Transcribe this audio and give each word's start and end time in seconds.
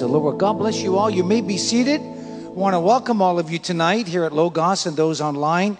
The 0.00 0.08
Lord. 0.08 0.38
God 0.38 0.54
bless 0.54 0.80
you 0.80 0.96
all. 0.96 1.10
You 1.10 1.22
may 1.22 1.42
be 1.42 1.58
seated. 1.58 2.00
I 2.00 2.48
want 2.48 2.72
to 2.72 2.80
welcome 2.80 3.20
all 3.20 3.38
of 3.38 3.50
you 3.50 3.58
tonight 3.58 4.08
here 4.08 4.24
at 4.24 4.32
Logos 4.32 4.86
and 4.86 4.96
those 4.96 5.20
online. 5.20 5.76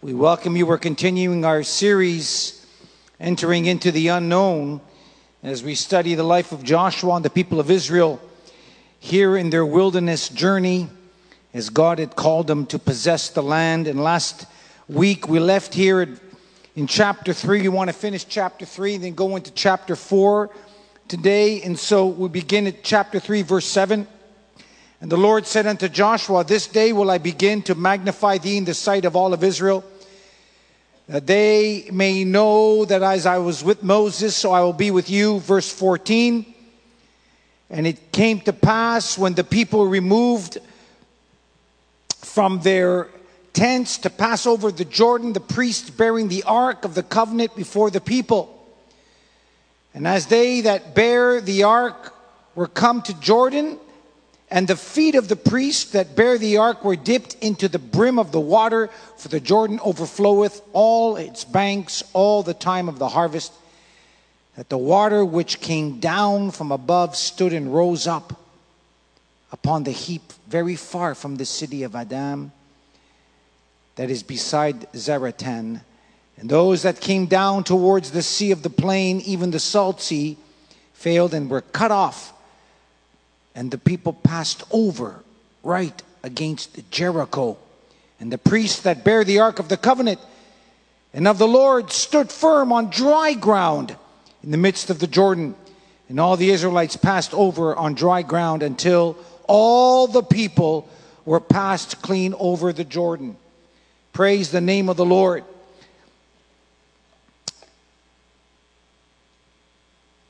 We 0.00 0.14
welcome 0.14 0.54
you. 0.54 0.64
We're 0.64 0.78
continuing 0.78 1.44
our 1.44 1.64
series, 1.64 2.64
Entering 3.18 3.66
into 3.66 3.90
the 3.90 4.08
Unknown, 4.08 4.80
as 5.42 5.64
we 5.64 5.74
study 5.74 6.14
the 6.14 6.22
life 6.22 6.52
of 6.52 6.62
Joshua 6.62 7.16
and 7.16 7.24
the 7.24 7.30
people 7.30 7.58
of 7.58 7.68
Israel 7.68 8.20
here 9.00 9.36
in 9.36 9.50
their 9.50 9.66
wilderness 9.66 10.28
journey 10.28 10.86
as 11.52 11.68
God 11.68 11.98
had 11.98 12.14
called 12.14 12.46
them 12.46 12.64
to 12.66 12.78
possess 12.78 13.28
the 13.28 13.42
land. 13.42 13.88
And 13.88 14.00
last 14.00 14.46
week 14.88 15.28
we 15.28 15.40
left 15.40 15.74
here 15.74 16.16
in 16.76 16.86
chapter 16.86 17.32
3. 17.32 17.62
We 17.62 17.68
want 17.70 17.90
to 17.90 17.96
finish 17.96 18.24
chapter 18.24 18.64
3 18.64 18.94
and 18.94 19.04
then 19.04 19.14
go 19.14 19.34
into 19.34 19.50
chapter 19.50 19.96
4 19.96 20.48
today. 21.08 21.62
And 21.62 21.78
so 21.78 22.06
we 22.06 22.28
begin 22.28 22.66
at 22.66 22.84
chapter 22.84 23.18
3, 23.18 23.42
verse 23.42 23.66
7. 23.66 24.06
And 25.00 25.10
the 25.10 25.16
Lord 25.16 25.46
said 25.46 25.66
unto 25.66 25.88
Joshua, 25.88 26.44
This 26.44 26.66
day 26.66 26.92
will 26.92 27.10
I 27.10 27.18
begin 27.18 27.62
to 27.62 27.74
magnify 27.74 28.38
thee 28.38 28.56
in 28.56 28.64
the 28.64 28.74
sight 28.74 29.04
of 29.04 29.16
all 29.16 29.32
of 29.32 29.44
Israel, 29.44 29.84
that 31.08 31.26
they 31.26 31.88
may 31.92 32.24
know 32.24 32.84
that 32.84 33.02
as 33.02 33.24
I 33.24 33.38
was 33.38 33.64
with 33.64 33.82
Moses, 33.82 34.36
so 34.36 34.52
I 34.52 34.60
will 34.60 34.72
be 34.72 34.90
with 34.90 35.08
you. 35.08 35.40
Verse 35.40 35.72
14. 35.72 36.54
And 37.70 37.86
it 37.86 38.12
came 38.12 38.40
to 38.40 38.52
pass 38.52 39.16
when 39.16 39.34
the 39.34 39.44
people 39.44 39.86
removed 39.86 40.58
from 42.16 42.60
their 42.60 43.08
tents 43.52 43.98
to 43.98 44.10
pass 44.10 44.46
over 44.46 44.70
the 44.70 44.84
Jordan, 44.84 45.32
the 45.32 45.40
priests 45.40 45.90
bearing 45.90 46.28
the 46.28 46.42
ark 46.44 46.84
of 46.84 46.94
the 46.94 47.02
covenant 47.02 47.54
before 47.56 47.90
the 47.90 48.00
people. 48.00 48.57
And 49.98 50.06
as 50.06 50.28
they 50.28 50.60
that 50.60 50.94
bear 50.94 51.40
the 51.40 51.64
ark 51.64 52.14
were 52.54 52.68
come 52.68 53.02
to 53.02 53.14
Jordan, 53.18 53.80
and 54.48 54.68
the 54.68 54.76
feet 54.76 55.16
of 55.16 55.26
the 55.26 55.34
priests 55.34 55.90
that 55.90 56.14
bear 56.14 56.38
the 56.38 56.58
ark 56.58 56.84
were 56.84 56.94
dipped 56.94 57.34
into 57.40 57.66
the 57.66 57.80
brim 57.80 58.16
of 58.16 58.30
the 58.30 58.38
water, 58.38 58.90
for 59.16 59.26
the 59.26 59.40
Jordan 59.40 59.80
overfloweth 59.80 60.60
all 60.72 61.16
its 61.16 61.42
banks 61.42 62.04
all 62.12 62.44
the 62.44 62.54
time 62.54 62.88
of 62.88 63.00
the 63.00 63.08
harvest, 63.08 63.52
that 64.54 64.68
the 64.68 64.78
water 64.78 65.24
which 65.24 65.60
came 65.60 65.98
down 65.98 66.52
from 66.52 66.70
above 66.70 67.16
stood 67.16 67.52
and 67.52 67.74
rose 67.74 68.06
up 68.06 68.40
upon 69.50 69.82
the 69.82 69.90
heap 69.90 70.32
very 70.46 70.76
far 70.76 71.16
from 71.16 71.38
the 71.38 71.44
city 71.44 71.82
of 71.82 71.96
Adam, 71.96 72.52
that 73.96 74.10
is 74.10 74.22
beside 74.22 74.86
Zaretan 74.92 75.80
and 76.38 76.48
those 76.48 76.82
that 76.82 77.00
came 77.00 77.26
down 77.26 77.64
towards 77.64 78.12
the 78.12 78.22
sea 78.22 78.52
of 78.52 78.62
the 78.62 78.70
plain, 78.70 79.20
even 79.22 79.50
the 79.50 79.58
salt 79.58 80.00
sea, 80.00 80.36
failed 80.92 81.34
and 81.34 81.50
were 81.50 81.62
cut 81.62 81.90
off. 81.90 82.32
And 83.56 83.70
the 83.72 83.78
people 83.78 84.12
passed 84.12 84.62
over 84.70 85.24
right 85.64 86.00
against 86.22 86.90
Jericho. 86.92 87.58
And 88.20 88.32
the 88.32 88.38
priests 88.38 88.82
that 88.82 89.04
bear 89.04 89.24
the 89.24 89.40
ark 89.40 89.58
of 89.58 89.68
the 89.68 89.76
covenant 89.76 90.20
and 91.12 91.26
of 91.26 91.38
the 91.38 91.48
Lord 91.48 91.90
stood 91.90 92.30
firm 92.30 92.72
on 92.72 92.90
dry 92.90 93.32
ground 93.32 93.96
in 94.44 94.52
the 94.52 94.56
midst 94.56 94.90
of 94.90 95.00
the 95.00 95.06
Jordan. 95.08 95.56
And 96.08 96.20
all 96.20 96.36
the 96.36 96.50
Israelites 96.50 96.96
passed 96.96 97.34
over 97.34 97.74
on 97.74 97.94
dry 97.94 98.22
ground 98.22 98.62
until 98.62 99.16
all 99.48 100.06
the 100.06 100.22
people 100.22 100.88
were 101.24 101.40
passed 101.40 102.00
clean 102.00 102.32
over 102.38 102.72
the 102.72 102.84
Jordan. 102.84 103.36
Praise 104.12 104.52
the 104.52 104.60
name 104.60 104.88
of 104.88 104.96
the 104.96 105.04
Lord. 105.04 105.44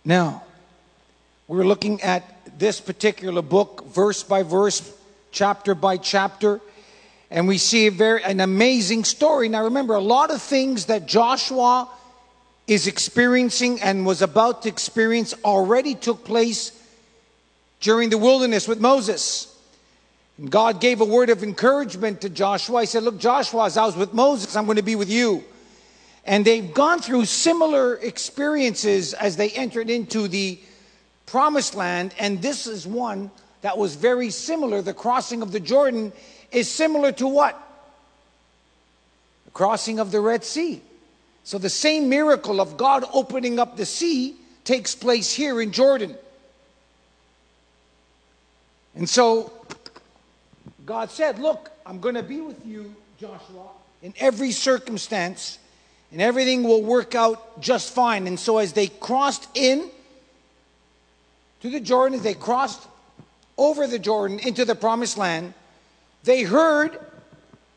Now, 0.05 0.43
we're 1.47 1.65
looking 1.65 2.03
at 2.03 2.59
this 2.59 2.81
particular 2.81 3.43
book, 3.43 3.87
verse 3.87 4.23
by 4.23 4.43
verse, 4.43 4.95
chapter 5.33 5.75
by 5.75 5.97
chapter, 5.97 6.61
and 7.31 7.47
we 7.47 7.59
see 7.59 7.87
a 7.87 7.91
very 7.91 8.23
an 8.23 8.41
amazing 8.41 9.05
story. 9.05 9.49
Now, 9.49 9.65
remember, 9.65 9.95
a 9.95 10.01
lot 10.01 10.31
of 10.31 10.41
things 10.41 10.87
that 10.87 11.07
Joshua 11.07 11.89
is 12.67 12.87
experiencing 12.87 13.81
and 13.81 14.07
was 14.07 14.23
about 14.23 14.63
to 14.63 14.69
experience 14.69 15.35
already 15.45 15.95
took 15.95 16.25
place 16.25 16.73
during 17.81 18.11
the 18.11 18.19
wilderness 18.19 18.69
with 18.69 18.81
Moses. 18.81 19.55
And 20.37 20.51
God 20.51 20.81
gave 20.81 21.01
a 21.01 21.05
word 21.05 21.31
of 21.31 21.43
encouragement 21.43 22.21
to 22.21 22.29
Joshua. 22.29 22.81
He 22.81 22.87
said, 22.87 23.03
Look, 23.03 23.19
Joshua, 23.19 23.67
as 23.67 23.77
I 23.77 23.87
was 23.87 23.97
with 23.97 24.13
Moses, 24.13 24.55
I'm 24.55 24.67
going 24.67 24.77
to 24.77 24.83
be 24.83 24.97
with 24.97 25.11
you. 25.11 25.45
And 26.29 26.45
they've 26.45 26.75
gone 26.75 27.01
through 27.01 27.25
similar 27.25 27.95
experiences 27.95 29.15
as 29.15 29.39
they 29.39 29.49
entered 29.49 29.89
into 29.89 30.29
the 30.29 30.59
promised 31.25 31.75
land. 31.75 32.15
And 32.19 32.43
this 32.43 32.67
is 32.67 32.87
one 32.87 33.31
that 33.63 33.79
was 33.79 33.95
very 33.95 34.29
similar. 34.29 34.83
The 34.83 34.93
crossing 34.93 35.41
of 35.41 35.53
the 35.53 35.59
Jordan 35.59 36.13
is 36.53 36.71
similar 36.71 37.13
to 37.13 37.27
what? 37.27 37.59
The 39.47 39.53
crossing 39.53 39.99
of 40.01 40.13
the 40.13 40.21
Red 40.21 40.45
Sea. 40.45 40.83
So 41.45 41.57
the 41.57 41.71
same 41.71 42.11
miracle 42.11 42.61
of 42.61 42.77
God 42.77 43.07
opening 43.15 43.59
up 43.59 43.79
the 43.79 43.87
sea 43.87 44.37
takes 44.65 44.95
place 44.95 45.33
here 45.33 45.63
in 45.63 45.73
Jordan. 45.73 46.15
And 48.95 49.09
so 49.09 49.51
God 50.85 51.11
said, 51.11 51.39
Look, 51.39 51.71
I'm 51.87 52.01
going 52.01 52.17
to 52.17 52.23
be 52.23 52.43
with 52.43 52.67
you, 52.67 52.95
Joshua, 53.19 53.69
in 54.03 54.13
every 54.19 54.51
circumstance 54.51 55.59
and 56.13 56.23
everything 56.23 56.63
will 56.65 56.83
work 56.83 57.15
out 57.15 57.61
just 57.61 57.95
fine. 57.95 58.27
And 58.27 58.39
so, 58.39 58.59
as 58.59 58.73
they 58.73 58.89
crossed 58.89 59.49
in 59.55 59.91
to 61.61 61.71
the 61.71 61.81
Jordan, 61.81 62.19
as 62.19 62.25
they 62.25 62.35
crossed 62.35 62.87
over 63.57 63.87
the 63.87 63.99
Jordan 63.99 64.39
into 64.39 64.65
the 64.65 64.75
promised 64.75 65.19
land, 65.19 65.55
they 66.25 66.43
heard 66.43 66.99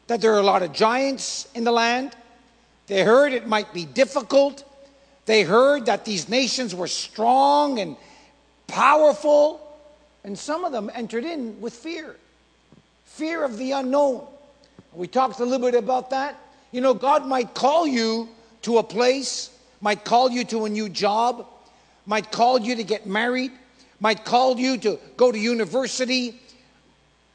that 0.07 0.21
there 0.21 0.33
are 0.33 0.39
a 0.39 0.43
lot 0.43 0.61
of 0.61 0.73
giants 0.73 1.47
in 1.55 1.63
the 1.63 1.71
land. 1.71 2.15
They 2.87 3.03
heard 3.03 3.33
it 3.33 3.47
might 3.47 3.73
be 3.73 3.85
difficult. 3.85 4.63
They 5.25 5.43
heard 5.43 5.85
that 5.85 6.05
these 6.05 6.27
nations 6.27 6.75
were 6.75 6.87
strong 6.87 7.79
and 7.79 7.95
powerful. 8.67 9.59
And 10.23 10.37
some 10.37 10.65
of 10.65 10.71
them 10.71 10.91
entered 10.93 11.25
in 11.25 11.59
with 11.61 11.73
fear 11.73 12.15
fear 13.05 13.43
of 13.43 13.57
the 13.57 13.73
unknown. 13.73 14.25
We 14.93 15.07
talked 15.07 15.39
a 15.39 15.45
little 15.45 15.65
bit 15.65 15.77
about 15.77 16.09
that. 16.11 16.35
You 16.71 16.81
know, 16.81 16.93
God 16.93 17.25
might 17.25 17.53
call 17.53 17.85
you 17.85 18.29
to 18.61 18.77
a 18.77 18.83
place, 18.83 19.49
might 19.81 20.05
call 20.05 20.31
you 20.31 20.43
to 20.45 20.65
a 20.65 20.69
new 20.69 20.87
job, 20.87 21.45
might 22.05 22.31
call 22.31 22.59
you 22.59 22.75
to 22.75 22.83
get 22.83 23.05
married, 23.05 23.51
might 23.99 24.23
call 24.23 24.57
you 24.57 24.77
to 24.77 24.99
go 25.17 25.31
to 25.31 25.37
university, 25.37 26.39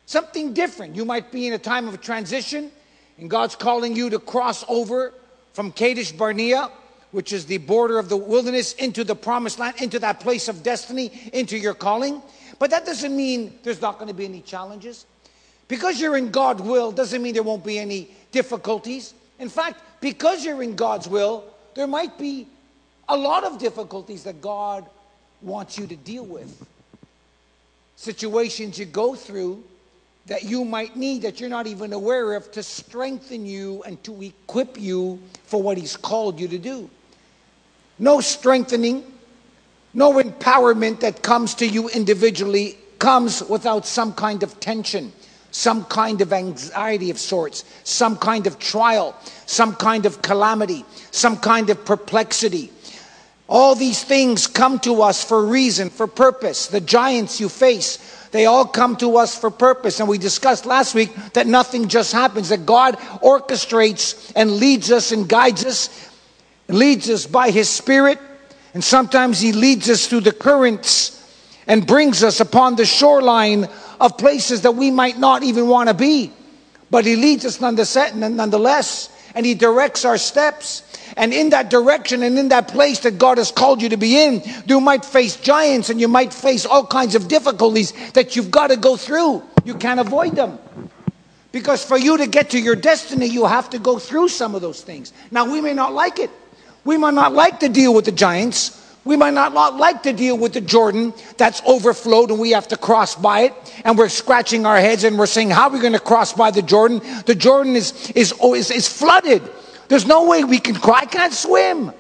something 0.07 0.55
different. 0.55 0.97
You 0.97 1.05
might 1.05 1.31
be 1.31 1.47
in 1.47 1.53
a 1.53 1.59
time 1.59 1.87
of 1.87 2.01
transition, 2.01 2.71
and 3.19 3.29
God's 3.29 3.57
calling 3.57 3.95
you 3.95 4.11
to 4.11 4.19
cross 4.19 4.65
over 4.69 5.13
from 5.53 5.71
Kadesh 5.71 6.13
Barnea, 6.13 6.71
which 7.13 7.33
is 7.33 7.47
the 7.47 7.59
border 7.59 7.99
of 7.99 8.09
the 8.09 8.17
wilderness, 8.17 8.73
into 8.75 9.05
the 9.05 9.15
promised 9.15 9.59
land, 9.59 9.81
into 9.81 9.99
that 10.01 10.21
place 10.21 10.49
of 10.49 10.63
destiny, 10.63 11.31
into 11.33 11.57
your 11.57 11.75
calling. 11.75 12.23
But 12.59 12.71
that 12.71 12.87
doesn't 12.87 13.15
mean 13.15 13.59
there's 13.63 13.81
not 13.81 13.99
going 13.99 14.09
to 14.09 14.15
be 14.15 14.25
any 14.25 14.41
challenges. 14.41 15.07
Because 15.69 16.01
you're 16.01 16.17
in 16.17 16.31
God's 16.31 16.63
will 16.63 16.93
doesn't 16.93 17.23
mean 17.23 17.35
there 17.35 17.43
won't 17.43 17.65
be 17.65 17.79
any 17.79 18.11
difficulties. 18.33 19.15
In 19.39 19.49
fact, 19.49 19.83
because 20.01 20.45
you're 20.45 20.63
in 20.63 20.77
God's 20.77 21.09
will, 21.09 21.45
there 21.75 21.87
might 21.87 22.19
be 22.19 22.47
a 23.09 23.17
lot 23.17 23.45
of 23.45 23.59
difficulties 23.59 24.25
that 24.25 24.41
God 24.41 24.87
wants 25.43 25.79
you 25.79 25.87
to 25.87 25.97
deal 25.97 26.25
with. 26.25 26.67
Situations 27.97 28.79
you 28.79 28.87
go 28.87 29.15
through 29.15 29.63
that 30.27 30.43
you 30.43 30.65
might 30.65 30.97
need 30.97 31.23
that 31.23 31.41
you're 31.41 31.51
not 31.51 31.67
even 31.67 31.93
aware 31.93 32.35
of 32.35 32.51
to 32.53 32.63
strengthen 32.63 33.47
you 33.47 33.83
and 33.85 34.03
to 34.03 34.23
equip 34.23 34.81
you 34.81 35.21
for 35.45 35.63
what 35.63 35.79
He's 35.79 35.97
called 35.97 36.41
you 36.41 36.49
to 36.49 36.59
do. 36.59 36.91
No 37.99 38.21
strengthening, 38.21 39.05
no 39.95 40.15
empowerment 40.15 41.01
that 41.01 41.23
comes 41.23 41.55
to 41.57 41.67
you 41.67 41.89
individually 41.89 42.77
comes 42.99 43.43
without 43.45 43.87
some 43.87 44.13
kind 44.13 44.43
of 44.43 44.59
tension 44.59 45.13
some 45.57 45.87
kind 45.87 46.21
of 46.21 46.35
anxiety 46.35 47.09
of 47.09 47.19
sorts, 47.19 47.65
some 47.83 48.15
kind 48.19 48.47
of 48.47 48.59
trial, 48.59 49.17
some 49.47 49.75
kind 49.75 50.05
of 50.05 50.21
calamity, 50.21 50.85
some 51.11 51.39
kind 51.39 51.71
of 51.71 51.83
perplexity. 51.87 52.71
All 53.49 53.75
these 53.75 54.05
things 54.05 54.47
come 54.47 54.79
to 54.81 55.01
us 55.01 55.25
for 55.25 55.47
reason, 55.47 55.89
for 55.89 56.07
purpose. 56.07 56.67
The 56.67 56.83
giants 56.83 57.41
you 57.41 57.49
face, 57.49 58.29
they 58.33 58.45
all 58.45 58.67
come 58.67 58.97
to 58.97 59.17
us 59.17 59.39
for 59.39 59.51
purpose. 59.51 59.99
And 59.99 60.11
we 60.11 60.19
discussed 60.19 60.67
last 60.67 60.95
week 60.95 61.15
that 61.33 61.47
nothing 61.47 61.89
just 61.89 62.13
happens, 62.13 62.51
that 62.51 62.67
God 62.67 62.99
orchestrates 63.23 64.33
and 64.37 64.57
leads 64.57 64.93
us 64.93 65.11
and 65.11 65.27
guides 65.27 65.65
us, 65.65 66.11
leads 66.69 67.09
us 67.09 67.27
by 67.27 67.51
His 67.51 67.71
Spirit. 67.71 68.19
And 68.75 68.85
sometimes 68.85 69.41
He 69.41 69.53
leads 69.53 69.89
us 69.89 70.07
through 70.07 70.21
the 70.21 70.33
currents 70.33 71.15
and 71.67 71.87
brings 71.87 72.23
us 72.23 72.41
upon 72.41 72.77
the 72.77 72.85
shoreline 72.85 73.69
of 74.01 74.19
places 74.19 74.63
that 74.63 74.73
we 74.73 74.91
might 74.91 75.19
not 75.19 75.43
even 75.43 75.69
want 75.69 75.89
to 75.89 75.95
be. 75.95 76.33
But 76.91 77.05
He 77.05 77.17
leads 77.17 77.45
us 77.45 77.61
nonetheless, 77.61 79.11
and 79.35 79.45
He 79.45 79.55
directs 79.55 80.05
our 80.05 80.19
steps. 80.19 80.83
And 81.17 81.33
in 81.33 81.51
that 81.51 81.71
direction 81.71 82.23
and 82.23 82.39
in 82.39 82.49
that 82.49 82.69
place 82.69 83.01
that 83.01 83.19
God 83.19 83.39
has 83.39 83.51
called 83.51 83.81
you 83.81 83.89
to 83.89 83.97
be 83.97 84.23
in, 84.23 84.43
you 84.67 84.81
might 84.81 85.05
face 85.05 85.37
giants 85.37 85.89
and 85.89 86.01
you 86.01 86.09
might 86.09 86.33
face 86.33 86.67
all 86.67 86.87
kinds 86.87 87.15
of 87.15 87.29
difficulties 87.29 87.93
that 88.13 88.37
you've 88.37 88.51
got 88.51 88.69
to 88.69 88.77
go 88.77 88.97
through. 88.97 89.43
You 89.65 89.75
can't 89.75 90.01
avoid 90.01 90.37
them. 90.37 90.59
Because 91.53 91.83
for 91.83 91.97
you 91.97 92.19
to 92.19 92.27
get 92.27 92.51
to 92.51 92.61
your 92.61 92.77
destiny, 92.77 93.27
you 93.27 93.47
have 93.47 93.71
to 93.71 93.79
go 93.79 93.99
through 93.99 94.29
some 94.29 94.55
of 94.55 94.61
those 94.61 94.83
things. 94.83 95.13
Now, 95.31 95.51
we 95.51 95.61
may 95.63 95.73
not 95.73 95.95
like 95.95 96.19
it. 96.19 96.31
We 96.85 96.99
might 96.99 97.15
not 97.15 97.33
like 97.33 97.61
to 97.61 97.69
deal 97.69 97.95
with 97.95 98.05
the 98.05 98.13
giants. 98.13 98.83
We 99.07 99.17
might 99.17 99.35
not 99.35 99.55
like 99.77 100.03
to 100.03 100.13
deal 100.13 100.37
with 100.37 100.53
the 100.53 100.61
Jordan 100.61 101.15
that's 101.37 101.63
overflowed 101.65 102.33
and 102.33 102.41
we 102.41 102.51
have 102.51 102.67
to 102.69 102.77
cross 102.77 103.15
by 103.15 103.43
it. 103.43 103.55
And 103.85 103.97
we're 103.97 104.09
scratching 104.09 104.67
our 104.67 104.79
heads 104.79 105.05
and 105.05 105.17
we're 105.17 105.27
saying, 105.27 105.51
How 105.51 105.69
are 105.69 105.71
we 105.71 105.79
going 105.79 105.93
to 105.93 106.01
cross 106.01 106.33
by 106.33 106.51
the 106.51 106.61
Jordan? 106.61 107.01
The 107.25 107.37
Jordan 107.37 107.77
is, 107.77 108.11
is, 108.11 108.35
oh, 108.43 108.55
is, 108.55 108.73
is 108.73 108.89
flooded. 108.89 109.49
There's 109.87 110.07
no 110.07 110.27
way 110.27 110.43
we 110.43 110.59
can. 110.59 110.75
I 110.93 111.07
can't 111.07 111.33
swim. 111.33 111.93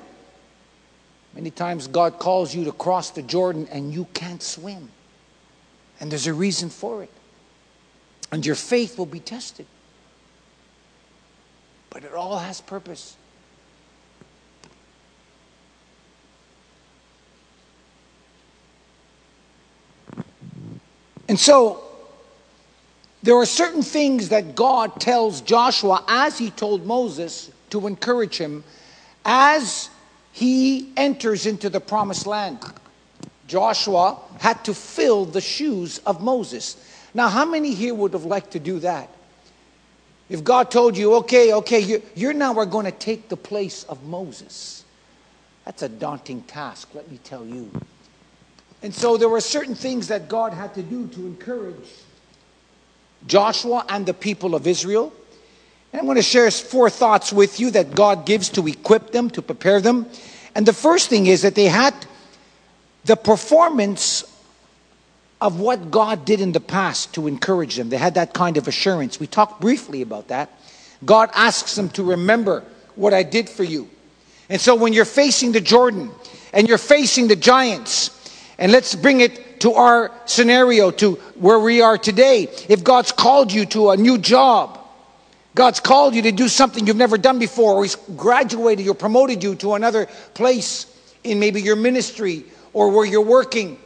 Many 1.32 1.52
times 1.52 1.86
God 1.86 2.18
calls 2.18 2.52
you 2.52 2.64
to 2.64 2.72
cross 2.72 3.10
the 3.10 3.22
Jordan 3.22 3.68
and 3.70 3.94
you 3.94 4.08
can't 4.12 4.42
swim. 4.42 4.90
And 6.00 6.10
there's 6.10 6.26
a 6.26 6.34
reason 6.34 6.70
for 6.70 7.04
it. 7.04 7.10
And 8.32 8.44
your 8.44 8.56
faith 8.56 8.98
will 8.98 9.06
be 9.06 9.20
tested. 9.20 9.66
But 11.88 12.02
it 12.02 12.12
all 12.14 12.36
has 12.36 12.60
purpose. 12.60 13.16
And 21.28 21.38
so, 21.38 21.82
there 23.22 23.34
are 23.34 23.46
certain 23.46 23.82
things 23.82 24.28
that 24.28 24.54
God 24.54 25.00
tells 25.00 25.40
Joshua 25.40 26.04
as 26.06 26.38
he 26.38 26.50
told 26.50 26.86
Moses 26.86 27.50
to 27.70 27.86
encourage 27.86 28.36
him 28.36 28.62
as 29.24 29.90
he 30.32 30.92
enters 30.96 31.46
into 31.46 31.68
the 31.68 31.80
promised 31.80 32.26
land. 32.26 32.60
Joshua 33.48 34.18
had 34.38 34.64
to 34.64 34.74
fill 34.74 35.24
the 35.24 35.40
shoes 35.40 35.98
of 35.98 36.22
Moses. 36.22 36.76
Now, 37.14 37.28
how 37.28 37.44
many 37.44 37.74
here 37.74 37.94
would 37.94 38.12
have 38.12 38.24
liked 38.24 38.52
to 38.52 38.60
do 38.60 38.78
that? 38.80 39.08
If 40.28 40.42
God 40.42 40.70
told 40.70 40.96
you, 40.96 41.14
okay, 41.16 41.52
okay, 41.54 41.80
you, 41.80 42.02
you're 42.14 42.32
now 42.32 42.56
are 42.58 42.66
going 42.66 42.86
to 42.86 42.92
take 42.92 43.28
the 43.28 43.36
place 43.36 43.84
of 43.84 44.02
Moses. 44.04 44.84
That's 45.64 45.82
a 45.82 45.88
daunting 45.88 46.42
task, 46.42 46.88
let 46.94 47.10
me 47.10 47.18
tell 47.22 47.46
you. 47.46 47.70
And 48.86 48.94
so 48.94 49.16
there 49.16 49.28
were 49.28 49.40
certain 49.40 49.74
things 49.74 50.06
that 50.06 50.28
God 50.28 50.52
had 50.52 50.72
to 50.74 50.82
do 50.82 51.08
to 51.08 51.26
encourage 51.26 51.90
Joshua 53.26 53.84
and 53.88 54.06
the 54.06 54.14
people 54.14 54.54
of 54.54 54.64
Israel. 54.64 55.12
And 55.92 55.98
I'm 55.98 56.06
going 56.06 56.14
to 56.14 56.22
share 56.22 56.48
four 56.52 56.88
thoughts 56.88 57.32
with 57.32 57.58
you 57.58 57.72
that 57.72 57.96
God 57.96 58.26
gives 58.26 58.48
to 58.50 58.64
equip 58.68 59.10
them, 59.10 59.28
to 59.30 59.42
prepare 59.42 59.80
them. 59.80 60.06
And 60.54 60.64
the 60.64 60.72
first 60.72 61.08
thing 61.08 61.26
is 61.26 61.42
that 61.42 61.56
they 61.56 61.64
had 61.64 61.96
the 63.06 63.16
performance 63.16 64.22
of 65.40 65.58
what 65.58 65.90
God 65.90 66.24
did 66.24 66.40
in 66.40 66.52
the 66.52 66.60
past 66.60 67.12
to 67.14 67.26
encourage 67.26 67.74
them. 67.74 67.88
They 67.88 67.96
had 67.96 68.14
that 68.14 68.34
kind 68.34 68.56
of 68.56 68.68
assurance. 68.68 69.18
We 69.18 69.26
talked 69.26 69.60
briefly 69.60 70.00
about 70.00 70.28
that. 70.28 70.48
God 71.04 71.30
asks 71.34 71.74
them 71.74 71.88
to 71.88 72.04
remember 72.04 72.62
what 72.94 73.12
I 73.12 73.24
did 73.24 73.48
for 73.48 73.64
you. 73.64 73.90
And 74.48 74.60
so 74.60 74.76
when 74.76 74.92
you're 74.92 75.04
facing 75.04 75.50
the 75.50 75.60
Jordan 75.60 76.12
and 76.52 76.68
you're 76.68 76.78
facing 76.78 77.26
the 77.26 77.34
giants, 77.34 78.12
and 78.58 78.72
let's 78.72 78.94
bring 78.94 79.20
it 79.20 79.60
to 79.60 79.72
our 79.72 80.10
scenario, 80.24 80.90
to 80.92 81.14
where 81.34 81.58
we 81.58 81.80
are 81.80 81.98
today. 81.98 82.48
If 82.68 82.84
God's 82.84 83.12
called 83.12 83.52
you 83.52 83.66
to 83.66 83.90
a 83.90 83.96
new 83.96 84.18
job, 84.18 84.80
God's 85.54 85.80
called 85.80 86.14
you 86.14 86.22
to 86.22 86.32
do 86.32 86.48
something 86.48 86.86
you've 86.86 86.96
never 86.96 87.18
done 87.18 87.38
before, 87.38 87.74
or 87.74 87.82
He's 87.82 87.96
graduated 88.16 88.88
or 88.88 88.94
promoted 88.94 89.42
you 89.42 89.54
to 89.56 89.74
another 89.74 90.06
place 90.34 90.86
in 91.24 91.40
maybe 91.40 91.60
your 91.60 91.76
ministry 91.76 92.44
or 92.72 92.90
where 92.90 93.06
you're 93.06 93.20
working, 93.22 93.78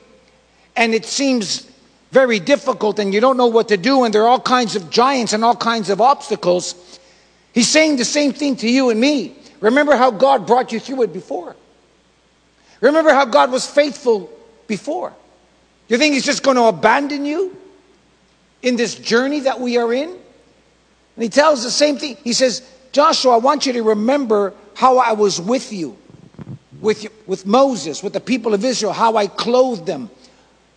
and 0.77 0.95
it 0.95 1.05
seems 1.05 1.71
very 2.11 2.41
difficult 2.41 2.99
and 2.99 3.15
you 3.15 3.21
don't 3.21 3.37
know 3.37 3.47
what 3.47 3.69
to 3.69 3.77
do, 3.77 4.05
and 4.05 4.13
there 4.13 4.23
are 4.23 4.29
all 4.29 4.41
kinds 4.41 4.75
of 4.77 4.91
giants 4.91 5.33
and 5.33 5.45
all 5.45 5.57
kinds 5.57 5.91
of 5.91 6.01
obstacles. 6.01 6.99
He's 7.53 7.69
saying 7.69 7.97
the 7.97 8.05
same 8.05 8.33
thing 8.33 8.57
to 8.57 8.69
you 8.69 8.91
and 8.91 9.01
me. 9.01 9.37
Remember 9.61 9.97
how 9.97 10.11
God 10.11 10.47
brought 10.47 10.73
you 10.73 10.81
through 10.81 11.03
it 11.03 11.13
before. 11.13 11.55
Remember 12.81 13.13
how 13.13 13.27
God 13.27 13.53
was 13.53 13.67
faithful 13.67 14.31
before. 14.71 15.13
You 15.89 15.99
think 15.99 16.15
He's 16.15 16.25
just 16.25 16.43
going 16.43 16.57
to 16.57 16.65
abandon 16.65 17.27
you 17.27 17.55
in 18.63 18.77
this 18.77 18.95
journey 18.95 19.41
that 19.41 19.61
we 19.61 19.77
are 19.77 19.93
in? 19.93 20.09
And 20.09 21.23
He 21.23 21.29
tells 21.29 21.63
the 21.63 21.71
same 21.71 21.99
thing. 21.99 22.17
He 22.25 22.33
says, 22.33 22.67
Joshua, 22.93 23.35
I 23.35 23.39
want 23.39 23.67
you 23.67 23.75
to 23.75 23.83
remember 23.83 24.55
how 24.75 24.99
I 24.99 25.13
was 25.13 25.41
with 25.41 25.73
you, 25.73 25.99
with, 26.81 27.07
with 27.27 27.45
Moses, 27.45 28.03
with 28.03 28.15
the 28.15 28.21
people 28.21 28.55
of 28.55 28.65
Israel, 28.65 28.93
how 28.93 29.17
I 29.17 29.27
clothed 29.27 29.85
them, 29.85 30.09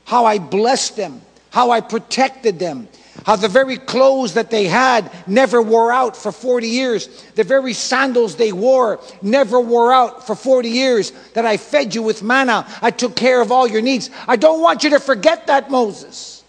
how 0.06 0.26
I 0.26 0.40
blessed 0.40 0.98
them, 0.98 1.22
how 1.52 1.70
I 1.70 1.80
protected 1.80 2.58
them, 2.60 2.90
how 3.26 3.36
the 3.36 3.48
very 3.48 3.78
clothes 3.78 4.34
that 4.34 4.50
they 4.50 4.66
had 4.66 5.12
never 5.28 5.62
wore 5.62 5.92
out 5.92 6.16
for 6.16 6.32
40 6.32 6.68
years. 6.68 7.08
The 7.36 7.44
very 7.44 7.74
sandals 7.74 8.36
they 8.36 8.52
wore 8.52 9.00
never 9.22 9.60
wore 9.60 9.94
out 9.94 10.28
for 10.28 10.36
40 10.36 10.70
years. 10.70 11.12
That 11.34 11.46
I 11.46 11.58
fed 11.58 11.96
you 11.96 12.04
with 12.04 12.24
manna. 12.24 12.68
I 12.82 12.92
took 12.92 13.16
care 13.16 13.42
of 13.42 13.52
all 13.52 13.68
your 13.68 13.82
needs. 13.82 14.10
I 14.28 14.36
don't 14.36 14.62
want 14.62 14.84
you 14.84 14.92
to 14.92 15.00
forget 15.00 15.48
that, 15.48 15.72
Moses. 15.72 16.44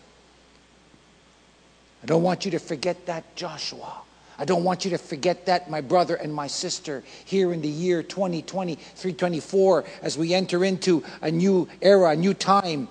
I 2.03 2.07
don't 2.07 2.23
want 2.23 2.45
you 2.45 2.51
to 2.51 2.59
forget 2.59 3.07
that, 3.07 3.35
Joshua. 3.35 4.03
I 4.39 4.45
don't 4.45 4.65
want 4.65 4.85
you 4.85 4.91
to 4.91 4.99
forget 4.99 5.47
that, 5.47 5.71
my 5.71 5.81
brother 5.81 6.17
and 6.17 6.35
my 6.35 6.49
sister, 6.49 7.05
here 7.25 7.53
in 7.53 7.63
the 7.63 7.69
year 7.69 8.03
2020, 8.03 8.75
324, 8.75 9.85
as 10.03 10.19
we 10.19 10.35
enter 10.35 10.65
into 10.65 11.05
a 11.23 11.31
new 11.31 11.69
era, 11.81 12.11
a 12.11 12.17
new 12.17 12.35
time, 12.35 12.89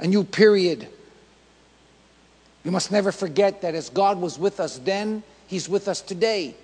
a 0.00 0.06
new 0.06 0.24
period. 0.24 0.88
We 2.64 2.70
must 2.70 2.92
never 2.92 3.12
forget 3.12 3.62
that 3.62 3.74
as 3.74 3.90
God 3.90 4.20
was 4.20 4.38
with 4.38 4.60
us 4.60 4.78
then, 4.78 5.22
He's 5.46 5.68
with 5.68 5.88
us 5.88 6.00
today. 6.00 6.54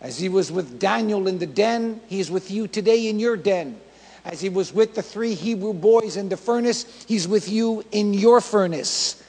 As 0.00 0.18
He 0.18 0.28
was 0.28 0.50
with 0.50 0.78
Daniel 0.78 1.26
in 1.26 1.38
the 1.38 1.46
den, 1.46 2.00
He 2.06 2.20
is 2.20 2.30
with 2.30 2.50
you 2.50 2.68
today 2.68 3.08
in 3.08 3.18
your 3.18 3.36
den. 3.36 3.80
As 4.24 4.40
He 4.40 4.48
was 4.48 4.72
with 4.72 4.94
the 4.94 5.02
three 5.02 5.34
Hebrew 5.34 5.72
boys 5.72 6.16
in 6.16 6.28
the 6.28 6.36
furnace, 6.36 7.04
He's 7.06 7.26
with 7.26 7.48
you 7.48 7.84
in 7.90 8.14
your 8.14 8.40
furnace. 8.40 9.22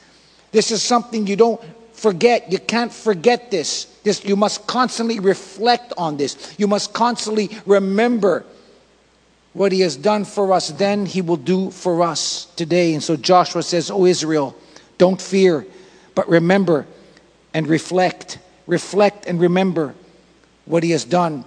This 0.52 0.70
is 0.70 0.82
something 0.82 1.26
you 1.26 1.36
don't 1.36 1.60
forget. 1.92 2.52
You 2.52 2.58
can't 2.58 2.92
forget 2.92 3.50
this. 3.50 3.86
This 4.02 4.24
you 4.24 4.36
must 4.36 4.66
constantly 4.66 5.18
reflect 5.18 5.92
on 5.96 6.16
this. 6.16 6.54
You 6.58 6.66
must 6.66 6.92
constantly 6.92 7.50
remember 7.66 8.44
what 9.54 9.72
he 9.72 9.80
has 9.80 9.96
done 9.96 10.24
for 10.24 10.52
us 10.52 10.70
then 10.70 11.04
he 11.04 11.20
will 11.20 11.36
do 11.36 11.70
for 11.70 12.02
us 12.02 12.46
today. 12.56 12.94
And 12.94 13.02
so 13.02 13.16
Joshua 13.16 13.62
says, 13.62 13.90
"O 13.90 14.06
Israel, 14.06 14.56
don't 15.02 15.20
fear, 15.20 15.66
but 16.14 16.28
remember 16.28 16.86
and 17.52 17.66
reflect. 17.66 18.38
Reflect 18.68 19.26
and 19.26 19.40
remember 19.40 19.96
what 20.64 20.84
He 20.84 20.92
has 20.92 21.04
done. 21.04 21.44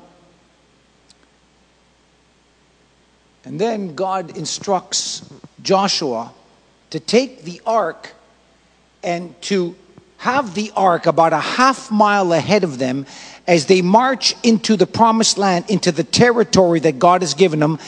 And 3.45 3.57
then 3.57 3.95
God 3.95 4.35
instructs 4.35 5.23
Joshua 5.63 6.33
to 6.89 6.99
take 6.99 7.43
the 7.43 7.61
ark 7.65 8.11
and 9.01 9.41
to 9.43 9.73
have 10.17 10.53
the 10.53 10.73
ark 10.75 11.05
about 11.05 11.31
a 11.31 11.39
half 11.39 11.89
mile 11.89 12.33
ahead 12.33 12.65
of 12.65 12.77
them 12.77 13.05
as 13.47 13.67
they 13.67 13.81
march 13.81 14.35
into 14.43 14.75
the 14.75 14.85
promised 14.85 15.37
land, 15.37 15.63
into 15.69 15.93
the 15.93 16.03
territory 16.03 16.81
that 16.81 16.99
God 16.99 17.21
has 17.21 17.33
given 17.33 17.61
them. 17.61 17.79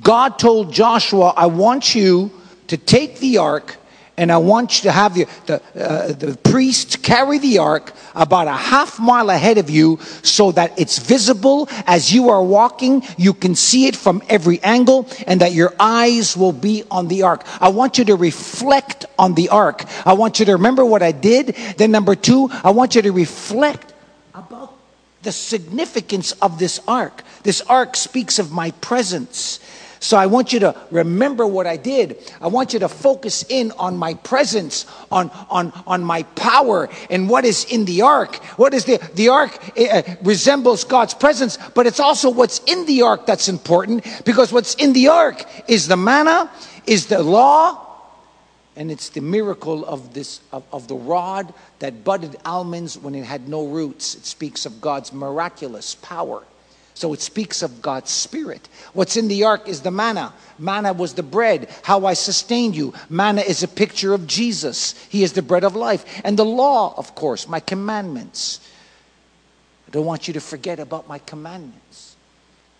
God 0.00 0.38
told 0.38 0.72
Joshua, 0.72 1.34
I 1.36 1.48
want 1.48 1.94
you 1.94 2.30
to 2.68 2.78
take 2.78 3.18
the 3.18 3.36
ark 3.36 3.76
and 4.18 4.32
I 4.32 4.38
want 4.38 4.78
you 4.78 4.82
to 4.88 4.92
have 4.92 5.14
the, 5.14 5.26
the, 5.46 5.62
uh, 5.74 6.12
the 6.12 6.36
priest 6.42 7.02
carry 7.02 7.38
the 7.38 7.58
ark 7.58 7.92
about 8.14 8.48
a 8.48 8.52
half 8.52 8.98
mile 8.98 9.28
ahead 9.30 9.58
of 9.58 9.68
you 9.68 9.98
so 10.22 10.52
that 10.52 10.78
it's 10.78 10.98
visible 10.98 11.68
as 11.86 12.12
you 12.12 12.30
are 12.30 12.42
walking. 12.42 13.02
You 13.18 13.34
can 13.34 13.54
see 13.54 13.86
it 13.86 13.96
from 13.96 14.22
every 14.28 14.62
angle 14.62 15.08
and 15.26 15.40
that 15.42 15.52
your 15.52 15.74
eyes 15.78 16.36
will 16.36 16.52
be 16.52 16.84
on 16.90 17.08
the 17.08 17.22
ark. 17.24 17.44
I 17.60 17.68
want 17.68 17.98
you 17.98 18.04
to 18.06 18.16
reflect 18.16 19.04
on 19.18 19.34
the 19.34 19.50
ark. 19.50 19.84
I 20.06 20.14
want 20.14 20.38
you 20.40 20.46
to 20.46 20.52
remember 20.52 20.84
what 20.84 21.02
I 21.02 21.12
did. 21.12 21.48
Then, 21.76 21.90
number 21.90 22.14
two, 22.14 22.48
I 22.64 22.70
want 22.70 22.94
you 22.94 23.02
to 23.02 23.12
reflect 23.12 23.92
about 24.34 24.72
the 25.22 25.32
significance 25.32 26.32
of 26.32 26.58
this 26.58 26.80
ark. 26.88 27.22
This 27.42 27.60
ark 27.62 27.96
speaks 27.96 28.38
of 28.38 28.50
my 28.50 28.70
presence. 28.80 29.60
So 30.00 30.16
I 30.16 30.26
want 30.26 30.52
you 30.52 30.60
to 30.60 30.76
remember 30.90 31.46
what 31.46 31.66
I 31.66 31.76
did. 31.76 32.18
I 32.40 32.48
want 32.48 32.72
you 32.72 32.78
to 32.80 32.88
focus 32.88 33.44
in 33.48 33.72
on 33.72 33.96
my 33.96 34.14
presence, 34.14 34.86
on, 35.10 35.30
on, 35.48 35.72
on 35.86 36.04
my 36.04 36.22
power, 36.34 36.88
and 37.10 37.28
what 37.28 37.44
is 37.44 37.64
in 37.64 37.84
the 37.84 38.02
ark. 38.02 38.36
What 38.58 38.74
is 38.74 38.84
the, 38.84 38.98
the 39.14 39.28
ark 39.30 39.58
uh, 39.78 40.02
resembles 40.22 40.84
God's 40.84 41.14
presence, 41.14 41.58
but 41.74 41.86
it's 41.86 42.00
also 42.00 42.30
what's 42.30 42.60
in 42.66 42.86
the 42.86 43.02
ark 43.02 43.26
that's 43.26 43.48
important 43.48 44.04
because 44.24 44.52
what's 44.52 44.74
in 44.74 44.92
the 44.92 45.08
ark 45.08 45.44
is 45.68 45.88
the 45.88 45.96
manna, 45.96 46.50
is 46.86 47.06
the 47.06 47.22
law, 47.22 47.82
and 48.76 48.90
it's 48.90 49.08
the 49.08 49.22
miracle 49.22 49.84
of 49.86 50.12
this 50.12 50.40
of, 50.52 50.62
of 50.70 50.86
the 50.86 50.94
rod 50.94 51.52
that 51.78 52.04
budded 52.04 52.36
almonds 52.44 52.98
when 52.98 53.14
it 53.14 53.24
had 53.24 53.48
no 53.48 53.66
roots. 53.66 54.14
It 54.14 54.26
speaks 54.26 54.66
of 54.66 54.80
God's 54.80 55.12
miraculous 55.12 55.94
power. 55.96 56.44
So 56.96 57.12
it 57.12 57.20
speaks 57.20 57.62
of 57.62 57.82
God's 57.82 58.10
Spirit. 58.10 58.70
What's 58.94 59.18
in 59.18 59.28
the 59.28 59.44
ark 59.44 59.68
is 59.68 59.82
the 59.82 59.90
manna. 59.90 60.32
Manna 60.58 60.94
was 60.94 61.12
the 61.12 61.22
bread, 61.22 61.68
how 61.82 62.06
I 62.06 62.14
sustained 62.14 62.74
you. 62.74 62.94
Manna 63.10 63.42
is 63.42 63.62
a 63.62 63.68
picture 63.68 64.14
of 64.14 64.26
Jesus. 64.26 64.94
He 65.10 65.22
is 65.22 65.34
the 65.34 65.42
bread 65.42 65.62
of 65.62 65.76
life. 65.76 66.22
And 66.24 66.38
the 66.38 66.46
law, 66.46 66.94
of 66.96 67.14
course, 67.14 67.46
my 67.48 67.60
commandments. 67.60 68.66
I 69.86 69.90
don't 69.90 70.06
want 70.06 70.26
you 70.26 70.32
to 70.34 70.40
forget 70.40 70.80
about 70.80 71.06
my 71.06 71.18
commandments. 71.18 72.16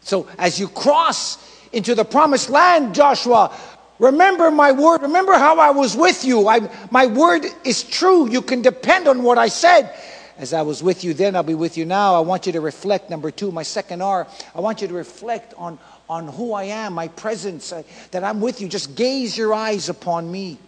So 0.00 0.26
as 0.38 0.58
you 0.58 0.68
cross 0.68 1.36
into 1.70 1.94
the 1.94 2.06
promised 2.06 2.48
land, 2.48 2.94
Joshua, 2.94 3.54
remember 3.98 4.50
my 4.50 4.72
word. 4.72 5.02
Remember 5.02 5.34
how 5.34 5.58
I 5.58 5.72
was 5.72 5.94
with 5.94 6.24
you. 6.24 6.48
I, 6.48 6.70
my 6.90 7.04
word 7.04 7.44
is 7.64 7.82
true. 7.82 8.30
You 8.30 8.40
can 8.40 8.62
depend 8.62 9.08
on 9.08 9.22
what 9.22 9.36
I 9.36 9.48
said. 9.48 9.94
As 10.38 10.52
I 10.52 10.62
was 10.62 10.82
with 10.82 11.02
you 11.02 11.14
then, 11.14 11.34
I'll 11.34 11.42
be 11.42 11.54
with 11.54 11.78
you 11.78 11.86
now. 11.86 12.14
I 12.14 12.20
want 12.20 12.46
you 12.46 12.52
to 12.52 12.60
reflect. 12.60 13.08
Number 13.08 13.30
two, 13.30 13.50
my 13.50 13.62
second 13.62 14.02
R, 14.02 14.26
I 14.54 14.60
want 14.60 14.82
you 14.82 14.88
to 14.88 14.94
reflect 14.94 15.54
on, 15.56 15.78
on 16.10 16.28
who 16.28 16.52
I 16.52 16.64
am, 16.64 16.92
my 16.92 17.08
presence, 17.08 17.72
uh, 17.72 17.82
that 18.10 18.22
I'm 18.22 18.40
with 18.40 18.60
you. 18.60 18.68
Just 18.68 18.94
gaze 18.94 19.36
your 19.36 19.54
eyes 19.54 19.88
upon 19.88 20.30
me. 20.30 20.58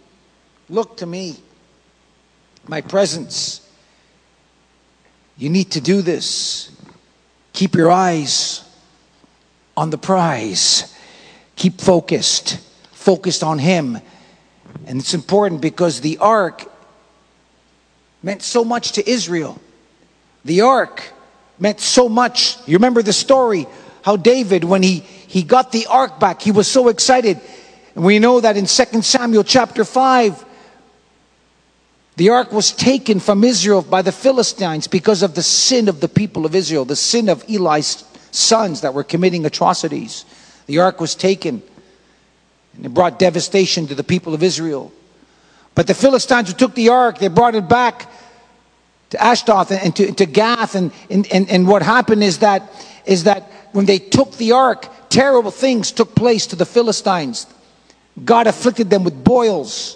Look 0.69 0.97
to 0.97 1.05
me. 1.05 1.37
My 2.67 2.81
presence. 2.81 3.67
You 5.37 5.49
need 5.49 5.71
to 5.71 5.81
do 5.81 6.01
this. 6.01 6.71
Keep 7.53 7.75
your 7.75 7.91
eyes 7.91 8.63
on 9.77 9.91
the 9.91 9.97
prize. 9.97 10.95
Keep 11.55 11.79
focused, 11.79 12.59
focused 12.91 13.43
on 13.43 13.59
Him. 13.59 13.99
And 14.87 14.99
it's 14.99 15.13
important 15.13 15.61
because 15.61 16.01
the 16.01 16.17
ark 16.17 16.71
meant 18.21 18.41
so 18.41 18.63
much 18.63 18.93
to 18.93 19.09
Israel. 19.09 19.59
The 20.45 20.61
ark 20.61 21.11
meant 21.59 21.79
so 21.79 22.09
much. 22.09 22.57
You 22.67 22.77
remember 22.77 23.01
the 23.01 23.13
story 23.13 23.67
how 24.01 24.15
David, 24.15 24.63
when 24.63 24.81
he, 24.81 24.99
he 24.99 25.43
got 25.43 25.71
the 25.71 25.87
ark 25.87 26.19
back, 26.19 26.41
he 26.41 26.51
was 26.51 26.67
so 26.67 26.87
excited. 26.87 27.39
And 27.95 28.03
we 28.03 28.19
know 28.19 28.39
that 28.39 28.57
in 28.57 28.65
2 28.65 29.01
Samuel 29.01 29.43
chapter 29.43 29.83
5, 29.83 30.45
the 32.15 32.29
ark 32.29 32.51
was 32.51 32.71
taken 32.71 33.19
from 33.19 33.43
Israel 33.43 33.81
by 33.81 34.01
the 34.01 34.11
Philistines 34.11 34.87
because 34.87 35.23
of 35.23 35.35
the 35.35 35.43
sin 35.43 35.87
of 35.87 36.01
the 36.01 36.09
people 36.09 36.45
of 36.45 36.55
Israel, 36.55 36.85
the 36.85 36.95
sin 36.95 37.29
of 37.29 37.43
Eli's 37.49 38.03
sons 38.31 38.81
that 38.81 38.93
were 38.93 39.03
committing 39.03 39.45
atrocities. 39.45 40.25
The 40.65 40.79
ark 40.79 40.99
was 40.99 41.15
taken 41.15 41.63
and 42.75 42.85
it 42.85 42.93
brought 42.93 43.19
devastation 43.19 43.87
to 43.87 43.95
the 43.95 44.03
people 44.03 44.33
of 44.33 44.41
Israel. 44.41 44.91
But 45.79 45.87
the 45.87 45.93
Philistines 45.93 46.49
who 46.49 46.57
took 46.57 46.75
the 46.75 46.89
ark, 46.89 47.19
they 47.19 47.29
brought 47.29 47.55
it 47.55 47.69
back 47.69 48.11
to 49.11 49.23
Ashdod 49.23 49.71
and 49.71 49.95
to, 49.95 50.11
to 50.11 50.25
Gath. 50.25 50.75
And, 50.75 50.91
and, 51.09 51.25
and 51.31 51.65
what 51.69 51.83
happened 51.83 52.21
is 52.21 52.39
that, 52.39 52.69
is 53.05 53.23
that 53.23 53.43
when 53.71 53.85
they 53.85 53.97
took 53.97 54.33
the 54.33 54.51
ark, 54.51 54.89
terrible 55.07 55.51
things 55.51 55.93
took 55.93 56.15
place 56.15 56.47
to 56.47 56.57
the 56.57 56.65
Philistines. 56.65 57.47
God 58.25 58.45
afflicted 58.45 58.89
them 58.89 59.05
with 59.05 59.23
boils. 59.23 59.95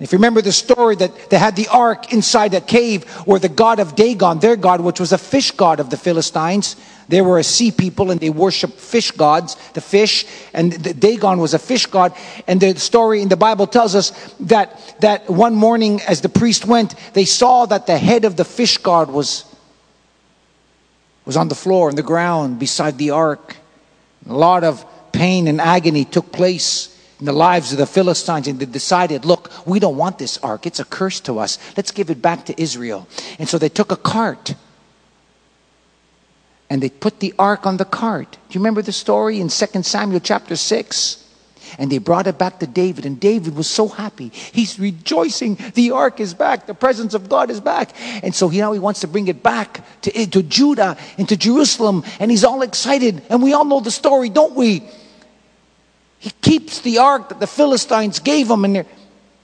If 0.00 0.10
you 0.10 0.18
remember 0.18 0.42
the 0.42 0.50
story 0.50 0.96
that 0.96 1.30
they 1.30 1.38
had 1.38 1.54
the 1.54 1.68
ark 1.68 2.12
inside 2.12 2.52
a 2.52 2.60
cave 2.60 3.08
where 3.24 3.38
the 3.38 3.48
god 3.48 3.78
of 3.78 3.94
Dagon, 3.94 4.40
their 4.40 4.56
god, 4.56 4.80
which 4.80 4.98
was 4.98 5.12
a 5.12 5.18
fish 5.18 5.52
god 5.52 5.78
of 5.78 5.90
the 5.90 5.96
Philistines, 5.96 6.74
they 7.08 7.20
were 7.20 7.38
a 7.38 7.44
sea 7.44 7.70
people 7.70 8.10
and 8.10 8.20
they 8.20 8.30
worshiped 8.30 8.78
fish 8.78 9.10
gods, 9.10 9.56
the 9.74 9.80
fish, 9.80 10.26
and 10.52 11.00
Dagon 11.00 11.38
was 11.38 11.54
a 11.54 11.58
fish 11.58 11.86
god. 11.86 12.14
And 12.46 12.60
the 12.60 12.78
story 12.78 13.20
in 13.20 13.28
the 13.28 13.36
Bible 13.36 13.66
tells 13.66 13.94
us 13.94 14.10
that, 14.40 14.96
that 15.00 15.28
one 15.28 15.54
morning 15.54 16.00
as 16.02 16.20
the 16.20 16.28
priest 16.28 16.66
went, 16.66 16.94
they 17.12 17.24
saw 17.24 17.66
that 17.66 17.86
the 17.86 17.98
head 17.98 18.24
of 18.24 18.36
the 18.36 18.44
fish 18.44 18.78
god 18.78 19.10
was, 19.10 19.44
was 21.24 21.36
on 21.36 21.48
the 21.48 21.54
floor, 21.54 21.90
on 21.90 21.96
the 21.96 22.02
ground, 22.02 22.58
beside 22.58 22.98
the 22.98 23.10
ark. 23.10 23.56
A 24.28 24.32
lot 24.32 24.64
of 24.64 24.84
pain 25.12 25.46
and 25.46 25.60
agony 25.60 26.04
took 26.04 26.32
place 26.32 26.90
in 27.20 27.26
the 27.26 27.32
lives 27.32 27.72
of 27.72 27.78
the 27.78 27.86
Philistines, 27.86 28.48
and 28.48 28.58
they 28.58 28.66
decided, 28.66 29.24
look, 29.24 29.50
we 29.66 29.78
don't 29.78 29.96
want 29.96 30.18
this 30.18 30.38
ark. 30.38 30.66
It's 30.66 30.80
a 30.80 30.84
curse 30.84 31.20
to 31.20 31.38
us. 31.38 31.58
Let's 31.76 31.90
give 31.90 32.10
it 32.10 32.20
back 32.20 32.46
to 32.46 32.60
Israel. 32.60 33.06
And 33.38 33.48
so 33.48 33.58
they 33.58 33.68
took 33.68 33.92
a 33.92 33.96
cart 33.96 34.54
and 36.70 36.82
they 36.82 36.90
put 36.90 37.20
the 37.20 37.34
ark 37.38 37.66
on 37.66 37.76
the 37.76 37.84
cart. 37.84 38.32
Do 38.32 38.38
you 38.50 38.60
remember 38.60 38.82
the 38.82 38.92
story 38.92 39.40
in 39.40 39.48
2 39.48 39.82
Samuel 39.82 40.20
chapter 40.20 40.56
6? 40.56 41.20
And 41.78 41.90
they 41.90 41.98
brought 41.98 42.26
it 42.26 42.38
back 42.38 42.60
to 42.60 42.66
David, 42.66 43.04
and 43.04 43.18
David 43.18 43.56
was 43.56 43.66
so 43.66 43.88
happy. 43.88 44.28
He's 44.28 44.78
rejoicing. 44.78 45.58
The 45.74 45.90
ark 45.90 46.20
is 46.20 46.32
back. 46.32 46.66
The 46.66 46.74
presence 46.74 47.14
of 47.14 47.28
God 47.28 47.50
is 47.50 47.60
back. 47.60 47.90
And 48.22 48.34
so 48.34 48.48
he, 48.48 48.58
now 48.58 48.72
he 48.72 48.78
wants 48.78 49.00
to 49.00 49.08
bring 49.08 49.26
it 49.28 49.42
back 49.42 49.84
to, 50.02 50.26
to 50.26 50.42
Judah 50.42 50.96
and 51.18 51.28
to 51.28 51.36
Jerusalem, 51.36 52.04
and 52.20 52.30
he's 52.30 52.44
all 52.44 52.62
excited. 52.62 53.22
And 53.28 53.42
we 53.42 53.54
all 53.54 53.64
know 53.64 53.80
the 53.80 53.90
story, 53.90 54.28
don't 54.28 54.54
we? 54.54 54.84
He 56.18 56.30
keeps 56.42 56.80
the 56.80 56.98
ark 56.98 57.30
that 57.30 57.40
the 57.40 57.46
Philistines 57.46 58.20
gave 58.20 58.48
him, 58.48 58.64
and 58.64 58.76
they're 58.76 58.86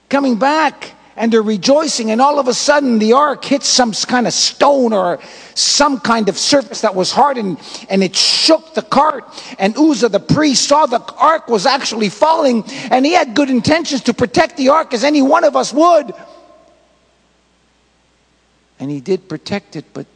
coming 0.09 0.37
back 0.37 0.91
and 1.15 1.31
they're 1.31 1.41
rejoicing, 1.41 2.11
and 2.11 2.21
all 2.21 2.39
of 2.39 2.47
a 2.47 2.53
sudden 2.53 2.99
the 2.99 3.13
ark 3.13 3.43
hits 3.43 3.67
some 3.67 3.93
kind 3.93 4.27
of 4.27 4.33
stone 4.33 4.93
or 4.93 5.19
some 5.55 5.99
kind 5.99 6.29
of 6.29 6.37
surface 6.37 6.81
that 6.81 6.95
was 6.95 7.11
hardened, 7.11 7.59
and 7.89 8.03
it 8.03 8.15
shook 8.15 8.73
the 8.73 8.81
cart. 8.81 9.25
And 9.59 9.77
Uzzah 9.77 10.09
the 10.09 10.19
priest 10.19 10.67
saw 10.67 10.85
the 10.85 11.03
ark 11.17 11.47
was 11.47 11.65
actually 11.65 12.09
falling, 12.09 12.63
and 12.89 13.05
he 13.05 13.13
had 13.13 13.35
good 13.35 13.49
intentions 13.49 14.01
to 14.03 14.13
protect 14.13 14.57
the 14.57 14.69
ark 14.69 14.93
as 14.93 15.03
any 15.03 15.21
one 15.21 15.43
of 15.43 15.55
us 15.55 15.73
would. 15.73 16.13
And 18.79 18.89
he 18.89 18.99
did 18.99 19.29
protect 19.29 19.75
it, 19.75 19.85
but 19.93 20.07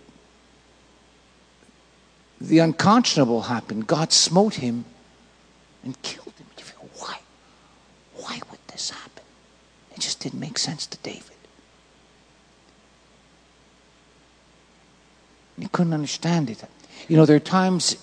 the 2.42 2.60
unconscionable 2.60 3.44
happened. 3.44 3.86
God 3.86 4.12
smote 4.12 4.56
him 4.56 4.86
and 5.84 6.02
killed 6.02 6.26
It 9.96 10.02
just 10.02 10.15
didn't 10.26 10.40
make 10.40 10.58
sense 10.58 10.88
to 10.88 10.98
David. 11.04 11.38
He 15.60 15.68
couldn't 15.68 15.94
understand 15.94 16.50
it. 16.50 16.64
You 17.08 17.16
know, 17.16 17.28
there 17.28 17.36
are 17.36 17.40
times 17.40 17.96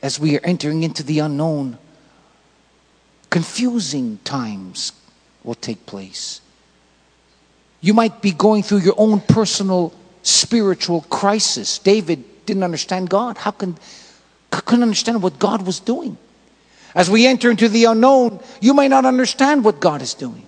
as 0.00 0.18
we 0.18 0.38
are 0.38 0.40
entering 0.44 0.82
into 0.82 1.02
the 1.02 1.18
unknown, 1.18 1.76
confusing 3.28 4.18
times 4.24 4.92
will 5.44 5.54
take 5.54 5.84
place. 5.84 6.40
You 7.82 7.92
might 7.92 8.22
be 8.22 8.32
going 8.32 8.62
through 8.62 8.78
your 8.78 8.94
own 8.96 9.20
personal 9.20 9.92
spiritual 10.22 11.02
crisis. 11.02 11.78
David 11.78 12.46
didn't 12.46 12.62
understand 12.62 13.10
God. 13.10 13.36
How 13.36 13.50
can 13.50 13.76
couldn't 14.50 14.82
understand 14.82 15.22
what 15.22 15.38
God 15.38 15.66
was 15.66 15.80
doing? 15.80 16.16
As 16.94 17.10
we 17.10 17.26
enter 17.26 17.50
into 17.50 17.68
the 17.68 17.84
unknown, 17.84 18.40
you 18.62 18.72
may 18.72 18.88
not 18.88 19.04
understand 19.04 19.64
what 19.64 19.80
God 19.80 20.00
is 20.00 20.14
doing. 20.14 20.46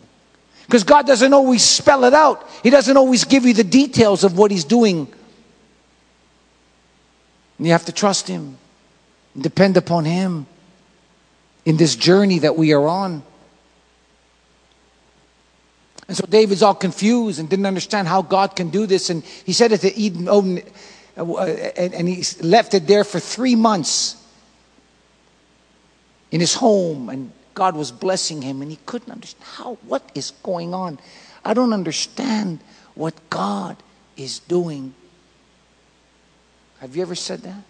Because 0.66 0.85
God 0.85 1.06
doesn't 1.06 1.33
always 1.33 1.62
spell 1.62 2.04
it 2.04 2.14
out, 2.14 2.49
He 2.62 2.71
doesn't 2.71 2.97
always 2.97 3.25
give 3.25 3.44
you 3.44 3.54
the 3.54 3.64
details 3.64 4.25
of 4.25 4.38
what 4.38 4.50
He's 4.50 4.64
doing. 4.64 5.12
And 7.59 7.66
you 7.66 7.73
have 7.73 7.85
to 7.87 7.92
trust 7.92 8.28
Him 8.28 8.59
depend 9.40 9.76
upon 9.76 10.04
Him 10.04 10.47
in 11.64 11.76
this 11.76 11.97
journey 11.97 12.40
that 12.40 12.56
we 12.56 12.73
are 12.73 12.87
on. 12.87 13.23
And 16.06 16.16
so 16.16 16.26
David's 16.26 16.62
all 16.62 16.75
confused 16.75 17.40
and 17.40 17.49
didn't 17.49 17.66
understand 17.66 18.06
how 18.06 18.23
God 18.23 18.54
can 18.54 18.68
do 18.68 18.87
this. 18.87 19.09
And 19.09 19.25
he 19.25 19.52
said 19.52 19.73
it 19.73 19.80
to 19.80 19.94
Eden, 19.94 20.28
uh, 20.28 21.23
and 21.23 22.09
he 22.09 22.23
left 22.42 22.75
it 22.75 22.87
there 22.87 23.04
for 23.04 23.18
three 23.18 23.56
months 23.56 24.23
in 26.30 26.40
his 26.40 26.54
home. 26.54 27.09
And 27.09 27.33
God 27.54 27.76
was 27.76 27.92
blessing 27.92 28.42
him 28.42 28.62
and 28.62 28.70
he 28.70 28.78
couldn't 28.84 29.11
understand 29.11 29.44
how 29.56 29.75
what 29.87 30.11
is 30.14 30.32
going 30.42 30.75
on. 30.75 30.99
I 31.44 31.54
don't 31.54 31.73
understand 31.73 32.61
what 32.94 33.14
God 33.30 33.76
is 34.16 34.40
doing. 34.40 34.94
Have 36.80 36.96
you 36.96 37.02
ever 37.02 37.14
said 37.14 37.42
that? 37.42 37.62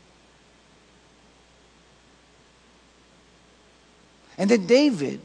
And 4.37 4.51
then 4.51 4.67
David 4.67 5.21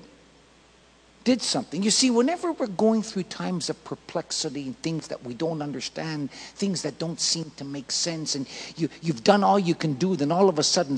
did 1.24 1.42
something. 1.42 1.84
You 1.84 1.92
see, 1.92 2.10
whenever 2.10 2.52
we're 2.52 2.68
going 2.68 3.04
through 3.04 3.24
times 3.24 3.70
of 3.70 3.84
perplexity 3.84 4.64
and 4.64 4.82
things 4.82 5.08
that 5.10 5.24
we 5.24 5.34
don't 5.34 5.62
understand, 5.62 6.32
things 6.32 6.82
that 6.84 6.98
don't 6.98 7.20
seem 7.20 7.52
to 7.58 7.66
make 7.66 7.92
sense, 7.92 8.36
and 8.36 8.48
you, 8.78 8.90
you've 9.02 9.24
done 9.24 9.44
all 9.44 9.60
you 9.60 9.76
can 9.76 9.94
do, 9.94 10.16
then 10.16 10.32
all 10.32 10.48
of 10.50 10.60
a 10.60 10.64
sudden 10.64 10.98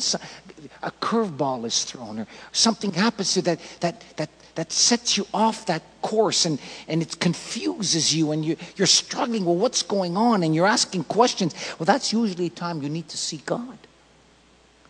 a 0.83 0.91
curveball 0.91 1.65
is 1.65 1.83
thrown 1.83 2.19
or 2.19 2.27
something 2.51 2.91
happens 2.91 3.33
to 3.33 3.41
that, 3.41 3.59
that, 3.79 4.03
that, 4.17 4.29
that 4.55 4.71
sets 4.71 5.17
you 5.17 5.25
off 5.33 5.65
that 5.65 5.81
course 6.01 6.45
and, 6.45 6.59
and 6.87 7.01
it 7.01 7.19
confuses 7.19 8.13
you 8.13 8.31
and 8.31 8.45
you, 8.45 8.55
you're 8.75 8.87
struggling, 8.87 9.45
well, 9.45 9.55
what's 9.55 9.83
going 9.83 10.17
on? 10.17 10.43
And 10.43 10.53
you're 10.53 10.67
asking 10.67 11.05
questions. 11.05 11.53
Well, 11.79 11.85
that's 11.85 12.11
usually 12.11 12.47
a 12.47 12.49
time 12.49 12.81
you 12.81 12.89
need 12.89 13.09
to 13.09 13.17
see 13.17 13.41
God. 13.45 13.77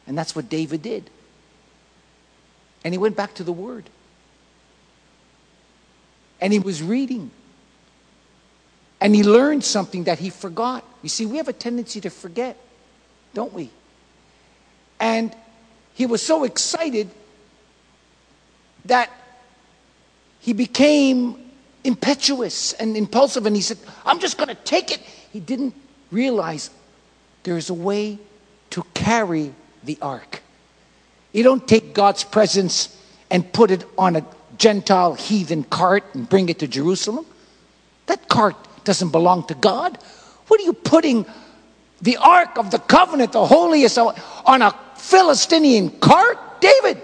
And 0.07 0.17
that's 0.17 0.35
what 0.35 0.49
David 0.49 0.81
did. 0.81 1.09
And 2.83 2.93
he 2.93 2.97
went 2.97 3.15
back 3.15 3.33
to 3.35 3.43
the 3.43 3.51
Word 3.51 3.89
and 6.41 6.51
he 6.51 6.59
was 6.59 6.81
reading. 6.81 7.31
And 8.99 9.15
he 9.15 9.23
learned 9.23 9.63
something 9.63 10.03
that 10.05 10.19
he 10.19 10.29
forgot. 10.29 10.83
You 11.01 11.09
see, 11.09 11.25
we 11.25 11.37
have 11.37 11.47
a 11.47 11.53
tendency 11.53 12.01
to 12.01 12.09
forget, 12.09 12.57
don't 13.33 13.53
we? 13.53 13.71
And 14.99 15.35
he 16.01 16.07
was 16.07 16.23
so 16.23 16.45
excited 16.45 17.07
that 18.85 19.11
he 20.39 20.51
became 20.51 21.51
impetuous 21.83 22.73
and 22.73 22.97
impulsive 22.97 23.45
and 23.45 23.55
he 23.55 23.61
said, 23.61 23.77
I'm 24.03 24.19
just 24.19 24.35
going 24.35 24.47
to 24.47 24.55
take 24.55 24.91
it. 24.91 24.99
He 25.31 25.39
didn't 25.39 25.75
realize 26.09 26.71
there's 27.43 27.69
a 27.69 27.75
way 27.75 28.17
to 28.71 28.83
carry 28.95 29.53
the 29.83 29.95
ark. 30.01 30.41
You 31.33 31.43
don't 31.43 31.67
take 31.67 31.93
God's 31.93 32.23
presence 32.23 32.97
and 33.29 33.53
put 33.53 33.69
it 33.69 33.85
on 33.95 34.15
a 34.15 34.25
Gentile 34.57 35.13
heathen 35.13 35.65
cart 35.65 36.03
and 36.15 36.27
bring 36.27 36.49
it 36.49 36.57
to 36.59 36.67
Jerusalem. 36.67 37.27
That 38.07 38.27
cart 38.27 38.55
doesn't 38.85 39.11
belong 39.11 39.45
to 39.49 39.53
God. 39.53 39.99
What 40.47 40.59
are 40.61 40.63
you 40.63 40.73
putting 40.73 41.27
the 42.01 42.17
ark 42.17 42.57
of 42.57 42.71
the 42.71 42.79
covenant, 42.79 43.33
the 43.33 43.45
holiest, 43.45 43.97
on 43.97 44.61
a 44.61 44.71
Philistine 44.95 45.99
cart? 45.99 46.37
David, 46.61 47.01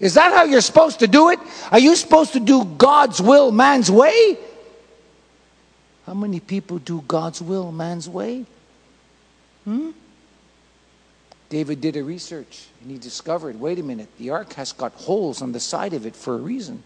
is 0.00 0.14
that 0.14 0.32
how 0.32 0.44
you're 0.44 0.60
supposed 0.60 1.00
to 1.00 1.06
do 1.06 1.30
it? 1.30 1.38
Are 1.70 1.78
you 1.78 1.94
supposed 1.94 2.32
to 2.32 2.40
do 2.40 2.64
God's 2.64 3.20
will 3.20 3.52
man's 3.52 3.90
way? 3.90 4.38
How 6.06 6.14
many 6.14 6.40
people 6.40 6.78
do 6.78 7.02
God's 7.06 7.40
will 7.40 7.70
man's 7.70 8.08
way? 8.08 8.44
Hmm? 9.64 9.90
David 11.48 11.80
did 11.80 11.96
a 11.96 12.02
research 12.02 12.66
and 12.80 12.90
he 12.90 12.98
discovered 12.98 13.60
wait 13.60 13.78
a 13.78 13.82
minute, 13.82 14.08
the 14.18 14.30
ark 14.30 14.54
has 14.54 14.72
got 14.72 14.92
holes 14.94 15.42
on 15.42 15.52
the 15.52 15.60
side 15.60 15.92
of 15.92 16.06
it 16.06 16.16
for 16.16 16.34
a 16.34 16.38
reason. 16.38 16.82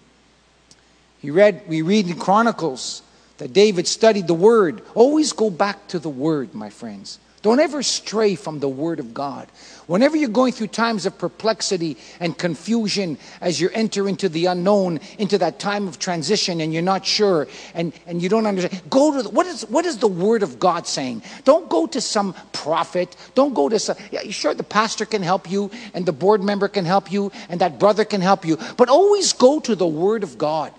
He 1.23 1.31
read, 1.31 1.63
we 1.67 1.83
read 1.83 2.09
in 2.09 2.19
Chronicles 2.19 3.03
that 3.39 3.53
David 3.53 3.87
studied 3.87 4.27
the 4.27 4.35
Word. 4.35 4.83
Always 4.95 5.33
go 5.33 5.51
back 5.51 5.89
to 5.89 5.99
the 5.99 6.09
Word, 6.09 6.55
my 6.55 6.69
friends. 6.69 7.19
Don't 7.43 7.61
ever 7.61 7.83
stray 7.83 8.35
from 8.35 8.61
the 8.61 8.69
Word 8.69 8.99
of 8.99 9.15
God. 9.15 9.49
Whenever 9.87 10.17
you're 10.17 10.29
going 10.29 10.53
through 10.53 10.67
times 10.69 11.07
of 11.07 11.17
perplexity 11.17 11.97
and 12.19 12.37
confusion 12.37 13.19
as 13.41 13.61
you 13.61 13.71
enter 13.73 14.09
into 14.09 14.29
the 14.29 14.47
unknown, 14.47 14.99
into 15.19 15.39
that 15.39 15.61
time 15.61 15.87
of 15.87 16.01
transition 16.01 16.61
and 16.61 16.73
you're 16.73 16.83
not 16.83 17.07
sure 17.07 17.47
and, 17.75 17.93
and 18.07 18.21
you 18.21 18.29
don't 18.29 18.47
understand, 18.47 18.83
go 18.91 19.17
to 19.17 19.23
the, 19.23 19.31
what 19.31 19.47
is 19.47 19.63
what 19.69 19.87
is 19.87 19.99
the 19.99 20.09
Word 20.09 20.43
of 20.43 20.59
God 20.59 20.89
saying? 20.89 21.23
Don't 21.45 21.69
go 21.69 21.87
to 21.87 22.01
some 22.01 22.35
prophet. 22.53 23.15
Don't 23.37 23.55
go 23.55 23.69
to 23.69 23.79
some 23.79 23.97
yeah, 24.11 24.23
sure 24.31 24.55
the 24.55 24.65
pastor 24.65 25.07
can 25.07 25.23
help 25.23 25.49
you 25.49 25.71
and 25.95 26.05
the 26.05 26.13
board 26.13 26.43
member 26.43 26.67
can 26.67 26.85
help 26.85 27.13
you 27.13 27.31
and 27.49 27.61
that 27.61 27.79
brother 27.79 28.05
can 28.05 28.21
help 28.21 28.45
you, 28.45 28.59
but 28.77 28.89
always 28.89 29.33
go 29.35 29.61
to 29.61 29.77
the 29.77 29.87
Word 29.87 30.25
of 30.25 30.37
God. 30.37 30.73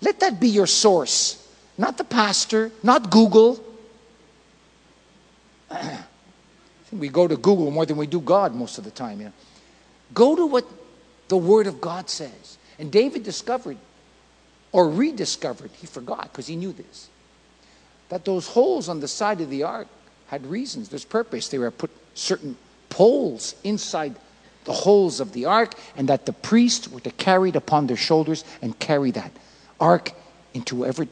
Let 0.00 0.20
that 0.20 0.40
be 0.40 0.48
your 0.48 0.66
source. 0.66 1.38
Not 1.76 1.98
the 1.98 2.04
pastor, 2.04 2.70
not 2.82 3.10
Google, 3.10 3.62
we 6.92 7.08
go 7.08 7.26
to 7.26 7.36
Google 7.36 7.70
more 7.70 7.86
than 7.86 7.96
we 7.96 8.06
do 8.06 8.20
God 8.20 8.54
most 8.54 8.78
of 8.78 8.84
the 8.84 8.90
time. 8.90 9.18
You 9.20 9.26
know? 9.26 9.32
Go 10.14 10.36
to 10.36 10.46
what 10.46 10.66
the 11.28 11.36
Word 11.36 11.66
of 11.66 11.80
God 11.80 12.10
says. 12.10 12.58
And 12.78 12.90
David 12.90 13.22
discovered, 13.22 13.76
or 14.72 14.88
rediscovered, 14.88 15.70
he 15.80 15.86
forgot 15.86 16.24
because 16.24 16.46
he 16.46 16.56
knew 16.56 16.72
this, 16.72 17.08
that 18.08 18.24
those 18.24 18.48
holes 18.48 18.88
on 18.88 19.00
the 19.00 19.08
side 19.08 19.40
of 19.40 19.50
the 19.50 19.62
ark 19.62 19.88
had 20.26 20.46
reasons, 20.46 20.88
there's 20.88 21.04
purpose. 21.04 21.48
They 21.48 21.58
were 21.58 21.70
put 21.70 21.90
certain 22.14 22.56
poles 22.88 23.54
inside 23.64 24.16
the 24.64 24.72
holes 24.72 25.20
of 25.20 25.32
the 25.32 25.46
ark, 25.46 25.74
and 25.96 26.08
that 26.08 26.24
the 26.24 26.32
priests 26.32 26.88
were 26.88 27.00
to 27.00 27.10
carry 27.10 27.48
it 27.48 27.56
upon 27.56 27.86
their 27.86 27.96
shoulders 27.96 28.44
and 28.60 28.78
carry 28.78 29.10
that 29.10 29.32
ark 29.80 30.12
into 30.54 30.76
whatever 30.76 31.06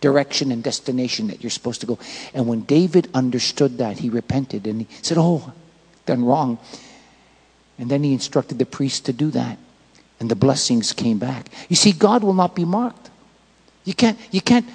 direction 0.00 0.52
and 0.52 0.62
destination 0.62 1.28
that 1.28 1.42
you're 1.42 1.50
supposed 1.50 1.80
to 1.80 1.86
go. 1.86 1.98
And 2.34 2.46
when 2.46 2.62
David 2.62 3.08
understood 3.14 3.78
that, 3.78 3.98
he 3.98 4.10
repented 4.10 4.66
and 4.66 4.82
he 4.82 4.86
said, 5.02 5.18
Oh, 5.18 5.52
done 6.06 6.24
wrong. 6.24 6.58
And 7.78 7.90
then 7.90 8.02
he 8.02 8.12
instructed 8.12 8.58
the 8.58 8.66
priest 8.66 9.06
to 9.06 9.12
do 9.12 9.30
that. 9.30 9.58
And 10.20 10.28
the 10.28 10.36
blessings 10.36 10.92
came 10.92 11.18
back. 11.18 11.48
You 11.68 11.76
see, 11.76 11.92
God 11.92 12.24
will 12.24 12.34
not 12.34 12.56
be 12.56 12.64
marked. 12.64 13.10
You 13.84 13.94
can't, 13.94 14.18
you 14.30 14.40
can't 14.40 14.66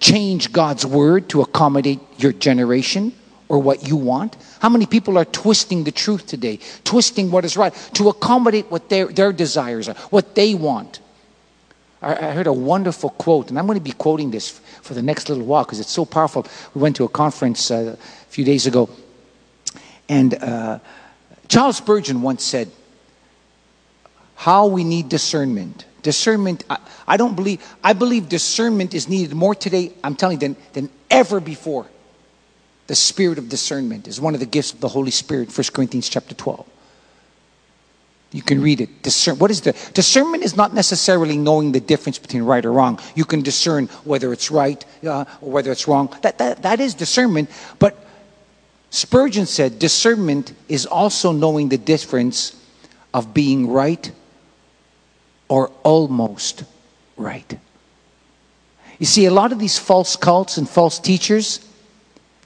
change 0.00 0.52
God's 0.52 0.84
word 0.84 1.28
to 1.30 1.40
accommodate 1.40 2.00
your 2.18 2.32
generation 2.32 3.12
or 3.48 3.60
what 3.60 3.86
you 3.86 3.96
want. 3.96 4.36
How 4.60 4.68
many 4.68 4.86
people 4.86 5.16
are 5.18 5.24
twisting 5.24 5.84
the 5.84 5.92
truth 5.92 6.26
today, 6.26 6.58
twisting 6.84 7.30
what 7.30 7.44
is 7.44 7.56
right 7.56 7.72
to 7.94 8.08
accommodate 8.08 8.70
what 8.70 8.88
their, 8.88 9.06
their 9.06 9.32
desires 9.32 9.88
are, 9.88 9.94
what 10.10 10.34
they 10.34 10.54
want? 10.54 11.00
I 12.00 12.30
heard 12.30 12.46
a 12.46 12.52
wonderful 12.52 13.10
quote, 13.10 13.50
and 13.50 13.58
I'm 13.58 13.66
going 13.66 13.78
to 13.78 13.84
be 13.84 13.92
quoting 13.92 14.30
this 14.30 14.60
for 14.88 14.94
the 14.94 15.02
next 15.02 15.28
little 15.28 15.44
while 15.44 15.64
because 15.64 15.78
it's 15.78 15.92
so 15.92 16.06
powerful. 16.06 16.46
We 16.74 16.80
went 16.80 16.96
to 16.96 17.04
a 17.04 17.08
conference 17.08 17.70
uh, 17.70 17.94
a 17.98 18.30
few 18.30 18.44
days 18.44 18.66
ago, 18.66 18.88
and 20.08 20.34
uh, 20.42 20.78
Charles 21.48 21.76
Spurgeon 21.76 22.22
once 22.22 22.42
said, 22.42 22.70
How 24.34 24.66
we 24.66 24.82
need 24.82 25.10
discernment. 25.10 25.84
Discernment, 26.02 26.64
I, 26.70 26.78
I, 27.06 27.16
don't 27.18 27.36
believe, 27.36 27.62
I 27.84 27.92
believe 27.92 28.28
discernment 28.28 28.94
is 28.94 29.08
needed 29.08 29.34
more 29.34 29.54
today, 29.54 29.92
I'm 30.02 30.14
telling 30.14 30.40
you, 30.40 30.48
than, 30.48 30.56
than 30.72 30.90
ever 31.10 31.38
before. 31.38 31.86
The 32.86 32.94
spirit 32.94 33.36
of 33.36 33.50
discernment 33.50 34.08
is 34.08 34.18
one 34.18 34.32
of 34.32 34.40
the 34.40 34.46
gifts 34.46 34.72
of 34.72 34.80
the 34.80 34.88
Holy 34.88 35.10
Spirit, 35.10 35.56
1 35.56 35.64
Corinthians 35.74 36.08
chapter 36.08 36.34
12. 36.34 36.66
You 38.30 38.42
can 38.42 38.60
read 38.60 38.80
it. 38.82 39.02
Discern. 39.02 39.38
What 39.38 39.50
is 39.50 39.62
the 39.62 39.72
discernment? 39.94 40.44
Is 40.44 40.54
not 40.54 40.74
necessarily 40.74 41.38
knowing 41.38 41.72
the 41.72 41.80
difference 41.80 42.18
between 42.18 42.42
right 42.42 42.64
or 42.64 42.72
wrong. 42.72 43.00
You 43.14 43.24
can 43.24 43.40
discern 43.40 43.86
whether 44.04 44.32
it's 44.32 44.50
right 44.50 44.84
uh, 45.06 45.24
or 45.40 45.50
whether 45.50 45.72
it's 45.72 45.88
wrong. 45.88 46.14
That, 46.22 46.36
that 46.38 46.62
that 46.62 46.80
is 46.80 46.92
discernment. 46.92 47.48
But 47.78 47.96
Spurgeon 48.90 49.46
said 49.46 49.78
discernment 49.78 50.52
is 50.68 50.84
also 50.84 51.32
knowing 51.32 51.70
the 51.70 51.78
difference 51.78 52.54
of 53.14 53.32
being 53.32 53.68
right 53.68 54.12
or 55.48 55.70
almost 55.82 56.64
right. 57.16 57.58
You 58.98 59.06
see, 59.06 59.24
a 59.24 59.30
lot 59.30 59.52
of 59.52 59.58
these 59.58 59.78
false 59.78 60.16
cults 60.16 60.58
and 60.58 60.68
false 60.68 60.98
teachers, 60.98 61.66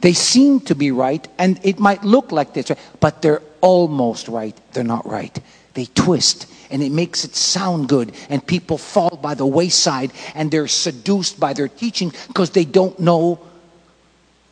they 0.01 0.13
seem 0.13 0.61
to 0.61 0.77
be 0.77 0.93
right, 0.93 1.27
and 1.39 1.59
it 1.65 1.81
might 1.81 2.05
look 2.05 2.31
like 2.31 2.55
this, 2.55 2.71
right, 2.71 2.79
but 3.01 3.23
they're 3.23 3.43
almost 3.61 4.29
right. 4.29 4.57
They're 4.73 4.85
not 4.85 5.07
right 5.07 5.37
they 5.75 5.87
twist 5.87 6.47
and 6.71 6.83
it 6.83 6.93
makes 6.93 7.25
it 7.25 7.35
sound 7.35 7.89
good 7.89 8.13
and 8.29 8.47
people 8.47 8.79
fall 8.79 9.19
by 9.23 9.35
the 9.35 9.47
wayside 9.47 10.13
and 10.35 10.51
they're 10.51 10.69
seduced 10.69 11.39
by 11.39 11.53
their 11.53 11.69
teaching 11.69 12.13
because 12.29 12.51
they 12.51 12.65
don't 12.65 12.99
know 12.99 13.41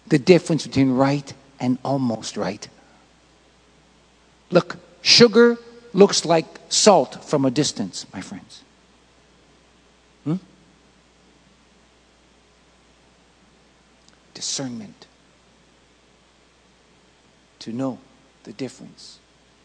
the 0.08 0.18
difference 0.18 0.66
between 0.66 0.90
right 0.90 1.32
and 1.60 1.78
almost 1.84 2.36
right. 2.36 2.68
Look 4.50 4.76
sugar 5.02 5.58
looks 5.92 6.24
like 6.24 6.46
salt 6.68 7.24
from 7.24 7.44
a 7.44 7.50
distance 7.50 8.06
my 8.12 8.20
friends. 8.20 8.62
Hmm? 10.24 10.36
discernment. 14.40 15.06
To 17.58 17.72
know 17.74 17.98
the 18.44 18.54
difference. 18.54 19.18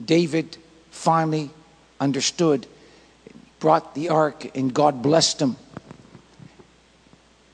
David 0.03 0.57
finally 0.95 1.51
understood, 1.99 2.65
brought 3.59 3.93
the 3.95 4.09
ark, 4.09 4.55
and 4.55 4.73
God 4.73 5.01
blessed 5.01 5.41
him 5.41 5.57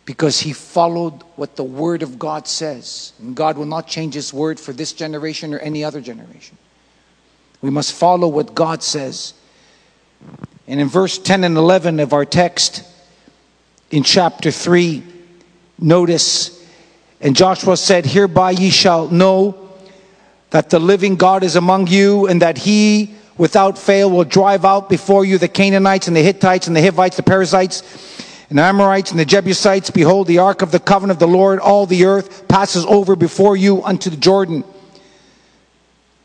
because 0.06 0.39
he 0.39 0.54
followed 0.54 1.23
what 1.36 1.56
the 1.56 1.63
Word 1.63 2.04
of 2.04 2.19
God 2.19 2.47
says. 2.47 3.13
And 3.19 3.36
God 3.36 3.58
will 3.58 3.65
not 3.65 3.88
change 3.88 4.13
His 4.13 4.34
Word 4.34 4.60
for 4.60 4.73
this 4.73 4.93
generation 4.93 5.54
or 5.54 5.60
any 5.60 5.84
other 5.84 6.01
generation. 6.01 6.58
We 7.62 7.69
must 7.69 7.93
follow 7.93 8.27
what 8.27 8.54
God 8.56 8.84
says. 8.84 9.34
And 10.67 10.80
in 10.80 10.88
verse 10.88 11.17
10 11.17 11.43
and 11.43 11.58
11 11.58 11.99
of 11.99 12.13
our 12.13 12.25
text, 12.25 12.84
in 13.89 14.04
chapter 14.04 14.51
3, 14.51 15.04
notice, 15.80 16.62
and 17.19 17.36
Joshua 17.36 17.77
said, 17.77 18.06
Hereby 18.06 18.51
ye 18.51 18.69
shall 18.69 19.10
know 19.10 19.69
that 20.49 20.69
the 20.69 20.80
living 20.80 21.15
God 21.15 21.43
is 21.43 21.56
among 21.56 21.88
you, 21.88 22.27
and 22.27 22.41
that 22.41 22.58
he 22.58 23.15
without 23.41 23.75
fail 23.75 24.08
will 24.08 24.23
drive 24.23 24.63
out 24.63 24.88
before 24.88 25.25
you 25.25 25.39
the 25.39 25.47
Canaanites 25.47 26.08
and 26.08 26.15
the 26.15 26.21
Hittites 26.21 26.67
and 26.67 26.75
the 26.75 26.82
Hivites, 26.82 27.17
the 27.17 27.23
Perizzites, 27.23 27.82
and 28.49 28.60
the 28.60 28.62
Amorites 28.62 29.10
and 29.10 29.19
the 29.19 29.25
Jebusites. 29.25 29.89
Behold, 29.89 30.27
the 30.27 30.38
ark 30.38 30.62
of 30.62 30.71
the 30.71 30.80
covenant 30.80 31.15
of 31.15 31.19
the 31.27 31.36
Lord, 31.36 31.58
all 31.58 31.88
the 31.88 32.06
earth 32.06 32.47
passes 32.47 32.86
over 32.86 33.15
before 33.15 33.58
you 33.58 33.82
unto 33.82 34.12
the 34.12 34.15
Jordan. 34.15 34.63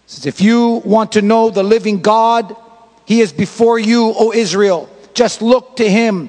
Says, 0.05 0.27
if 0.27 0.43
you 0.43 0.83
want 0.85 1.13
to 1.13 1.23
know 1.23 1.49
the 1.49 1.63
living 1.63 2.03
God, 2.03 2.55
he 3.07 3.23
is 3.23 3.33
before 3.33 3.79
you, 3.79 4.13
O 4.15 4.35
Israel. 4.35 4.87
Just 5.15 5.41
look 5.41 5.77
to 5.77 5.89
him. 5.89 6.29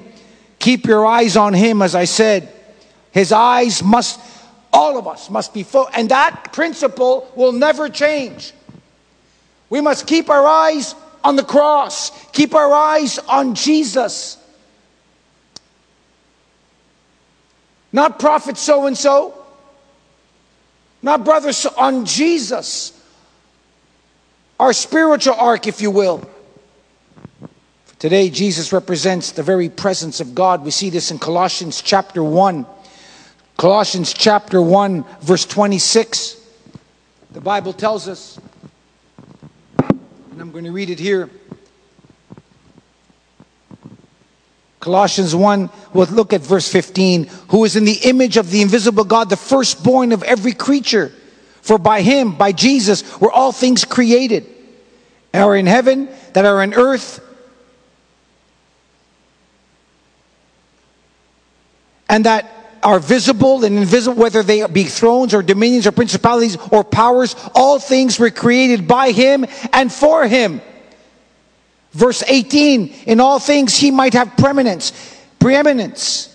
Keep 0.58 0.86
your 0.86 1.04
eyes 1.04 1.36
on 1.36 1.52
him, 1.52 1.82
as 1.82 1.94
I 1.94 2.04
said. 2.06 2.48
His 3.12 3.30
eyes 3.30 3.82
must, 3.82 4.18
all 4.72 4.96
of 4.96 5.06
us 5.06 5.28
must 5.28 5.52
be 5.52 5.64
full, 5.64 5.86
and 5.92 6.08
that 6.08 6.54
principle 6.54 7.30
will 7.36 7.52
never 7.52 7.90
change. 7.90 8.54
We 9.70 9.80
must 9.80 10.06
keep 10.06 10.30
our 10.30 10.46
eyes 10.46 10.94
on 11.22 11.36
the 11.36 11.44
cross, 11.44 12.10
keep 12.32 12.54
our 12.54 12.72
eyes 12.72 13.18
on 13.18 13.54
Jesus. 13.54 14.36
Not 17.92 18.18
prophet 18.18 18.56
so 18.56 18.86
and 18.86 18.96
so, 18.96 19.34
not 21.02 21.24
brother 21.24 21.52
so, 21.52 21.72
on 21.76 22.04
Jesus. 22.04 22.92
our 24.60 24.72
spiritual 24.72 25.34
ark, 25.34 25.66
if 25.66 25.80
you 25.80 25.90
will. 25.90 26.28
Today, 27.98 28.30
Jesus 28.30 28.72
represents 28.72 29.32
the 29.32 29.42
very 29.42 29.68
presence 29.68 30.20
of 30.20 30.34
God. 30.34 30.64
We 30.64 30.70
see 30.70 30.90
this 30.90 31.10
in 31.10 31.18
Colossians 31.18 31.82
chapter 31.82 32.22
1. 32.22 32.66
Colossians 33.56 34.12
chapter 34.12 34.62
1, 34.62 35.04
verse 35.20 35.44
26. 35.44 36.36
The 37.32 37.40
Bible 37.40 37.72
tells 37.72 38.08
us, 38.08 38.38
and 40.38 40.46
I'm 40.46 40.52
going 40.52 40.66
to 40.66 40.70
read 40.70 40.88
it 40.88 41.00
here. 41.00 41.28
Colossians 44.78 45.34
1, 45.34 45.68
we'll 45.92 46.06
look 46.06 46.32
at 46.32 46.42
verse 46.42 46.70
15. 46.70 47.24
Who 47.48 47.64
is 47.64 47.74
in 47.74 47.84
the 47.84 47.98
image 48.04 48.36
of 48.36 48.48
the 48.48 48.62
invisible 48.62 49.02
God, 49.02 49.30
the 49.30 49.36
firstborn 49.36 50.12
of 50.12 50.22
every 50.22 50.52
creature. 50.52 51.12
For 51.60 51.76
by 51.76 52.02
him, 52.02 52.36
by 52.36 52.52
Jesus, 52.52 53.20
were 53.20 53.32
all 53.32 53.50
things 53.50 53.84
created, 53.84 54.46
are 55.34 55.56
in 55.56 55.66
heaven, 55.66 56.08
that 56.34 56.44
are 56.44 56.62
in 56.62 56.72
earth, 56.72 57.18
and 62.08 62.26
that 62.26 62.67
are 62.82 62.98
visible 62.98 63.64
and 63.64 63.76
invisible, 63.76 64.20
whether 64.20 64.42
they 64.42 64.66
be 64.66 64.84
thrones 64.84 65.34
or 65.34 65.42
dominions 65.42 65.86
or 65.86 65.92
principalities 65.92 66.56
or 66.70 66.84
powers, 66.84 67.34
all 67.54 67.78
things 67.78 68.18
were 68.18 68.30
created 68.30 68.86
by 68.86 69.10
him 69.10 69.44
and 69.72 69.92
for 69.92 70.26
him. 70.26 70.60
Verse 71.92 72.22
18, 72.26 72.88
in 73.06 73.20
all 73.20 73.38
things 73.38 73.76
he 73.76 73.90
might 73.90 74.14
have 74.14 74.36
preeminence, 74.36 74.92
preeminence. 75.38 76.34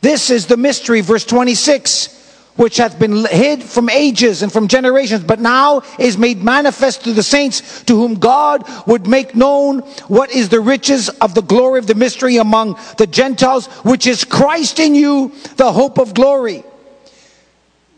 This 0.00 0.30
is 0.30 0.46
the 0.46 0.56
mystery, 0.56 1.00
verse 1.00 1.24
26 1.24 2.23
which 2.56 2.76
hath 2.76 2.98
been 2.98 3.24
hid 3.26 3.62
from 3.62 3.88
ages 3.88 4.42
and 4.42 4.52
from 4.52 4.68
generations, 4.68 5.24
but 5.24 5.40
now 5.40 5.82
is 5.98 6.16
made 6.16 6.42
manifest 6.42 7.04
to 7.04 7.12
the 7.12 7.22
saints, 7.22 7.82
to 7.84 7.96
whom 7.96 8.14
God 8.14 8.64
would 8.86 9.06
make 9.06 9.34
known 9.34 9.80
what 10.08 10.30
is 10.30 10.48
the 10.48 10.60
riches 10.60 11.08
of 11.08 11.34
the 11.34 11.42
glory 11.42 11.78
of 11.78 11.86
the 11.86 11.94
mystery 11.94 12.36
among 12.36 12.78
the 12.98 13.06
Gentiles, 13.06 13.66
which 13.84 14.06
is 14.06 14.24
Christ 14.24 14.78
in 14.78 14.94
you, 14.94 15.32
the 15.56 15.72
hope 15.72 15.98
of 15.98 16.14
glory. 16.14 16.64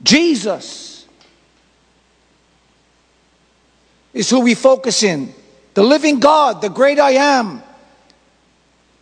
Jesus 0.03 1.07
is 4.15 4.31
who 4.31 4.41
we 4.41 4.55
focus 4.55 5.03
in. 5.03 5.35
The 5.75 5.83
living 5.83 6.21
God, 6.21 6.63
the 6.63 6.71
great 6.71 6.99
I 6.99 7.13
am. 7.13 7.63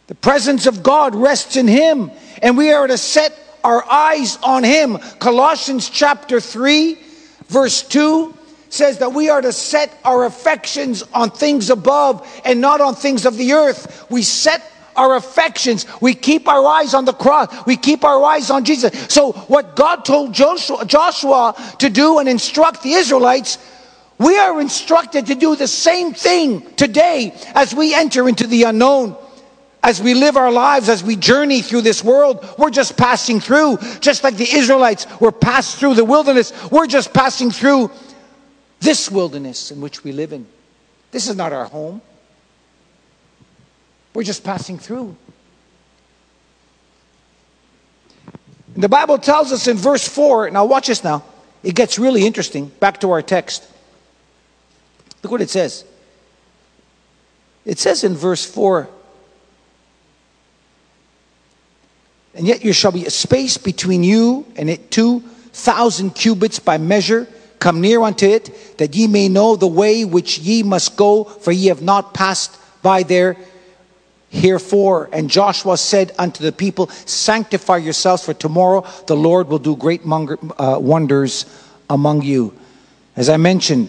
The 0.08 0.14
presence 0.16 0.66
of 0.66 0.82
God 0.82 1.14
rests 1.14 1.56
in 1.56 1.68
Him, 1.68 2.10
and 2.42 2.58
we 2.58 2.72
are 2.72 2.86
to 2.86 2.98
set 2.98 3.38
our 3.64 3.84
eyes 3.90 4.38
on 4.42 4.62
Him. 4.62 4.98
Colossians 5.18 5.88
chapter 5.90 6.40
3, 6.40 6.98
verse 7.48 7.82
2 7.82 8.34
says 8.68 8.98
that 8.98 9.12
we 9.12 9.30
are 9.30 9.40
to 9.40 9.52
set 9.52 9.96
our 10.04 10.24
affections 10.24 11.02
on 11.14 11.30
things 11.30 11.70
above 11.70 12.28
and 12.44 12.60
not 12.60 12.80
on 12.80 12.94
things 12.94 13.24
of 13.24 13.36
the 13.36 13.52
earth. 13.52 14.06
We 14.10 14.22
set 14.22 14.70
our 14.96 15.16
affections. 15.16 15.86
We 16.00 16.14
keep 16.14 16.48
our 16.48 16.64
eyes 16.66 16.94
on 16.94 17.04
the 17.04 17.12
cross. 17.12 17.48
We 17.66 17.76
keep 17.76 18.04
our 18.04 18.22
eyes 18.22 18.50
on 18.50 18.64
Jesus. 18.64 18.92
So, 19.08 19.32
what 19.32 19.76
God 19.76 20.04
told 20.04 20.32
Joshua, 20.32 20.84
Joshua 20.84 21.54
to 21.78 21.90
do 21.90 22.18
and 22.18 22.28
instruct 22.28 22.82
the 22.82 22.92
Israelites, 22.92 23.58
we 24.18 24.38
are 24.38 24.60
instructed 24.60 25.26
to 25.26 25.34
do 25.34 25.56
the 25.56 25.66
same 25.66 26.12
thing 26.12 26.62
today 26.74 27.34
as 27.54 27.74
we 27.74 27.94
enter 27.94 28.28
into 28.28 28.46
the 28.46 28.64
unknown. 28.64 29.16
As 29.84 30.00
we 30.00 30.14
live 30.14 30.38
our 30.38 30.50
lives, 30.50 30.88
as 30.88 31.04
we 31.04 31.14
journey 31.14 31.60
through 31.60 31.82
this 31.82 32.02
world, 32.02 32.42
we're 32.56 32.70
just 32.70 32.96
passing 32.96 33.38
through. 33.38 33.76
Just 34.00 34.24
like 34.24 34.34
the 34.38 34.50
Israelites 34.50 35.06
were 35.20 35.30
passed 35.30 35.76
through 35.76 35.92
the 35.92 36.06
wilderness, 36.06 36.54
we're 36.70 36.86
just 36.86 37.12
passing 37.12 37.50
through 37.50 37.90
this 38.80 39.10
wilderness 39.10 39.70
in 39.70 39.82
which 39.82 40.02
we 40.02 40.12
live 40.12 40.32
in. 40.32 40.46
This 41.10 41.28
is 41.28 41.36
not 41.36 41.52
our 41.52 41.66
home. 41.66 42.00
We're 44.14 44.22
just 44.22 44.42
passing 44.42 44.78
through. 44.78 45.14
And 48.74 48.82
the 48.82 48.88
Bible 48.88 49.18
tells 49.18 49.52
us 49.52 49.68
in 49.68 49.76
verse 49.76 50.08
4, 50.08 50.48
now 50.48 50.64
watch 50.64 50.86
this 50.86 51.04
now. 51.04 51.24
It 51.62 51.74
gets 51.74 51.98
really 51.98 52.24
interesting. 52.24 52.68
Back 52.80 53.00
to 53.00 53.10
our 53.10 53.20
text. 53.20 53.68
Look 55.22 55.30
what 55.30 55.42
it 55.42 55.50
says. 55.50 55.84
It 57.66 57.78
says 57.78 58.02
in 58.02 58.14
verse 58.14 58.46
4 58.46 58.88
And 62.34 62.46
yet 62.46 62.62
there 62.62 62.72
shall 62.72 62.92
be 62.92 63.06
a 63.06 63.10
space 63.10 63.56
between 63.58 64.02
you 64.02 64.44
and 64.56 64.68
it 64.68 64.90
two 64.90 65.20
thousand 65.52 66.16
cubits 66.16 66.58
by 66.58 66.78
measure. 66.78 67.28
Come 67.60 67.80
near 67.80 68.02
unto 68.02 68.26
it, 68.26 68.76
that 68.78 68.94
ye 68.94 69.06
may 69.06 69.28
know 69.28 69.56
the 69.56 69.66
way 69.66 70.04
which 70.04 70.38
ye 70.38 70.62
must 70.62 70.96
go, 70.96 71.24
for 71.24 71.52
ye 71.52 71.68
have 71.68 71.80
not 71.80 72.12
passed 72.12 72.58
by 72.82 73.04
there 73.04 73.36
herefore. 74.30 75.08
And 75.12 75.30
Joshua 75.30 75.78
said 75.78 76.12
unto 76.18 76.42
the 76.42 76.52
people, 76.52 76.88
Sanctify 77.06 77.78
yourselves, 77.78 78.24
for 78.24 78.34
tomorrow 78.34 78.84
the 79.06 79.16
Lord 79.16 79.48
will 79.48 79.60
do 79.60 79.76
great 79.76 80.02
uh, 80.04 80.78
wonders 80.80 81.46
among 81.88 82.22
you. 82.22 82.52
As 83.16 83.28
I 83.28 83.36
mentioned, 83.36 83.88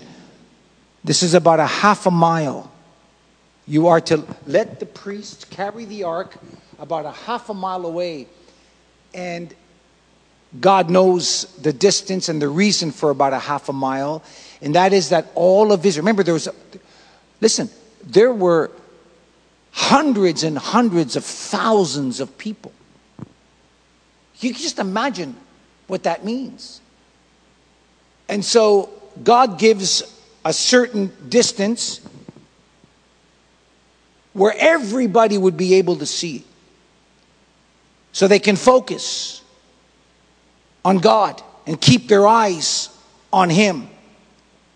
this 1.03 1.23
is 1.23 1.34
about 1.34 1.60
a 1.60 1.65
half 1.65 2.05
a 2.05 2.12
mile. 2.12 2.71
You 3.67 3.88
are 3.88 3.99
to 4.01 4.23
let 4.45 4.79
the 4.79 4.86
priest 4.86 5.49
carry 5.49 5.84
the 5.86 6.03
ark 6.03 6.38
about 6.77 7.05
a 7.05 7.12
half 7.12 7.49
a 7.49 7.53
mile 7.53 7.86
away. 7.86 8.27
And 9.15 9.56
God 10.60 10.89
knows 10.89 11.45
the 11.62 11.73
distance 11.73 12.30
and 12.30 12.41
the 12.41 12.49
reason 12.49 12.91
for 12.91 13.10
about 13.10 13.34
a 13.34 13.39
half 13.39 13.69
a 13.69 13.73
mile. 13.73 14.23
And 14.62 14.75
that 14.75 14.93
is 14.93 15.10
that 15.10 15.32
all 15.36 15.71
of 15.71 15.86
Israel, 15.86 16.04
remember, 16.04 16.21
there 16.21 16.34
was, 16.34 16.49
listen, 17.41 17.69
there 18.04 18.34
were 18.34 18.71
hundreds 19.71 20.43
and 20.43 20.58
hundreds 20.58 21.15
of 21.15 21.23
thousands 21.25 22.19
of 22.19 22.38
people. 22.38 22.73
You 24.39 24.51
can 24.51 24.62
just 24.62 24.80
imagine 24.80 25.36
what 25.88 26.04
that 26.04 26.25
means. 26.25 26.82
And 28.28 28.43
so 28.43 28.89
God 29.23 29.58
gives 29.58 30.04
a 30.43 30.51
certain 30.51 31.12
distance 31.30 32.01
where 34.34 34.54
everybody 34.58 35.38
would 35.38 35.56
be 35.56 35.75
able 35.75 35.95
to 35.97 36.06
see 36.06 36.43
so 38.15 38.30
they 38.30 38.39
can 38.39 38.56
focus 38.56 39.43
on 40.86 40.99
God 40.99 41.41
and 41.67 41.80
keep 41.82 42.08
their 42.08 42.25
eyes 42.25 42.88
on 43.34 43.49
Him. 43.49 43.89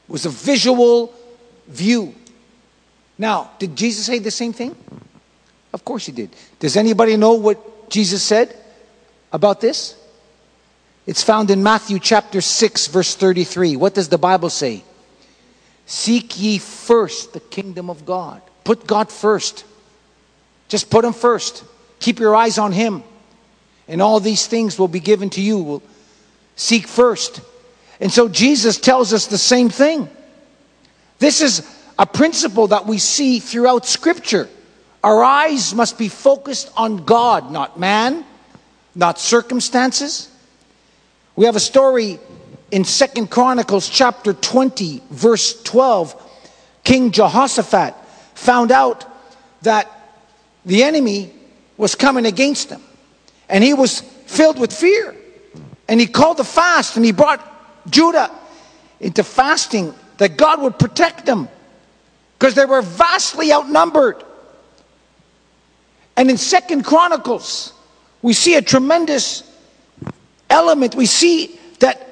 It 0.09 0.11
was 0.11 0.25
a 0.25 0.29
visual 0.29 1.13
view. 1.65 2.13
Now, 3.17 3.51
did 3.57 3.77
Jesus 3.77 4.05
say 4.07 4.19
the 4.19 4.29
same 4.29 4.51
thing? 4.51 4.75
Of 5.71 5.85
course 5.85 6.05
he 6.05 6.11
did. 6.11 6.35
Does 6.59 6.75
anybody 6.75 7.15
know 7.15 7.35
what 7.35 7.89
Jesus 7.89 8.21
said 8.21 8.53
about 9.31 9.61
this? 9.61 9.95
It's 11.07 11.23
found 11.23 11.49
in 11.49 11.63
Matthew 11.63 11.97
chapter 11.97 12.41
6, 12.41 12.87
verse 12.87 13.15
33. 13.15 13.77
What 13.77 13.93
does 13.93 14.09
the 14.09 14.17
Bible 14.17 14.49
say? 14.49 14.83
Seek 15.85 16.37
ye 16.37 16.57
first 16.57 17.31
the 17.31 17.39
kingdom 17.39 17.89
of 17.89 18.05
God. 18.05 18.41
Put 18.65 18.85
God 18.85 19.09
first. 19.09 19.63
Just 20.67 20.89
put 20.89 21.05
Him 21.05 21.13
first. 21.13 21.63
Keep 22.01 22.19
your 22.19 22.35
eyes 22.35 22.57
on 22.57 22.73
Him 22.73 23.03
and 23.89 24.01
all 24.01 24.19
these 24.19 24.47
things 24.47 24.79
will 24.79 24.87
be 24.87 24.99
given 25.01 25.29
to 25.31 25.41
you. 25.41 25.57
Will 25.57 25.83
seek 26.55 26.87
first. 26.87 27.41
And 27.99 28.11
so 28.11 28.29
Jesus 28.29 28.77
tells 28.77 29.11
us 29.11 29.25
the 29.27 29.37
same 29.37 29.69
thing. 29.69 30.07
This 31.17 31.41
is 31.41 31.67
a 31.97 32.05
principle 32.05 32.67
that 32.67 32.85
we 32.85 32.99
see 32.99 33.39
throughout 33.39 33.85
Scripture. 33.85 34.47
Our 35.03 35.23
eyes 35.23 35.73
must 35.73 35.97
be 35.97 36.07
focused 36.07 36.71
on 36.77 37.03
God, 37.03 37.51
not 37.51 37.79
man, 37.79 38.23
not 38.95 39.19
circumstances. 39.19 40.29
We 41.35 41.45
have 41.45 41.55
a 41.55 41.61
story 41.61 42.19
in 42.71 42.85
Second 42.85 43.31
Chronicles 43.31 43.89
chapter 43.89 44.33
20, 44.33 45.01
verse 45.09 45.61
12. 45.63 46.27
King 46.83 47.11
Jehoshaphat 47.11 47.95
found 48.35 48.71
out 48.71 49.05
that 49.63 49.89
the 50.65 50.83
enemy 50.83 51.33
was 51.75 51.95
coming 51.95 52.25
against 52.25 52.69
him. 52.69 52.81
And 53.49 53.63
he 53.63 53.73
was 53.73 54.01
filled 54.01 54.59
with 54.59 54.71
fear. 54.71 55.15
And 55.87 55.99
he 55.99 56.05
called 56.05 56.37
the 56.37 56.43
fast 56.43 56.95
and 56.95 57.03
he 57.03 57.11
brought 57.11 57.43
Judah 57.89 58.31
into 58.99 59.23
fasting 59.23 59.93
that 60.17 60.37
God 60.37 60.61
would 60.61 60.77
protect 60.77 61.25
them 61.25 61.49
because 62.37 62.53
they 62.53 62.65
were 62.65 62.81
vastly 62.81 63.51
outnumbered. 63.51 64.23
And 66.15 66.29
in 66.29 66.37
Second 66.37 66.83
Chronicles, 66.83 67.73
we 68.21 68.33
see 68.33 68.55
a 68.55 68.61
tremendous 68.61 69.43
element. 70.49 70.93
We 70.93 71.05
see 71.05 71.59
that 71.79 72.07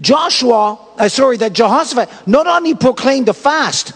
Joshua, 0.00 0.78
uh, 0.98 1.08
sorry, 1.08 1.36
that 1.38 1.52
Jehoshaphat 1.52 2.10
not 2.26 2.46
only 2.46 2.74
proclaimed 2.74 3.28
a 3.28 3.32
fast, 3.32 3.92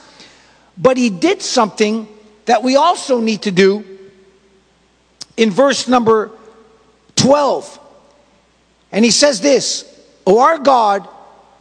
but 0.77 0.97
he 0.97 1.11
did 1.11 1.43
something 1.43 2.09
that 2.47 2.63
we 2.63 2.77
also 2.77 3.21
need 3.21 3.43
to 3.43 3.51
do 3.51 3.85
in 5.37 5.51
verse 5.51 5.89
number 5.89 6.31
12. 7.19 7.79
And 8.93 9.05
he 9.05 9.11
says 9.11 9.41
this, 9.41 9.85
O 10.27 10.41
our 10.41 10.59
God, 10.59 11.07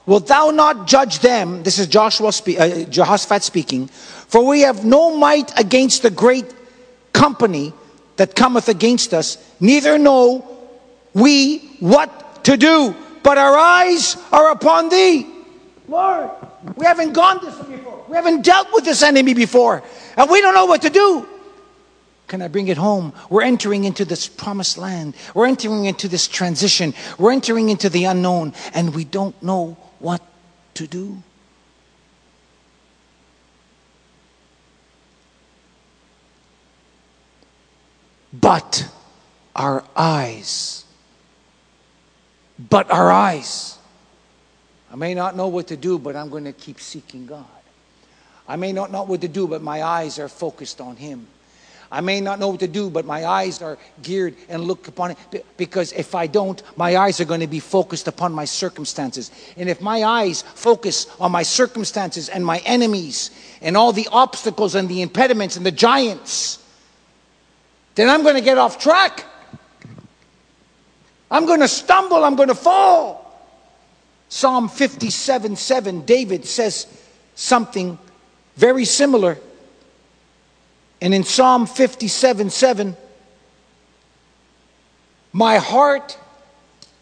wilt 0.05 0.27
thou 0.27 0.51
not 0.51 0.87
judge 0.87 1.19
them? 1.19 1.63
This 1.63 1.79
is 1.79 1.87
Joshua 1.87 2.31
spe- 2.31 2.59
uh, 2.59 2.83
Jehoshaphat 2.85 3.43
speaking. 3.43 3.87
For 3.87 4.45
we 4.45 4.61
have 4.61 4.85
no 4.85 5.17
might 5.17 5.57
against 5.59 6.03
the 6.03 6.11
great 6.11 6.45
company 7.13 7.73
that 8.17 8.35
cometh 8.35 8.69
against 8.69 9.13
us, 9.13 9.37
neither 9.59 9.97
know 9.97 10.45
we 11.13 11.59
what 11.79 12.43
to 12.45 12.57
do, 12.57 12.95
but 13.23 13.37
our 13.37 13.55
eyes 13.55 14.17
are 14.31 14.51
upon 14.51 14.89
thee. 14.89 15.27
Lord, 15.87 16.29
we 16.75 16.85
haven't 16.85 17.13
gone 17.13 17.39
this 17.43 17.55
before. 17.55 18.05
We 18.07 18.15
haven't 18.15 18.43
dealt 18.43 18.67
with 18.73 18.85
this 18.85 19.03
enemy 19.03 19.33
before, 19.33 19.83
and 20.15 20.29
we 20.29 20.41
don't 20.41 20.53
know 20.53 20.65
what 20.65 20.81
to 20.83 20.89
do. 20.89 21.27
Can 22.27 22.41
I 22.41 22.49
bring 22.49 22.67
it 22.67 22.77
home? 22.77 23.13
We're 23.29 23.43
entering 23.43 23.85
into 23.85 24.03
this 24.03 24.27
promised 24.27 24.77
land. 24.77 25.15
We're 25.33 25.47
entering 25.47 25.85
into 25.85 26.09
this 26.09 26.27
transition. 26.27 26.93
We're 27.17 27.31
entering 27.31 27.69
into 27.69 27.89
the 27.89 28.03
unknown, 28.03 28.53
and 28.73 28.93
we 28.93 29.05
don't 29.05 29.41
know 29.41 29.77
what 29.99 30.21
to 30.73 30.87
do. 30.87 31.23
But 38.33 38.89
our 39.55 39.85
eyes, 39.95 40.83
but 42.59 42.91
our 42.91 43.09
eyes. 43.09 43.77
I 44.91 44.95
may 44.95 45.13
not 45.13 45.35
know 45.35 45.47
what 45.47 45.67
to 45.67 45.77
do, 45.77 45.97
but 45.97 46.15
I'm 46.15 46.29
going 46.29 46.43
to 46.43 46.53
keep 46.53 46.79
seeking 46.79 47.25
God. 47.25 47.45
I 48.47 48.57
may 48.57 48.71
not 48.73 48.91
know 48.91 49.03
what 49.03 49.21
to 49.21 49.27
do, 49.27 49.47
but 49.47 49.61
my 49.61 49.81
eyes 49.81 50.19
are 50.19 50.29
focused 50.29 50.79
on 50.79 50.97
Him. 50.97 51.27
I 51.91 52.01
may 52.01 52.19
not 52.19 52.39
know 52.39 52.49
what 52.49 52.59
to 52.59 52.67
do, 52.67 52.89
but 52.89 53.05
my 53.05 53.25
eyes 53.25 53.61
are 53.61 53.77
geared 54.01 54.35
and 54.49 54.63
look 54.63 54.87
upon 54.87 55.11
it. 55.11 55.45
Because 55.55 55.93
if 55.93 56.15
I 56.15 56.27
don't, 56.27 56.61
my 56.77 56.97
eyes 56.97 57.21
are 57.21 57.25
going 57.25 57.39
to 57.39 57.47
be 57.47 57.59
focused 57.59 58.07
upon 58.07 58.33
my 58.33 58.45
circumstances. 58.45 59.31
And 59.55 59.69
if 59.69 59.81
my 59.81 60.03
eyes 60.03 60.41
focus 60.41 61.07
on 61.19 61.31
my 61.31 61.43
circumstances 61.43 62.27
and 62.29 62.45
my 62.45 62.59
enemies 62.65 63.31
and 63.61 63.77
all 63.77 63.93
the 63.93 64.07
obstacles 64.11 64.75
and 64.75 64.89
the 64.89 65.01
impediments 65.01 65.55
and 65.55 65.65
the 65.65 65.71
giants, 65.71 66.63
then 67.95 68.09
I'm 68.09 68.23
going 68.23 68.35
to 68.35 68.41
get 68.41 68.57
off 68.57 68.79
track. 68.79 69.23
I'm 71.31 71.45
going 71.45 71.61
to 71.61 71.67
stumble. 71.67 72.23
I'm 72.23 72.35
going 72.35 72.49
to 72.49 72.55
fall. 72.55 73.23
Psalm 74.29 74.67
57 74.67 75.55
7, 75.55 76.05
David 76.05 76.45
says 76.45 76.85
something 77.35 77.97
very 78.57 78.83
similar. 78.83 79.37
And 81.01 81.13
in 81.13 81.23
Psalm 81.23 81.67
57 81.67 82.49
7, 82.49 82.97
my 85.31 85.57
heart 85.57 86.17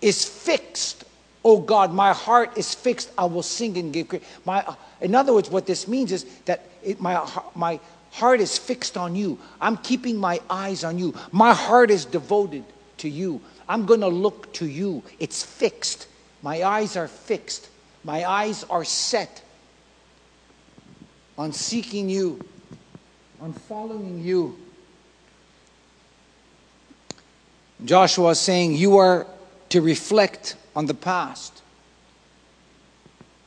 is 0.01 0.25
fixed. 0.25 1.05
Oh 1.43 1.59
God, 1.59 1.93
my 1.93 2.11
heart 2.13 2.57
is 2.57 2.73
fixed. 2.73 3.11
I 3.17 3.25
will 3.25 3.43
sing 3.43 3.77
and 3.77 3.93
give 3.93 4.07
grace. 4.07 4.23
My, 4.45 4.65
in 4.99 5.15
other 5.15 5.33
words, 5.33 5.49
what 5.49 5.65
this 5.65 5.87
means 5.87 6.11
is 6.11 6.25
that 6.45 6.67
it, 6.83 6.99
my, 6.99 7.27
my 7.53 7.79
heart 8.11 8.39
is 8.39 8.57
fixed 8.57 8.97
on 8.97 9.15
you. 9.15 9.39
I'm 9.61 9.77
keeping 9.77 10.17
my 10.17 10.41
eyes 10.49 10.83
on 10.83 10.97
you. 10.97 11.13
My 11.31 11.53
heart 11.53 11.91
is 11.91 12.05
devoted 12.05 12.63
to 12.97 13.09
you. 13.09 13.41
I'm 13.67 13.85
going 13.85 14.01
to 14.01 14.07
look 14.07 14.51
to 14.53 14.65
you. 14.65 15.03
It's 15.19 15.43
fixed. 15.43 16.07
My 16.41 16.63
eyes 16.63 16.95
are 16.97 17.07
fixed. 17.07 17.69
My 18.03 18.23
eyes 18.25 18.63
are 18.65 18.83
set 18.83 19.41
on 21.37 21.51
seeking 21.51 22.09
you, 22.09 22.39
on 23.41 23.53
following 23.53 24.21
you. 24.23 24.57
Joshua 27.83 28.29
is 28.29 28.39
saying, 28.39 28.73
You 28.73 28.97
are 28.97 29.27
to 29.69 29.81
reflect 29.81 30.55
on 30.75 30.85
the 30.85 30.93
past. 30.93 31.61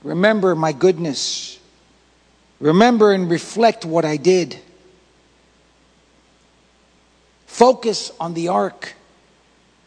Remember 0.02 0.54
my 0.54 0.72
goodness. 0.72 1.58
Remember 2.60 3.12
and 3.12 3.30
reflect 3.30 3.84
what 3.84 4.04
I 4.04 4.16
did. 4.16 4.58
Focus 7.46 8.12
on 8.20 8.34
the 8.34 8.48
ark. 8.48 8.94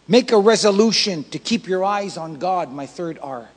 Make 0.08 0.32
a 0.32 0.38
resolution 0.38 1.24
to 1.26 1.40
keep 1.40 1.68
your 1.68 1.84
eyes 1.84 2.18
on 2.18 2.36
God, 2.36 2.72
my 2.72 2.86
third 2.86 3.20
R. 3.22 3.50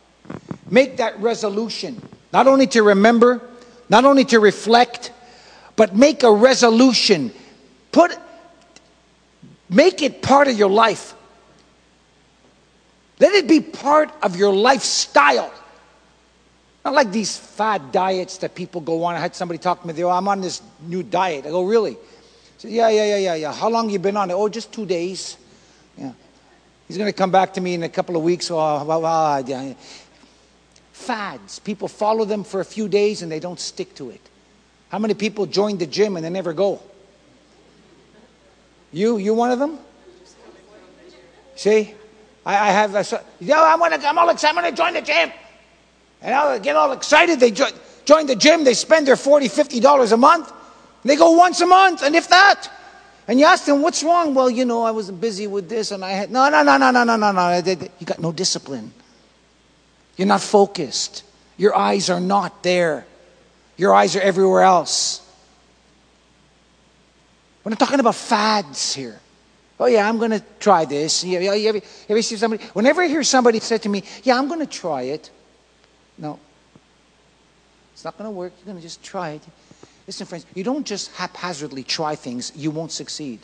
Make 0.70 0.98
that 0.98 1.18
resolution, 1.20 2.00
not 2.32 2.46
only 2.46 2.66
to 2.68 2.82
remember, 2.82 3.40
not 3.88 4.04
only 4.04 4.24
to 4.26 4.38
reflect, 4.38 5.10
but 5.76 5.94
make 5.94 6.22
a 6.22 6.32
resolution. 6.32 7.32
Put 7.92 8.16
make 9.68 10.02
it 10.02 10.22
part 10.22 10.48
of 10.48 10.56
your 10.56 10.70
life. 10.70 11.14
Let 13.20 13.32
it 13.34 13.48
be 13.48 13.60
part 13.60 14.10
of 14.22 14.36
your 14.36 14.52
lifestyle. 14.52 15.52
Not 16.84 16.94
like 16.94 17.12
these 17.12 17.36
fad 17.36 17.92
diets 17.92 18.38
that 18.38 18.54
people 18.54 18.80
go 18.80 19.04
on. 19.04 19.14
I 19.14 19.18
had 19.18 19.34
somebody 19.34 19.58
talk 19.58 19.80
to 19.82 19.88
me, 19.88 20.04
oh, 20.04 20.10
I'm 20.10 20.28
on 20.28 20.40
this 20.40 20.60
new 20.82 21.02
diet. 21.02 21.46
I 21.46 21.50
go, 21.50 21.62
really? 21.62 21.96
Said, 22.58 22.72
yeah, 22.72 22.90
yeah, 22.90 23.04
yeah, 23.06 23.16
yeah, 23.16 23.34
yeah. 23.36 23.52
How 23.52 23.70
long 23.70 23.88
you 23.88 23.98
been 23.98 24.16
on 24.16 24.30
it? 24.30 24.34
Oh, 24.34 24.48
just 24.48 24.72
two 24.72 24.84
days. 24.84 25.38
Yeah. 25.96 26.12
He's 26.86 26.98
going 26.98 27.10
to 27.10 27.16
come 27.16 27.30
back 27.30 27.54
to 27.54 27.60
me 27.60 27.74
in 27.74 27.82
a 27.84 27.88
couple 27.88 28.16
of 28.16 28.22
weeks. 28.22 28.50
Oh, 28.50 28.84
blah, 28.84 28.98
blah, 28.98 29.42
blah. 29.42 29.74
Fads. 30.92 31.58
People 31.60 31.88
follow 31.88 32.24
them 32.24 32.44
for 32.44 32.60
a 32.60 32.64
few 32.64 32.88
days 32.88 33.22
and 33.22 33.32
they 33.32 33.40
don't 33.40 33.58
stick 33.58 33.94
to 33.94 34.10
it. 34.10 34.20
How 34.94 35.00
many 35.00 35.14
people 35.14 35.46
join 35.46 35.76
the 35.76 35.88
gym 35.88 36.14
and 36.14 36.24
they 36.24 36.30
never 36.30 36.52
go? 36.52 36.80
You, 38.92 39.16
you 39.16 39.34
one 39.34 39.50
of 39.50 39.58
them? 39.58 39.80
See, 41.56 41.92
I, 42.46 42.68
I 42.68 42.70
have. 42.70 42.94
A, 42.94 43.24
yeah, 43.40 43.60
I'm, 43.60 43.80
gonna, 43.80 43.96
I'm 43.96 44.16
all 44.16 44.28
excited. 44.28 44.56
I'm 44.56 44.70
to 44.70 44.76
join 44.76 44.94
the 44.94 45.02
gym. 45.02 45.32
And 46.22 46.32
I 46.32 46.58
get 46.60 46.76
all 46.76 46.92
excited. 46.92 47.40
They 47.40 47.50
jo- 47.50 47.74
join 48.04 48.26
the 48.26 48.36
gym. 48.36 48.62
They 48.62 48.74
spend 48.74 49.08
their 49.08 49.16
$40, 49.16 49.80
$50 49.80 50.12
a 50.12 50.16
month. 50.16 50.52
They 51.02 51.16
go 51.16 51.32
once 51.32 51.60
a 51.60 51.66
month, 51.66 52.04
and 52.04 52.14
if 52.14 52.28
that. 52.28 52.70
And 53.26 53.40
you 53.40 53.46
ask 53.46 53.64
them, 53.64 53.82
what's 53.82 54.04
wrong? 54.04 54.32
Well, 54.32 54.48
you 54.48 54.64
know, 54.64 54.84
I 54.84 54.92
was 54.92 55.10
busy 55.10 55.48
with 55.48 55.68
this, 55.68 55.90
and 55.90 56.04
I 56.04 56.12
had. 56.12 56.30
No, 56.30 56.48
no, 56.50 56.62
no, 56.62 56.76
no, 56.76 56.92
no, 56.92 57.02
no, 57.02 57.16
no, 57.16 57.32
no. 57.32 57.56
You 57.98 58.06
got 58.06 58.20
no 58.20 58.30
discipline. 58.30 58.92
You're 60.16 60.28
not 60.28 60.40
focused. 60.40 61.24
Your 61.56 61.74
eyes 61.74 62.10
are 62.10 62.20
not 62.20 62.62
there. 62.62 63.06
Your 63.76 63.94
eyes 63.94 64.14
are 64.16 64.20
everywhere 64.20 64.62
else. 64.62 65.20
We're 67.62 67.70
not 67.70 67.78
talking 67.78 68.00
about 68.00 68.14
fads 68.14 68.94
here. 68.94 69.20
Oh, 69.80 69.86
yeah, 69.86 70.08
I'm 70.08 70.18
going 70.18 70.30
to 70.30 70.42
try 70.60 70.84
this. 70.84 71.24
You 71.24 71.38
ever, 71.38 71.56
you 71.56 71.82
ever 72.08 72.22
see 72.22 72.36
somebody? 72.36 72.62
Whenever 72.74 73.02
I 73.02 73.08
hear 73.08 73.24
somebody 73.24 73.58
say 73.58 73.78
to 73.78 73.88
me, 73.88 74.04
yeah, 74.22 74.38
I'm 74.38 74.46
going 74.46 74.60
to 74.60 74.66
try 74.66 75.02
it. 75.02 75.30
No. 76.16 76.38
It's 77.92 78.04
not 78.04 78.16
going 78.16 78.28
to 78.28 78.30
work. 78.30 78.52
You're 78.58 78.66
going 78.66 78.76
to 78.76 78.82
just 78.82 79.02
try 79.02 79.30
it. 79.30 79.42
Listen, 80.06 80.26
friends, 80.26 80.46
you 80.54 80.62
don't 80.62 80.86
just 80.86 81.10
haphazardly 81.12 81.82
try 81.82 82.14
things, 82.14 82.52
you 82.54 82.70
won't 82.70 82.92
succeed. 82.92 83.40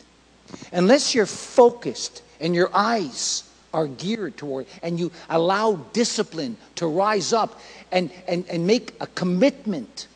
Unless 0.71 1.15
you're 1.15 1.25
focused 1.25 2.21
and 2.39 2.53
your 2.53 2.69
eyes 2.73 3.43
are 3.73 3.87
geared 3.87 4.37
toward 4.37 4.67
and 4.83 4.99
you 4.99 5.11
allow 5.29 5.75
discipline 5.93 6.57
to 6.75 6.87
rise 6.87 7.33
up 7.33 7.59
and, 7.91 8.11
and, 8.27 8.45
and 8.47 8.67
make 8.67 8.93
a 8.99 9.07
commitment, 9.07 10.07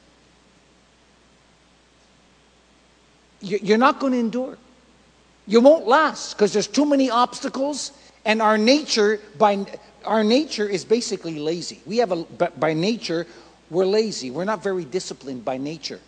you're 3.45 3.77
not 3.77 3.99
going 3.99 4.13
to 4.13 4.19
endure. 4.19 4.57
You 5.47 5.61
won't 5.61 5.87
last 5.87 6.33
because 6.33 6.51
there's 6.53 6.67
too 6.67 6.85
many 6.85 7.09
obstacles 7.09 7.91
and 8.25 8.41
our 8.41 8.57
nature 8.57 9.21
by 9.37 9.65
our 10.03 10.23
nature 10.23 10.67
is 10.67 10.85
basically 10.85 11.39
lazy. 11.39 11.81
We 11.85 11.97
have 11.97 12.11
a, 12.11 12.23
by 12.23 12.73
nature, 12.73 13.25
we're 13.69 13.85
lazy. 13.85 14.31
We're 14.31 14.45
not 14.45 14.63
very 14.63 14.85
disciplined 14.85 15.43
by 15.43 15.57
nature. 15.57 15.99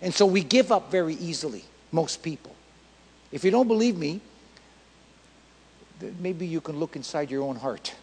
And 0.00 0.14
so 0.14 0.26
we 0.26 0.42
give 0.42 0.70
up 0.70 0.90
very 0.90 1.14
easily, 1.14 1.64
most 1.90 2.22
people. 2.22 2.54
If 3.32 3.44
you 3.44 3.50
don't 3.50 3.66
believe 3.66 3.96
me, 3.96 4.20
maybe 6.20 6.46
you 6.46 6.60
can 6.60 6.78
look 6.78 6.96
inside 6.96 7.30
your 7.30 7.42
own 7.42 7.56
heart. 7.56 7.94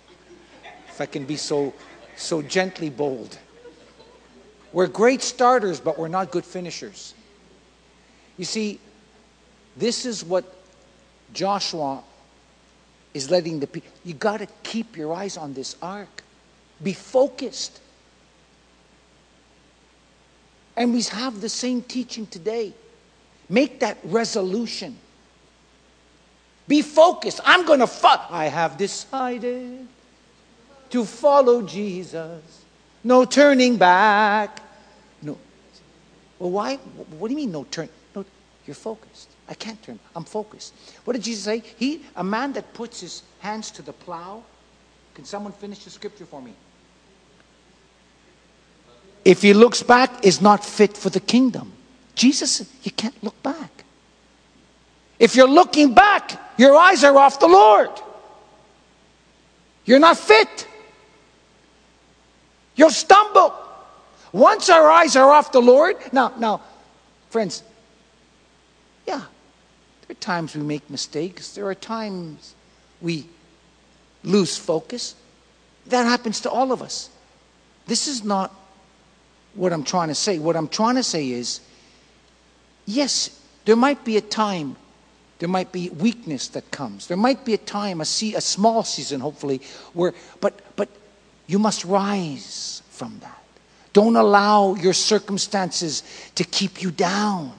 If 0.90 1.00
I 1.00 1.06
can 1.06 1.26
be 1.26 1.38
so, 1.38 1.74
so 2.16 2.42
gently 2.42 2.90
bold. 2.90 3.38
We're 4.74 4.88
great 4.88 5.22
starters, 5.22 5.80
but 5.80 5.98
we're 5.98 6.08
not 6.08 6.32
good 6.32 6.46
finishers. 6.46 7.14
You 8.38 8.46
see, 8.46 8.80
this 9.78 10.06
is 10.06 10.24
what 10.24 10.46
Joshua 11.34 12.04
is 13.14 13.30
letting 13.30 13.60
the 13.60 13.68
people, 13.68 13.92
you 14.04 14.14
got 14.14 14.38
to 14.38 14.48
keep 14.64 14.98
your 14.98 15.14
eyes 15.14 15.38
on 15.38 15.54
this 15.54 15.76
ark. 15.82 16.24
Be 16.82 16.94
focused. 16.94 17.80
And 20.76 20.94
we 20.94 21.04
have 21.04 21.40
the 21.40 21.50
same 21.50 21.84
teaching 21.84 22.26
today. 22.26 22.74
Make 23.50 23.80
that 23.82 23.98
resolution. 24.04 24.98
Be 26.68 26.82
focused. 26.82 27.40
I'm 27.46 27.66
going 27.66 27.80
to. 27.80 27.90
I 28.30 28.46
have 28.46 28.78
decided 28.78 29.88
to 30.90 31.06
follow 31.06 31.62
Jesus. 31.62 32.64
No 33.04 33.26
turning 33.26 33.78
back. 33.78 34.62
No. 35.22 35.38
Well, 36.40 36.52
why? 36.52 36.78
What 36.78 37.28
do 37.28 37.34
you 37.34 37.38
mean 37.38 37.52
no 37.52 37.66
turn? 37.66 37.90
You're 38.66 38.76
focused. 38.76 39.30
I 39.50 39.54
can't 39.54 39.82
turn. 39.84 40.00
I'm 40.16 40.24
focused. 40.24 40.74
What 41.04 41.14
did 41.14 41.24
Jesus 41.24 41.44
say? 41.44 41.64
He, 41.78 42.04
a 42.16 42.24
man 42.24 42.54
that 42.54 42.74
puts 42.74 43.02
his 43.02 43.24
hands 43.40 43.72
to 43.72 43.82
the 43.82 43.94
plow. 43.94 44.44
Can 45.16 45.26
someone 45.26 45.52
finish 45.52 45.84
the 45.84 45.90
scripture 45.90 46.26
for 46.26 46.42
me? 46.42 46.54
if 49.26 49.42
he 49.42 49.54
looks 49.54 49.82
back, 49.82 50.26
is 50.26 50.42
not 50.42 50.64
fit 50.64 50.98
for 50.98 51.10
the 51.10 51.20
kingdom. 51.20 51.72
Jesus, 52.16 52.70
you 52.84 52.92
can't 52.92 53.16
look 53.24 53.42
back. 53.42 53.84
If 55.20 55.36
you're 55.36 55.50
looking 55.50 55.94
back, 55.94 56.40
your 56.58 56.76
eyes 56.76 57.04
are 57.04 57.18
off 57.18 57.40
the 57.40 57.48
Lord. 57.48 57.90
You're 59.86 60.00
not 60.00 60.18
fit. 60.18 60.68
You'll 62.76 62.90
stumble. 62.90 63.54
Once 64.32 64.70
our 64.70 64.90
eyes 64.92 65.16
are 65.16 65.32
off 65.32 65.52
the 65.52 65.62
Lord, 65.62 65.96
now, 66.12 66.34
now, 66.38 66.62
friends, 67.30 67.64
yeah, 69.06 69.24
there 70.08 70.12
are 70.12 70.14
times 70.16 70.56
we 70.56 70.62
make 70.62 70.90
mistakes. 70.90 71.54
There 71.54 71.68
are 71.68 71.76
times 71.76 72.56
we 73.02 73.28
lose 74.24 74.58
focus. 74.58 75.16
That 75.88 76.06
happens 76.06 76.42
to 76.42 76.50
all 76.50 76.72
of 76.72 76.82
us. 76.82 77.10
This 77.86 78.08
is 78.08 78.24
not 78.24 78.54
what 79.56 79.74
I'm 79.74 79.84
trying 79.84 80.08
to 80.08 80.16
say. 80.16 80.40
What 80.40 80.56
I'm 80.56 80.68
trying 80.68 80.96
to 80.96 81.04
say 81.04 81.30
is 81.30 81.60
yes, 82.86 83.40
there 83.66 83.76
might 83.76 84.04
be 84.04 84.18
a 84.18 84.22
time, 84.22 84.76
there 85.40 85.50
might 85.50 85.72
be 85.72 85.90
weakness 85.90 86.48
that 86.50 86.70
comes. 86.72 87.08
There 87.08 87.18
might 87.18 87.46
be 87.46 87.54
a 87.54 87.58
time, 87.58 88.02
a, 88.02 88.06
see, 88.06 88.36
a 88.36 88.42
small 88.42 88.84
season, 88.84 89.20
hopefully, 89.20 89.62
where, 89.94 90.14
but, 90.42 90.60
but 90.76 90.90
you 91.48 91.60
must 91.60 91.86
rise 91.86 92.82
from 92.90 93.20
that. 93.20 93.40
Don't 93.94 94.16
allow 94.16 94.76
your 94.76 94.94
circumstances 94.94 96.04
to 96.36 96.44
keep 96.44 96.82
you 96.82 96.92
down. 96.92 97.54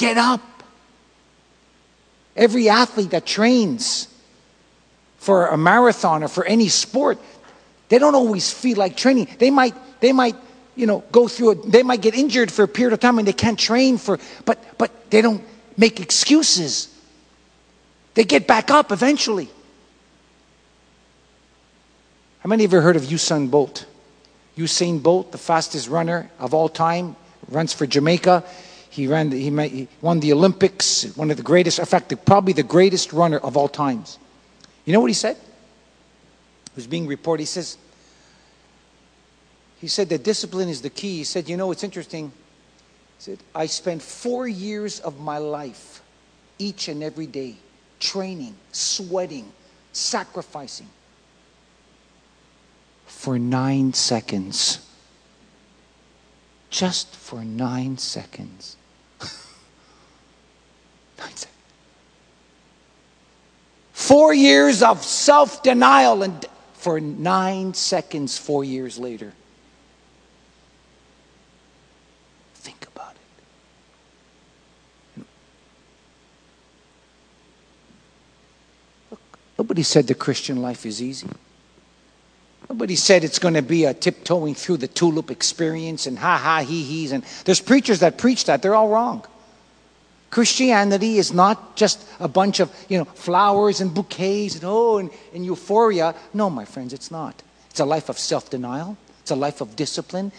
Get 0.00 0.16
up. 0.16 0.40
Every 2.34 2.70
athlete 2.70 3.10
that 3.10 3.26
trains 3.26 4.08
for 5.18 5.48
a 5.48 5.58
marathon 5.58 6.22
or 6.22 6.28
for 6.28 6.42
any 6.46 6.68
sport, 6.68 7.18
they 7.90 7.98
don't 7.98 8.14
always 8.14 8.50
feel 8.50 8.78
like 8.78 8.96
training. 8.96 9.28
They 9.38 9.50
might, 9.50 9.74
they 10.00 10.12
might, 10.12 10.36
you 10.74 10.86
know, 10.86 11.04
go 11.12 11.28
through 11.28 11.50
it. 11.50 11.70
They 11.70 11.82
might 11.82 12.00
get 12.00 12.14
injured 12.14 12.50
for 12.50 12.62
a 12.62 12.68
period 12.68 12.94
of 12.94 13.00
time 13.00 13.18
and 13.18 13.28
they 13.28 13.34
can't 13.34 13.58
train 13.58 13.98
for, 13.98 14.18
but, 14.46 14.78
but 14.78 15.10
they 15.10 15.20
don't 15.20 15.44
make 15.76 16.00
excuses. 16.00 16.88
They 18.14 18.24
get 18.24 18.46
back 18.46 18.70
up 18.70 18.92
eventually. 18.92 19.50
How 22.38 22.48
many 22.48 22.64
of 22.64 22.72
you 22.72 22.80
heard 22.80 22.96
of 22.96 23.02
Usain 23.02 23.50
Bolt? 23.50 23.84
Usain 24.56 25.02
Bolt, 25.02 25.30
the 25.30 25.36
fastest 25.36 25.90
runner 25.90 26.30
of 26.38 26.54
all 26.54 26.70
time, 26.70 27.16
runs 27.50 27.74
for 27.74 27.86
Jamaica. 27.86 28.44
He 29.00 29.06
ran. 29.06 29.30
He, 29.30 29.50
he 29.50 29.88
won 30.00 30.20
the 30.20 30.32
Olympics. 30.32 31.04
One 31.16 31.30
of 31.30 31.36
the 31.36 31.42
greatest, 31.42 31.78
in 31.78 31.86
fact, 31.86 32.14
probably 32.26 32.52
the 32.52 32.62
greatest 32.62 33.12
runner 33.12 33.38
of 33.38 33.56
all 33.56 33.68
times. 33.68 34.18
You 34.84 34.92
know 34.92 35.00
what 35.00 35.08
he 35.08 35.14
said? 35.14 35.36
It 35.36 36.76
was 36.76 36.86
being 36.86 37.06
reported. 37.06 37.42
He 37.42 37.46
says. 37.46 37.78
He 39.80 39.88
said 39.88 40.10
that 40.10 40.22
discipline 40.22 40.68
is 40.68 40.82
the 40.82 40.90
key. 40.90 41.18
He 41.18 41.24
said, 41.24 41.48
you 41.48 41.56
know, 41.56 41.72
it's 41.72 41.82
interesting. 41.82 42.26
He 42.28 43.22
said, 43.22 43.38
I 43.54 43.64
spent 43.64 44.02
four 44.02 44.46
years 44.46 45.00
of 45.00 45.18
my 45.20 45.38
life, 45.38 46.02
each 46.58 46.88
and 46.88 47.02
every 47.02 47.26
day, 47.26 47.56
training, 47.98 48.54
sweating, 48.72 49.50
sacrificing 49.92 50.88
for 53.20 53.38
nine 53.38 53.92
seconds. 53.92 54.86
Just 56.70 57.14
for 57.16 57.44
nine 57.44 57.98
seconds. 57.98 58.76
nine 61.18 61.34
seconds. 61.34 61.48
Four 64.10 64.34
years 64.34 64.82
of 64.82 65.04
self 65.04 65.62
denial, 65.62 66.24
and 66.24 66.44
for 66.72 66.98
nine 66.98 67.74
seconds, 67.74 68.36
four 68.36 68.64
years 68.64 68.98
later. 68.98 69.32
Think 72.54 72.88
about 72.92 73.14
it. 75.16 75.24
Look, 79.12 79.20
nobody 79.56 79.84
said 79.84 80.08
the 80.08 80.16
Christian 80.16 80.60
life 80.60 80.84
is 80.84 81.00
easy. 81.00 81.28
Nobody 82.68 82.96
said 82.96 83.22
it's 83.22 83.38
going 83.38 83.54
to 83.54 83.62
be 83.62 83.84
a 83.84 83.94
tiptoeing 83.94 84.56
through 84.56 84.78
the 84.78 84.88
tulip 84.88 85.30
experience 85.30 86.08
and 86.08 86.18
ha 86.18 86.36
ha 86.36 86.64
he 86.64 86.82
he's. 86.82 87.12
And 87.12 87.22
there's 87.44 87.60
preachers 87.60 88.00
that 88.00 88.18
preach 88.18 88.46
that. 88.46 88.60
They're 88.60 88.74
all 88.74 88.88
wrong. 88.88 89.24
Christianity 90.30 91.18
is 91.18 91.32
not 91.32 91.76
just 91.76 92.06
a 92.20 92.28
bunch 92.28 92.60
of 92.60 92.72
you 92.88 92.98
know 92.98 93.04
flowers 93.04 93.80
and 93.80 93.92
bouquets 93.92 94.54
and 94.54 94.64
oh 94.64 94.98
and, 94.98 95.10
and 95.34 95.44
euphoria. 95.44 96.14
No, 96.32 96.48
my 96.48 96.64
friends, 96.64 96.92
it's 96.92 97.10
not. 97.10 97.42
It's 97.70 97.80
a 97.80 97.84
life 97.84 98.08
of 98.08 98.18
self-denial. 98.18 98.96
It's 99.20 99.30
a 99.30 99.36
life 99.36 99.60
of 99.60 99.76
discipline. 99.76 100.32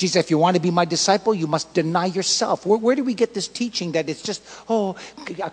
Jesus, 0.00 0.16
if 0.16 0.30
you 0.30 0.38
want 0.38 0.56
to 0.56 0.62
be 0.62 0.70
my 0.70 0.86
disciple, 0.86 1.34
you 1.34 1.46
must 1.46 1.74
deny 1.74 2.06
yourself. 2.06 2.64
Where, 2.64 2.78
where 2.78 2.96
do 2.96 3.04
we 3.04 3.12
get 3.12 3.34
this 3.34 3.46
teaching 3.46 3.92
that 3.92 4.08
it's 4.08 4.22
just, 4.22 4.42
oh, 4.66 4.96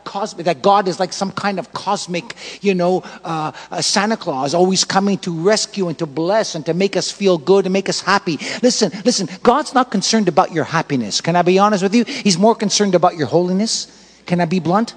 cosmic, 0.06 0.46
that 0.46 0.62
God 0.62 0.88
is 0.88 1.02
like 1.02 1.12
some 1.12 1.34
kind 1.34 1.60
of 1.60 1.74
cosmic, 1.74 2.34
you 2.62 2.74
know, 2.74 3.04
uh, 3.26 3.52
Santa 3.82 4.16
Claus 4.16 4.54
always 4.54 4.86
coming 4.86 5.18
to 5.18 5.38
rescue 5.38 5.90
and 5.90 6.00
to 6.00 6.06
bless 6.06 6.56
and 6.56 6.66
to 6.66 6.74
make 6.74 6.96
us 6.96 7.12
feel 7.12 7.38
good 7.38 7.66
and 7.66 7.74
make 7.74 7.90
us 7.90 8.00
happy? 8.00 8.38
Listen, 8.64 8.90
listen, 9.04 9.28
God's 9.44 9.74
not 9.74 9.92
concerned 9.92 10.30
about 10.30 10.54
your 10.54 10.64
happiness. 10.64 11.20
Can 11.20 11.36
I 11.36 11.42
be 11.42 11.60
honest 11.60 11.84
with 11.84 11.94
you? 11.94 12.06
He's 12.06 12.38
more 12.38 12.56
concerned 12.56 12.96
about 12.96 13.18
your 13.18 13.28
holiness. 13.28 13.92
Can 14.28 14.40
I 14.40 14.46
be 14.46 14.62
blunt? 14.62 14.96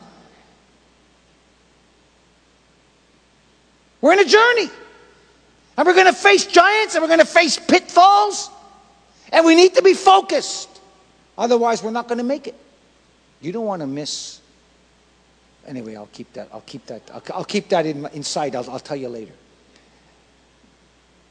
We're 4.00 4.12
in 4.12 4.20
a 4.20 4.24
journey. 4.24 4.70
And 5.76 5.86
we're 5.88 5.94
going 5.94 6.06
to 6.06 6.12
face 6.12 6.46
giants 6.46 6.94
and 6.94 7.02
we're 7.02 7.08
going 7.08 7.18
to 7.18 7.26
face 7.26 7.58
pitfalls. 7.58 8.48
And 9.30 9.46
we 9.46 9.54
need 9.54 9.74
to 9.74 9.82
be 9.82 9.94
focused. 9.94 10.80
Otherwise, 11.38 11.82
we're 11.82 11.90
not 11.90 12.08
going 12.08 12.18
to 12.18 12.24
make 12.24 12.46
it. 12.46 12.54
You 13.40 13.52
don't 13.52 13.64
want 13.64 13.80
to 13.80 13.86
miss. 13.86 14.40
Anyway, 15.66 15.96
I'll 15.96 16.08
keep 16.12 16.32
that. 16.34 16.48
I'll 16.52 16.62
keep 16.62 16.86
that. 16.86 17.02
I'll, 17.12 17.22
I'll 17.34 17.44
keep 17.44 17.68
that 17.68 17.86
in, 17.86 18.06
inside. 18.12 18.56
I'll, 18.56 18.68
I'll 18.70 18.80
tell 18.80 18.96
you 18.96 19.08
later. 19.08 19.32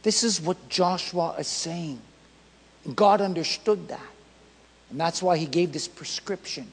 This 0.02 0.24
is 0.24 0.40
what 0.40 0.70
Joshua 0.70 1.36
is 1.40 1.48
saying. 1.48 2.00
God 2.96 3.22
understood 3.22 3.88
that. 3.90 4.00
And 4.90 5.00
that's 5.00 5.22
why 5.22 5.38
he 5.38 5.46
gave 5.46 5.72
this 5.72 5.88
prescription, 5.88 6.72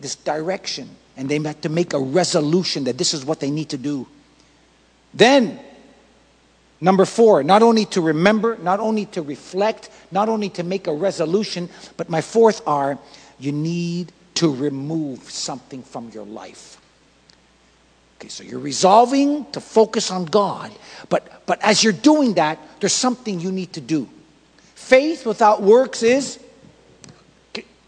this 0.00 0.14
direction. 0.14 0.88
And 1.16 1.28
they 1.28 1.38
had 1.38 1.60
to 1.62 1.68
make 1.68 1.92
a 1.92 1.98
resolution 1.98 2.84
that 2.84 2.96
this 2.96 3.12
is 3.12 3.24
what 3.24 3.40
they 3.40 3.50
need 3.50 3.70
to 3.70 3.78
do. 3.78 4.06
Then 5.12 5.58
Number 6.80 7.04
four, 7.04 7.42
not 7.42 7.62
only 7.62 7.86
to 7.86 8.00
remember, 8.00 8.56
not 8.58 8.78
only 8.78 9.06
to 9.06 9.22
reflect, 9.22 9.90
not 10.12 10.28
only 10.28 10.48
to 10.50 10.62
make 10.62 10.86
a 10.86 10.92
resolution, 10.92 11.68
but 11.96 12.08
my 12.08 12.20
fourth 12.20 12.62
are 12.66 12.98
you 13.40 13.52
need 13.52 14.12
to 14.34 14.54
remove 14.54 15.28
something 15.30 15.82
from 15.82 16.10
your 16.10 16.24
life. 16.24 16.80
Okay, 18.18 18.28
so 18.28 18.44
you're 18.44 18.60
resolving 18.60 19.44
to 19.52 19.60
focus 19.60 20.10
on 20.10 20.24
God, 20.24 20.72
but, 21.08 21.46
but 21.46 21.60
as 21.62 21.82
you're 21.82 21.92
doing 21.92 22.34
that, 22.34 22.58
there's 22.80 22.92
something 22.92 23.40
you 23.40 23.52
need 23.52 23.72
to 23.74 23.80
do. 23.80 24.08
Faith 24.74 25.26
without 25.26 25.62
works 25.62 26.02
is, 26.02 26.38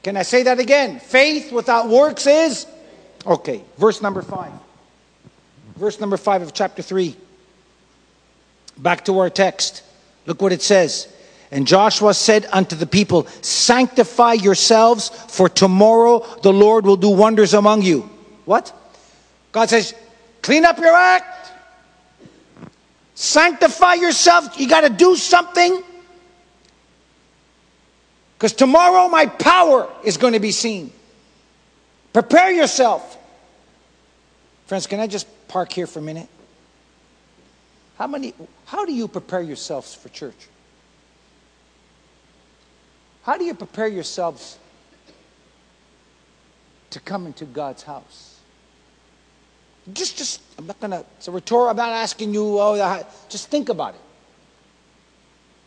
can 0.02 0.16
I 0.16 0.22
say 0.22 0.44
that 0.44 0.58
again? 0.58 0.98
Faith 0.98 1.52
without 1.52 1.88
works 1.88 2.26
is, 2.26 2.66
okay, 3.26 3.62
verse 3.76 4.02
number 4.02 4.22
five. 4.22 4.52
Verse 5.76 6.00
number 6.00 6.16
five 6.16 6.42
of 6.42 6.54
chapter 6.54 6.82
three. 6.82 7.16
Back 8.80 9.04
to 9.04 9.18
our 9.18 9.30
text. 9.30 9.82
Look 10.26 10.40
what 10.40 10.52
it 10.52 10.62
says. 10.62 11.06
And 11.50 11.66
Joshua 11.66 12.14
said 12.14 12.46
unto 12.52 12.76
the 12.76 12.86
people, 12.86 13.26
Sanctify 13.42 14.34
yourselves, 14.34 15.08
for 15.08 15.48
tomorrow 15.48 16.24
the 16.42 16.52
Lord 16.52 16.86
will 16.86 16.96
do 16.96 17.10
wonders 17.10 17.54
among 17.54 17.82
you. 17.82 18.08
What? 18.44 18.72
God 19.52 19.68
says, 19.68 19.94
Clean 20.42 20.64
up 20.64 20.78
your 20.78 20.94
act. 20.94 21.52
Sanctify 23.14 23.94
yourself. 23.94 24.58
You 24.58 24.68
got 24.68 24.82
to 24.82 24.88
do 24.88 25.14
something. 25.14 25.82
Because 28.38 28.54
tomorrow 28.54 29.08
my 29.08 29.26
power 29.26 29.90
is 30.02 30.16
going 30.16 30.32
to 30.32 30.40
be 30.40 30.52
seen. 30.52 30.90
Prepare 32.14 32.52
yourself. 32.52 33.18
Friends, 34.66 34.86
can 34.86 35.00
I 35.00 35.06
just 35.06 35.26
park 35.48 35.70
here 35.72 35.86
for 35.86 35.98
a 35.98 36.02
minute? 36.02 36.28
How 38.00 38.06
many 38.06 38.32
how 38.64 38.86
do 38.86 38.94
you 38.94 39.06
prepare 39.06 39.42
yourselves 39.42 39.94
for 39.94 40.08
church? 40.08 40.48
How 43.24 43.36
do 43.36 43.44
you 43.44 43.52
prepare 43.52 43.88
yourselves 43.88 44.58
to 46.88 46.98
come 46.98 47.26
into 47.26 47.44
God's 47.44 47.82
house? 47.82 48.40
Just 49.92 50.16
just 50.16 50.40
I'm 50.56 50.66
not 50.66 50.80
gonna 50.80 51.04
it's 51.18 51.28
a 51.28 51.30
rhetorical 51.30 51.68
I'm 51.68 51.76
not 51.76 51.90
asking 51.90 52.32
you 52.32 52.58
oh 52.58 53.04
just 53.28 53.50
think 53.50 53.68
about 53.68 53.94
it. 53.94 54.00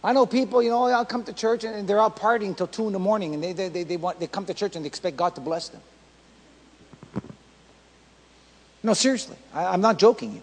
I 0.03 0.11
know 0.11 0.25
people, 0.25 0.63
you 0.63 0.71
know, 0.71 0.85
I'll 0.85 1.05
come 1.05 1.23
to 1.25 1.33
church 1.33 1.63
and 1.63 1.87
they're 1.87 2.01
out 2.01 2.17
partying 2.17 2.47
until 2.47 2.65
two 2.65 2.87
in 2.87 2.93
the 2.93 2.99
morning 2.99 3.35
and 3.35 3.43
they, 3.43 3.53
they, 3.53 3.69
they, 3.69 3.83
they, 3.83 3.95
want, 3.95 4.19
they 4.19 4.25
come 4.25 4.45
to 4.47 4.55
church 4.55 4.75
and 4.75 4.83
they 4.83 4.87
expect 4.87 5.17
God 5.17 5.35
to 5.35 5.41
bless 5.41 5.69
them. 5.69 5.81
No, 8.81 8.93
seriously, 8.95 9.37
I, 9.53 9.67
I'm 9.67 9.81
not 9.81 9.99
joking 9.99 10.33
you. 10.33 10.41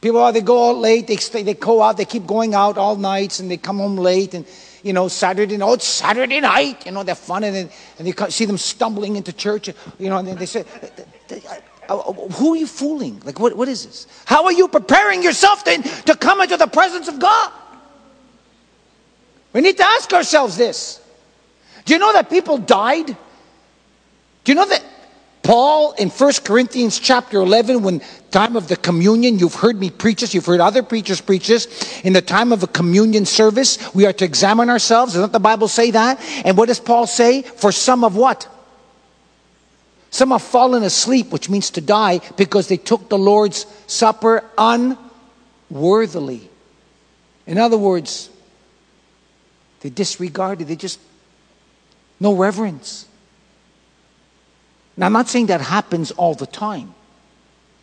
People, 0.00 0.20
oh, 0.20 0.30
they 0.30 0.40
go 0.40 0.70
out 0.70 0.76
late, 0.76 1.08
they, 1.08 1.16
stay, 1.16 1.42
they 1.42 1.54
go 1.54 1.82
out, 1.82 1.96
they 1.96 2.04
keep 2.04 2.26
going 2.26 2.54
out 2.54 2.78
all 2.78 2.96
nights, 2.96 3.40
and 3.40 3.50
they 3.50 3.56
come 3.56 3.78
home 3.78 3.96
late, 3.96 4.32
and, 4.34 4.46
you 4.84 4.92
know, 4.92 5.08
Saturday, 5.08 5.60
oh, 5.60 5.72
it's 5.74 5.86
Saturday 5.86 6.40
night, 6.40 6.86
you 6.86 6.92
know, 6.92 7.02
they're 7.02 7.16
fun, 7.16 7.42
and, 7.42 7.68
and 7.98 8.06
you 8.06 8.14
see 8.30 8.44
them 8.44 8.58
stumbling 8.58 9.16
into 9.16 9.32
church, 9.32 9.68
you 9.98 10.08
know, 10.08 10.18
and 10.18 10.38
they 10.38 10.46
say, 10.46 10.64
uh, 11.88 11.94
uh, 11.94 12.12
who 12.12 12.52
are 12.52 12.56
you 12.56 12.66
fooling? 12.66 13.20
Like, 13.24 13.40
what, 13.40 13.56
what 13.56 13.66
is 13.66 13.86
this? 13.86 14.06
How 14.24 14.44
are 14.44 14.52
you 14.52 14.68
preparing 14.68 15.22
yourself 15.22 15.64
then 15.64 15.82
to 15.82 16.14
come 16.14 16.40
into 16.42 16.56
the 16.56 16.66
presence 16.66 17.08
of 17.08 17.18
God? 17.18 17.50
We 19.52 19.62
need 19.62 19.78
to 19.78 19.84
ask 19.84 20.12
ourselves 20.12 20.56
this. 20.56 21.00
Do 21.86 21.94
you 21.94 21.98
know 21.98 22.12
that 22.12 22.28
people 22.28 22.58
died? 22.58 23.06
Do 23.06 24.52
you 24.52 24.54
know 24.54 24.66
that 24.66 24.84
Paul 25.48 25.92
in 25.92 26.10
1 26.10 26.32
Corinthians 26.44 26.98
chapter 26.98 27.38
11, 27.38 27.82
when 27.82 28.02
time 28.30 28.54
of 28.54 28.68
the 28.68 28.76
communion, 28.76 29.38
you've 29.38 29.54
heard 29.54 29.80
me 29.80 29.88
preach 29.88 30.20
this, 30.20 30.34
you've 30.34 30.44
heard 30.44 30.60
other 30.60 30.82
preachers 30.82 31.22
preach 31.22 31.48
this. 31.48 32.02
In 32.02 32.12
the 32.12 32.20
time 32.20 32.52
of 32.52 32.62
a 32.62 32.66
communion 32.66 33.24
service, 33.24 33.78
we 33.94 34.04
are 34.04 34.12
to 34.12 34.26
examine 34.26 34.68
ourselves. 34.68 35.14
Doesn't 35.14 35.32
the 35.32 35.40
Bible 35.40 35.66
say 35.66 35.90
that? 35.92 36.20
And 36.44 36.54
what 36.54 36.68
does 36.68 36.80
Paul 36.80 37.06
say? 37.06 37.40
For 37.40 37.72
some 37.72 38.04
of 38.04 38.14
what? 38.14 38.46
Some 40.10 40.32
have 40.32 40.42
fallen 40.42 40.82
asleep, 40.82 41.32
which 41.32 41.48
means 41.48 41.70
to 41.70 41.80
die, 41.80 42.20
because 42.36 42.68
they 42.68 42.76
took 42.76 43.08
the 43.08 43.16
Lord's 43.16 43.64
Supper 43.86 44.44
unworthily. 45.70 46.46
In 47.46 47.56
other 47.56 47.78
words, 47.78 48.28
they 49.80 49.88
disregarded, 49.88 50.68
they 50.68 50.76
just, 50.76 51.00
no 52.20 52.34
reverence. 52.34 53.07
Now, 54.98 55.06
I'm 55.06 55.12
not 55.12 55.28
saying 55.28 55.46
that 55.46 55.60
happens 55.60 56.10
all 56.10 56.34
the 56.34 56.46
time. 56.46 56.92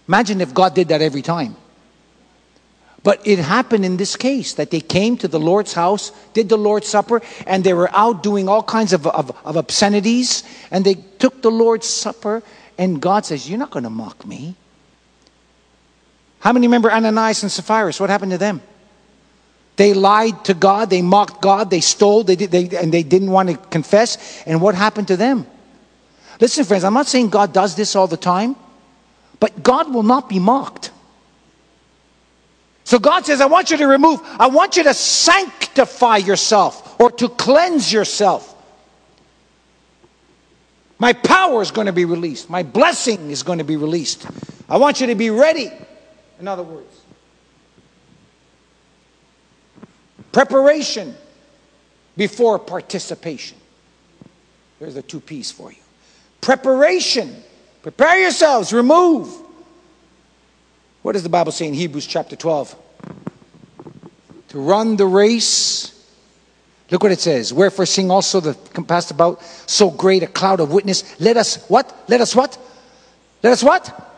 Imagine 0.07 0.41
if 0.41 0.53
God 0.53 0.75
did 0.75 0.89
that 0.89 1.01
every 1.01 1.21
time. 1.21 1.55
But 3.03 3.25
it 3.25 3.39
happened 3.39 3.85
in 3.85 3.95
this 3.95 4.17
case 4.17 4.55
that 4.55 4.69
they 4.69 4.81
came 4.81 5.15
to 5.19 5.29
the 5.29 5.39
Lord's 5.39 5.71
house, 5.73 6.11
did 6.33 6.49
the 6.49 6.57
Lord's 6.57 6.87
Supper, 6.87 7.21
and 7.47 7.63
they 7.63 7.73
were 7.73 7.89
out 7.95 8.21
doing 8.21 8.49
all 8.49 8.61
kinds 8.61 8.91
of, 8.91 9.07
of, 9.07 9.31
of 9.45 9.55
obscenities, 9.55 10.43
and 10.71 10.83
they 10.83 10.95
took 10.95 11.41
the 11.41 11.51
Lord's 11.51 11.87
Supper, 11.87 12.43
and 12.77 13.01
God 13.01 13.25
says, 13.25 13.49
You're 13.49 13.59
not 13.59 13.71
going 13.71 13.83
to 13.83 13.89
mock 13.89 14.25
me. 14.25 14.55
How 16.39 16.51
many 16.51 16.67
remember 16.67 16.91
Ananias 16.91 17.43
and 17.43 17.51
Sapphira? 17.51 17.93
What 17.93 18.09
happened 18.09 18.31
to 18.31 18.37
them? 18.37 18.61
They 19.77 19.93
lied 19.93 20.43
to 20.45 20.53
God, 20.53 20.89
they 20.89 21.01
mocked 21.01 21.41
God, 21.41 21.69
they 21.69 21.81
stole, 21.81 22.23
they 22.23 22.35
did, 22.35 22.51
they, 22.51 22.77
and 22.77 22.93
they 22.93 23.03
didn't 23.03 23.31
want 23.31 23.49
to 23.49 23.55
confess. 23.55 24.43
And 24.45 24.61
what 24.61 24.75
happened 24.75 25.07
to 25.07 25.17
them? 25.17 25.47
Listen, 26.39 26.65
friends, 26.65 26.83
I'm 26.83 26.93
not 26.93 27.07
saying 27.07 27.29
God 27.29 27.53
does 27.53 27.75
this 27.75 27.95
all 27.95 28.07
the 28.07 28.17
time, 28.17 28.55
but 29.39 29.63
God 29.63 29.93
will 29.93 30.03
not 30.03 30.29
be 30.29 30.39
mocked. 30.39 30.91
So 32.83 32.99
God 32.99 33.25
says, 33.25 33.41
I 33.41 33.47
want 33.47 33.71
you 33.71 33.77
to 33.77 33.87
remove, 33.87 34.19
I 34.23 34.47
want 34.47 34.77
you 34.77 34.83
to 34.83 34.93
sanctify 34.93 36.17
yourself 36.17 36.99
or 36.99 37.09
to 37.11 37.29
cleanse 37.29 37.91
yourself. 37.91 38.51
My 40.99 41.13
power 41.13 41.61
is 41.61 41.71
going 41.71 41.87
to 41.87 41.93
be 41.93 42.05
released. 42.05 42.49
My 42.49 42.63
blessing 42.63 43.31
is 43.31 43.43
going 43.43 43.57
to 43.57 43.65
be 43.65 43.75
released. 43.75 44.27
I 44.69 44.77
want 44.77 45.01
you 45.01 45.07
to 45.07 45.15
be 45.15 45.29
ready. 45.29 45.69
In 46.39 46.47
other 46.47 46.63
words, 46.63 47.01
preparation 50.31 51.15
before 52.15 52.59
participation. 52.59 53.57
There's 54.79 54.95
the 54.95 55.01
two 55.01 55.19
piece 55.19 55.51
for 55.51 55.71
you. 55.71 55.77
Preparation. 56.45 57.35
Prepare 57.81 58.19
yourselves. 58.19 58.71
Remove. 58.71 59.35
What 61.01 61.13
does 61.13 61.23
the 61.23 61.29
Bible 61.29 61.51
say 61.51 61.65
in 61.65 61.73
Hebrews 61.73 62.05
chapter 62.05 62.35
12? 62.35 62.75
To 64.49 64.59
run 64.59 64.95
the 64.95 65.07
race. 65.07 65.91
Look 66.91 67.01
what 67.01 67.11
it 67.11 67.19
says. 67.19 67.51
Wherefore 67.51 67.87
seeing 67.87 68.11
also 68.11 68.39
the 68.39 68.53
compassed 68.73 69.09
about 69.09 69.41
so 69.41 69.89
great 69.89 70.21
a 70.21 70.27
cloud 70.27 70.59
of 70.59 70.71
witness. 70.71 71.19
Let 71.19 71.35
us 71.35 71.67
what? 71.67 71.91
Let 72.07 72.21
us 72.21 72.35
what? 72.35 72.59
Let 73.41 73.51
us 73.51 73.63
what? 73.63 74.13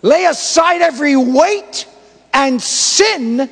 Lay 0.00 0.24
aside 0.24 0.80
every 0.80 1.14
weight 1.14 1.86
and 2.32 2.60
sin 2.60 3.50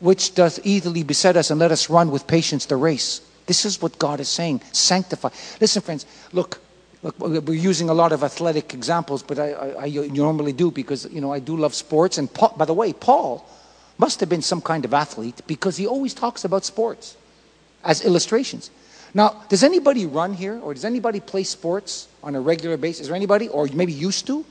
which 0.00 0.34
doth 0.34 0.58
easily 0.64 1.02
beset 1.02 1.38
us, 1.38 1.50
and 1.50 1.58
let 1.58 1.72
us 1.72 1.88
run 1.88 2.10
with 2.10 2.26
patience 2.26 2.66
the 2.66 2.76
race. 2.76 3.22
This 3.46 3.64
is 3.64 3.80
what 3.80 3.98
God 3.98 4.20
is 4.20 4.28
saying. 4.28 4.60
Sanctify. 4.72 5.30
Listen, 5.60 5.80
friends, 5.80 6.04
look, 6.32 6.60
Look, 7.02 7.18
we're 7.18 7.54
using 7.54 7.90
a 7.90 7.94
lot 7.94 8.12
of 8.12 8.22
athletic 8.22 8.74
examples, 8.74 9.24
but 9.24 9.38
I, 9.38 9.52
I, 9.52 9.84
I, 9.86 9.88
normally 10.08 10.52
do 10.52 10.70
because 10.70 11.10
you 11.10 11.20
know 11.20 11.32
I 11.32 11.40
do 11.40 11.56
love 11.56 11.74
sports. 11.74 12.16
And 12.16 12.32
Paul, 12.32 12.54
by 12.56 12.64
the 12.64 12.74
way, 12.74 12.92
Paul 12.92 13.44
must 13.98 14.20
have 14.20 14.28
been 14.28 14.42
some 14.42 14.60
kind 14.60 14.84
of 14.84 14.94
athlete 14.94 15.42
because 15.48 15.76
he 15.76 15.86
always 15.86 16.14
talks 16.14 16.44
about 16.44 16.64
sports 16.64 17.16
as 17.82 18.04
illustrations. 18.04 18.70
Now, 19.14 19.42
does 19.48 19.64
anybody 19.64 20.06
run 20.06 20.32
here, 20.32 20.60
or 20.60 20.74
does 20.74 20.84
anybody 20.84 21.18
play 21.18 21.42
sports 21.42 22.08
on 22.22 22.36
a 22.36 22.40
regular 22.40 22.76
basis? 22.76 23.02
Is 23.02 23.06
there 23.08 23.16
anybody, 23.16 23.48
or 23.48 23.66
maybe 23.74 23.92
used 23.92 24.26
to? 24.28 24.44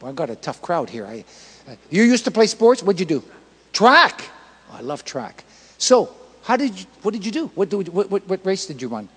Well, 0.00 0.12
I 0.12 0.14
got 0.14 0.30
a 0.30 0.36
tough 0.36 0.62
crowd 0.62 0.88
here. 0.88 1.06
I, 1.06 1.24
uh, 1.68 1.74
you 1.90 2.04
used 2.04 2.24
to 2.24 2.30
play 2.30 2.46
sports. 2.46 2.84
What'd 2.84 3.00
you 3.00 3.06
do? 3.06 3.22
Track. 3.72 4.22
Oh, 4.70 4.76
I 4.76 4.80
love 4.80 5.04
track. 5.04 5.44
So, 5.76 6.14
how 6.44 6.56
did 6.56 6.78
you, 6.78 6.86
what 7.02 7.12
did 7.12 7.26
you 7.26 7.32
do? 7.32 7.46
What, 7.56 7.74
what, 7.74 8.10
what, 8.10 8.28
what 8.28 8.46
race 8.46 8.64
did 8.66 8.80
you 8.80 8.88
run? 8.88 9.08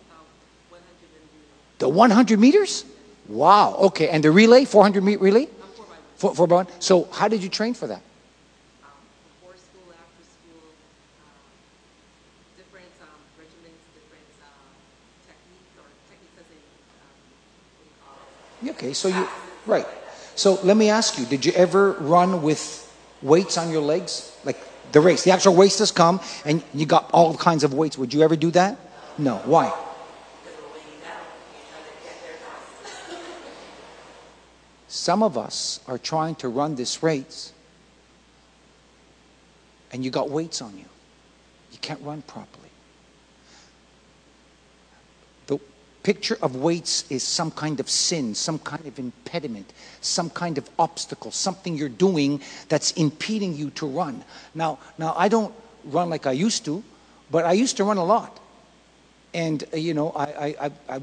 The 1.82 1.89
100 1.89 2.39
meters? 2.39 2.86
Wow. 3.27 3.73
Okay. 3.89 4.07
And 4.09 4.23
the 4.23 4.29
relay, 4.29 4.65
400 4.65 5.03
meter 5.03 5.17
relay? 5.17 5.47
Four, 6.15 6.36
four 6.36 6.45
by 6.45 6.55
one. 6.57 6.67
So 6.77 7.09
how 7.11 7.27
did 7.27 7.41
you 7.41 7.49
train 7.49 7.73
for 7.73 7.88
that? 7.88 8.03
Um, 8.84 8.91
before 9.41 9.57
school, 9.57 9.89
after 9.89 10.21
school, 10.21 10.61
uh, 11.25 11.34
different 12.55 12.86
um, 13.01 13.17
regiments, 13.34 13.82
different 13.97 14.29
uh, 14.45 14.45
techniques 15.25 15.73
or 15.82 15.89
techniques 16.05 16.38
as 16.38 16.45
in, 16.53 16.61
um, 18.69 18.75
Okay. 18.77 18.93
So 18.93 19.07
you, 19.07 19.27
right. 19.65 19.88
So 20.36 20.59
let 20.61 20.77
me 20.77 20.89
ask 20.89 21.17
you, 21.17 21.25
did 21.25 21.43
you 21.47 21.51
ever 21.53 21.93
run 21.93 22.43
with 22.43 22.61
weights 23.23 23.57
on 23.57 23.71
your 23.71 23.82
legs? 23.82 24.38
Like 24.45 24.59
the 24.91 25.01
race, 25.01 25.23
the 25.23 25.32
actual 25.32 25.55
race 25.55 25.79
has 25.79 25.91
come 25.91 26.21
and 26.45 26.61
you 26.75 26.86
got 26.86 27.09
all 27.11 27.36
kinds 27.36 27.63
of 27.63 27.73
weights. 27.73 27.97
Would 27.97 28.13
you 28.13 28.21
ever 28.21 28.36
do 28.36 28.51
that? 28.51 28.77
No. 29.17 29.38
Why? 29.45 29.73
Some 34.91 35.23
of 35.23 35.37
us 35.37 35.79
are 35.87 35.97
trying 35.97 36.35
to 36.35 36.49
run 36.49 36.75
this 36.75 37.01
race 37.01 37.53
and 39.93 40.03
you 40.03 40.11
got 40.11 40.29
weights 40.29 40.61
on 40.61 40.77
you. 40.77 40.83
You 41.71 41.77
can't 41.79 42.01
run 42.01 42.23
properly. 42.23 42.67
The 45.47 45.61
picture 46.03 46.37
of 46.41 46.57
weights 46.57 47.05
is 47.09 47.23
some 47.23 47.51
kind 47.51 47.79
of 47.79 47.89
sin, 47.89 48.35
some 48.35 48.59
kind 48.59 48.85
of 48.85 48.99
impediment, 48.99 49.71
some 50.01 50.29
kind 50.29 50.57
of 50.57 50.69
obstacle, 50.77 51.31
something 51.31 51.77
you're 51.77 51.87
doing 51.87 52.41
that's 52.67 52.91
impeding 52.91 53.55
you 53.55 53.69
to 53.71 53.87
run. 53.87 54.25
Now, 54.53 54.77
now 54.97 55.13
I 55.15 55.29
don't 55.29 55.53
run 55.85 56.09
like 56.09 56.27
I 56.27 56.33
used 56.33 56.65
to, 56.65 56.83
but 57.31 57.45
I 57.45 57.53
used 57.53 57.77
to 57.77 57.85
run 57.85 57.95
a 57.95 58.03
lot. 58.03 58.41
And, 59.33 59.63
uh, 59.73 59.77
you 59.77 59.93
know, 59.93 60.11
I, 60.11 60.55
I, 60.59 60.71
I, 60.89 61.01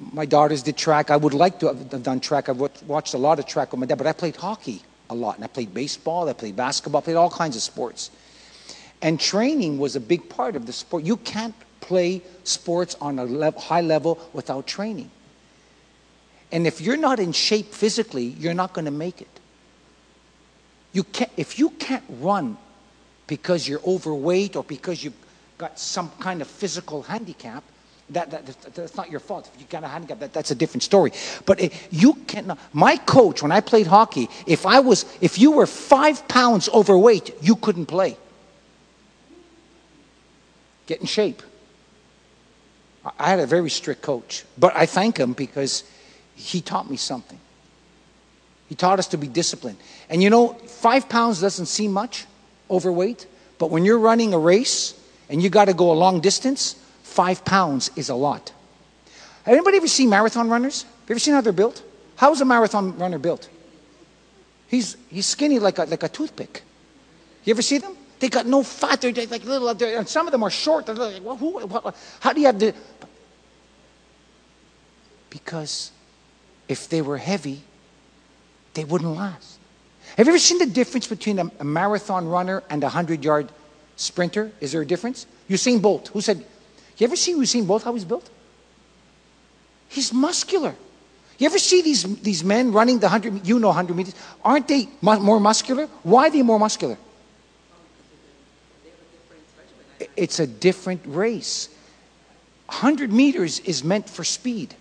my 0.00 0.24
daughters 0.24 0.62
did 0.62 0.76
track. 0.76 1.10
I 1.10 1.16
would 1.16 1.34
like 1.34 1.58
to 1.60 1.66
have 1.68 2.02
done 2.02 2.20
track. 2.20 2.48
I've 2.48 2.60
watched 2.86 3.14
a 3.14 3.18
lot 3.18 3.38
of 3.38 3.46
track 3.46 3.72
with 3.72 3.80
my 3.80 3.86
dad, 3.86 3.98
but 3.98 4.06
I 4.06 4.12
played 4.12 4.36
hockey 4.36 4.82
a 5.10 5.14
lot. 5.14 5.36
And 5.36 5.44
I 5.44 5.48
played 5.48 5.74
baseball, 5.74 6.28
I 6.28 6.32
played 6.32 6.56
basketball, 6.56 7.00
I 7.00 7.04
played 7.04 7.16
all 7.16 7.30
kinds 7.30 7.56
of 7.56 7.62
sports. 7.62 8.10
And 9.02 9.20
training 9.20 9.78
was 9.78 9.96
a 9.96 10.00
big 10.00 10.28
part 10.28 10.56
of 10.56 10.66
the 10.66 10.72
sport. 10.72 11.04
You 11.04 11.16
can't 11.18 11.54
play 11.80 12.22
sports 12.44 12.96
on 13.00 13.18
a 13.18 13.24
level, 13.24 13.60
high 13.60 13.80
level 13.80 14.18
without 14.32 14.66
training. 14.66 15.10
And 16.52 16.66
if 16.66 16.80
you're 16.80 16.96
not 16.96 17.20
in 17.20 17.32
shape 17.32 17.72
physically, 17.72 18.24
you're 18.24 18.54
not 18.54 18.72
going 18.72 18.84
to 18.86 18.90
make 18.90 19.20
it. 19.20 19.40
You 20.92 21.04
can't, 21.04 21.30
if 21.36 21.58
you 21.58 21.70
can't 21.70 22.04
run 22.08 22.58
because 23.26 23.68
you're 23.68 23.80
overweight 23.86 24.56
or 24.56 24.64
because 24.64 25.04
you've 25.04 25.14
got 25.56 25.78
some 25.78 26.10
kind 26.18 26.42
of 26.42 26.48
physical 26.48 27.02
handicap, 27.02 27.62
that, 28.10 28.30
that, 28.30 28.74
that's 28.74 28.96
not 28.96 29.10
your 29.10 29.20
fault. 29.20 29.50
If 29.54 29.60
you 29.60 29.66
got 29.68 29.84
a 29.84 29.88
handicap, 29.88 30.18
that, 30.20 30.32
that's 30.32 30.50
a 30.50 30.54
different 30.54 30.82
story. 30.82 31.12
But 31.46 31.60
it, 31.60 31.88
you 31.90 32.14
cannot. 32.26 32.58
My 32.72 32.96
coach, 32.96 33.42
when 33.42 33.52
I 33.52 33.60
played 33.60 33.86
hockey, 33.86 34.28
if 34.46 34.66
I 34.66 34.80
was, 34.80 35.04
if 35.20 35.38
you 35.38 35.52
were 35.52 35.66
five 35.66 36.26
pounds 36.28 36.68
overweight, 36.68 37.34
you 37.40 37.56
couldn't 37.56 37.86
play. 37.86 38.16
Get 40.86 41.00
in 41.00 41.06
shape. 41.06 41.42
I 43.18 43.30
had 43.30 43.38
a 43.38 43.46
very 43.46 43.70
strict 43.70 44.02
coach, 44.02 44.44
but 44.58 44.76
I 44.76 44.86
thank 44.86 45.16
him 45.16 45.32
because 45.32 45.84
he 46.34 46.60
taught 46.60 46.90
me 46.90 46.96
something. 46.96 47.38
He 48.68 48.74
taught 48.74 48.98
us 48.98 49.08
to 49.08 49.16
be 49.16 49.26
disciplined. 49.26 49.78
And 50.08 50.22
you 50.22 50.30
know, 50.30 50.54
five 50.54 51.08
pounds 51.08 51.40
doesn't 51.40 51.66
seem 51.66 51.92
much 51.92 52.26
overweight, 52.70 53.26
but 53.58 53.70
when 53.70 53.84
you're 53.84 53.98
running 53.98 54.34
a 54.34 54.38
race 54.38 54.94
and 55.28 55.42
you 55.42 55.48
got 55.48 55.66
to 55.66 55.74
go 55.74 55.92
a 55.92 55.94
long 55.94 56.20
distance, 56.20 56.76
five 57.10 57.44
pounds 57.44 57.90
is 57.96 58.08
a 58.08 58.14
lot. 58.14 58.52
Have 59.44 59.54
anybody 59.54 59.78
ever 59.78 59.88
seen 59.88 60.08
marathon 60.08 60.48
runners? 60.48 60.82
Have 60.82 61.08
you 61.08 61.12
ever 61.14 61.18
seen 61.18 61.34
how 61.34 61.40
they're 61.40 61.52
built? 61.52 61.82
How 62.16 62.32
is 62.32 62.40
a 62.40 62.44
marathon 62.44 62.96
runner 62.98 63.18
built? 63.18 63.48
He's, 64.68 64.96
he's 65.08 65.26
skinny 65.26 65.58
like 65.58 65.78
a, 65.78 65.84
like 65.84 66.02
a 66.02 66.08
toothpick. 66.08 66.62
You 67.44 67.52
ever 67.52 67.62
see 67.62 67.78
them? 67.78 67.96
They 68.20 68.28
got 68.28 68.46
no 68.46 68.62
fat. 68.62 69.00
They're 69.00 69.12
like 69.12 69.44
little, 69.44 69.74
they're, 69.74 69.98
and 69.98 70.08
some 70.08 70.26
of 70.26 70.32
them 70.32 70.42
are 70.42 70.50
short. 70.50 70.86
They're 70.86 70.94
like, 70.94 71.24
well, 71.24 71.36
who, 71.36 71.58
what, 71.66 71.96
how 72.20 72.32
do 72.32 72.40
you 72.40 72.46
have 72.46 72.58
the. 72.58 72.74
Because 75.30 75.90
if 76.68 76.88
they 76.88 77.02
were 77.02 77.16
heavy, 77.16 77.62
they 78.74 78.84
wouldn't 78.84 79.16
last. 79.16 79.58
Have 80.16 80.26
you 80.26 80.32
ever 80.32 80.38
seen 80.38 80.58
the 80.58 80.66
difference 80.66 81.06
between 81.06 81.38
a, 81.38 81.50
a 81.58 81.64
marathon 81.64 82.28
runner 82.28 82.62
and 82.68 82.82
a 82.82 82.86
100 82.86 83.24
yard 83.24 83.50
sprinter? 83.96 84.52
Is 84.60 84.72
there 84.72 84.82
a 84.82 84.86
difference? 84.86 85.26
Usain 85.48 85.80
Bolt. 85.80 86.08
Who 86.08 86.20
said, 86.20 86.44
You 87.00 87.06
ever 87.06 87.16
see 87.16 87.34
Usain 87.34 87.66
Bolt, 87.66 87.82
how 87.82 87.94
he's 87.94 88.04
built? 88.04 88.28
He's 89.88 90.12
muscular. 90.12 90.74
You 91.38 91.46
ever 91.46 91.58
see 91.58 91.80
these, 91.80 92.02
these 92.20 92.44
men 92.44 92.72
running 92.72 92.98
the 92.98 93.06
100, 93.06 93.48
you 93.48 93.58
know 93.58 93.68
100 93.68 93.96
meters? 93.96 94.14
Aren't 94.44 94.68
they 94.68 94.86
mu- 95.00 95.18
more 95.18 95.40
muscular? 95.40 95.86
Why 96.02 96.26
are 96.26 96.30
they 96.30 96.42
more 96.42 96.58
muscular? 96.58 96.98
It's 100.14 100.40
a 100.40 100.46
different 100.46 101.00
race. 101.06 101.70
100 102.66 103.10
meters 103.10 103.60
is 103.60 103.82
meant 103.82 104.08
for 104.08 104.22
speed. 104.22 104.74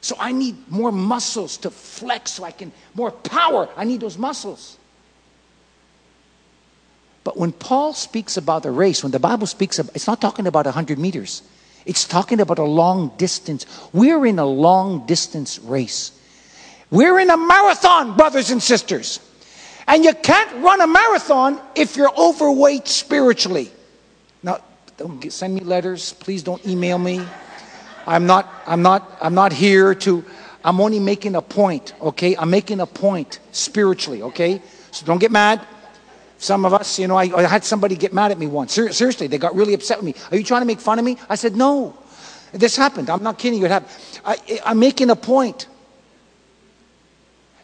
So 0.00 0.16
I 0.18 0.32
need 0.32 0.56
more 0.70 0.90
muscles 0.90 1.58
to 1.58 1.70
flex 1.70 2.32
so 2.32 2.44
I 2.44 2.52
can, 2.52 2.72
more 2.94 3.10
power. 3.10 3.68
I 3.76 3.84
need 3.84 4.00
those 4.00 4.16
muscles. 4.16 4.78
But 7.24 7.36
when 7.36 7.52
Paul 7.52 7.92
speaks 7.92 8.36
about 8.36 8.62
the 8.62 8.70
race, 8.70 9.02
when 9.02 9.12
the 9.12 9.20
Bible 9.20 9.46
speaks 9.46 9.78
of, 9.78 9.90
it's 9.94 10.06
not 10.06 10.20
talking 10.20 10.46
about 10.46 10.64
100 10.64 10.98
meters. 10.98 11.42
It's 11.86 12.04
talking 12.04 12.40
about 12.40 12.58
a 12.58 12.64
long 12.64 13.12
distance. 13.16 13.66
We're 13.92 14.26
in 14.26 14.38
a 14.38 14.46
long 14.46 15.06
distance 15.06 15.58
race. 15.58 16.12
We're 16.90 17.20
in 17.20 17.30
a 17.30 17.36
marathon, 17.36 18.16
brothers 18.16 18.50
and 18.50 18.62
sisters. 18.62 19.20
And 19.86 20.04
you 20.04 20.14
can't 20.14 20.62
run 20.62 20.80
a 20.80 20.86
marathon 20.86 21.60
if 21.74 21.96
you're 21.96 22.12
overweight 22.16 22.86
spiritually. 22.86 23.70
Now, 24.42 24.58
don't 24.96 25.20
get, 25.20 25.32
send 25.32 25.54
me 25.54 25.60
letters. 25.60 26.12
Please 26.12 26.42
don't 26.42 26.64
email 26.66 26.98
me. 26.98 27.24
I'm 28.06 28.26
not, 28.26 28.52
I'm 28.66 28.82
not, 28.82 29.18
I'm 29.20 29.34
not 29.34 29.52
here 29.52 29.94
to, 29.94 30.24
I'm 30.64 30.80
only 30.80 31.00
making 31.00 31.34
a 31.34 31.42
point, 31.42 31.94
okay? 32.00 32.36
I'm 32.36 32.50
making 32.50 32.80
a 32.80 32.86
point 32.86 33.38
spiritually, 33.52 34.22
okay? 34.22 34.60
So 34.90 35.06
don't 35.06 35.18
get 35.18 35.30
mad. 35.30 35.66
Some 36.42 36.64
of 36.64 36.74
us, 36.74 36.98
you 36.98 37.06
know, 37.06 37.14
I, 37.14 37.30
I 37.36 37.46
had 37.46 37.62
somebody 37.62 37.94
get 37.94 38.12
mad 38.12 38.32
at 38.32 38.38
me 38.38 38.48
once. 38.48 38.72
Ser- 38.72 38.90
seriously, 38.90 39.28
they 39.28 39.38
got 39.38 39.54
really 39.54 39.74
upset 39.74 39.98
with 39.98 40.06
me. 40.06 40.14
Are 40.32 40.36
you 40.36 40.42
trying 40.42 40.62
to 40.62 40.66
make 40.66 40.80
fun 40.80 40.98
of 40.98 41.04
me? 41.04 41.16
I 41.28 41.36
said, 41.36 41.54
no. 41.54 41.96
This 42.50 42.74
happened. 42.74 43.10
I'm 43.10 43.22
not 43.22 43.38
kidding 43.38 43.60
you. 43.60 43.66
It 43.66 43.70
happened. 43.70 43.92
I, 44.24 44.60
I'm 44.66 44.80
making 44.80 45.10
a 45.10 45.14
point. 45.14 45.68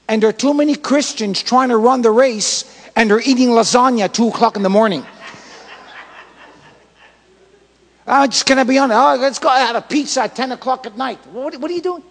And 0.09 0.23
there 0.23 0.31
are 0.31 0.33
too 0.33 0.55
many 0.55 0.77
Christians 0.77 1.43
trying 1.43 1.71
to 1.71 1.77
run 1.77 2.03
the 2.03 2.13
race 2.13 2.73
and 2.95 3.11
they're 3.11 3.21
eating 3.21 3.49
lasagna 3.49 4.03
at 4.03 4.15
2 4.15 4.29
o'clock 4.29 4.55
in 4.55 4.63
the 4.63 4.71
morning. 4.71 5.05
I'm 8.07 8.31
just 8.31 8.47
going 8.47 8.59
to 8.59 8.65
be 8.65 8.79
honest. 8.79 8.97
Oh, 8.97 9.17
let's 9.21 9.41
go 9.41 9.49
have 9.49 9.75
a 9.75 9.83
pizza 9.83 10.23
at 10.23 10.37
10 10.37 10.53
o'clock 10.53 10.87
at 10.87 10.97
night. 10.97 11.19
What, 11.33 11.57
what 11.57 11.69
are 11.69 11.75
you 11.75 11.83
doing? 11.83 12.05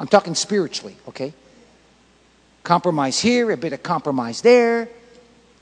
I'm 0.00 0.08
talking 0.08 0.34
spiritually, 0.34 0.96
okay? 1.08 1.34
Compromise 2.62 3.20
here, 3.20 3.50
a 3.50 3.58
bit 3.58 3.74
of 3.74 3.82
compromise 3.82 4.40
there. 4.40 4.88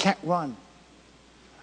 Can't 0.03 0.19
run. 0.25 0.57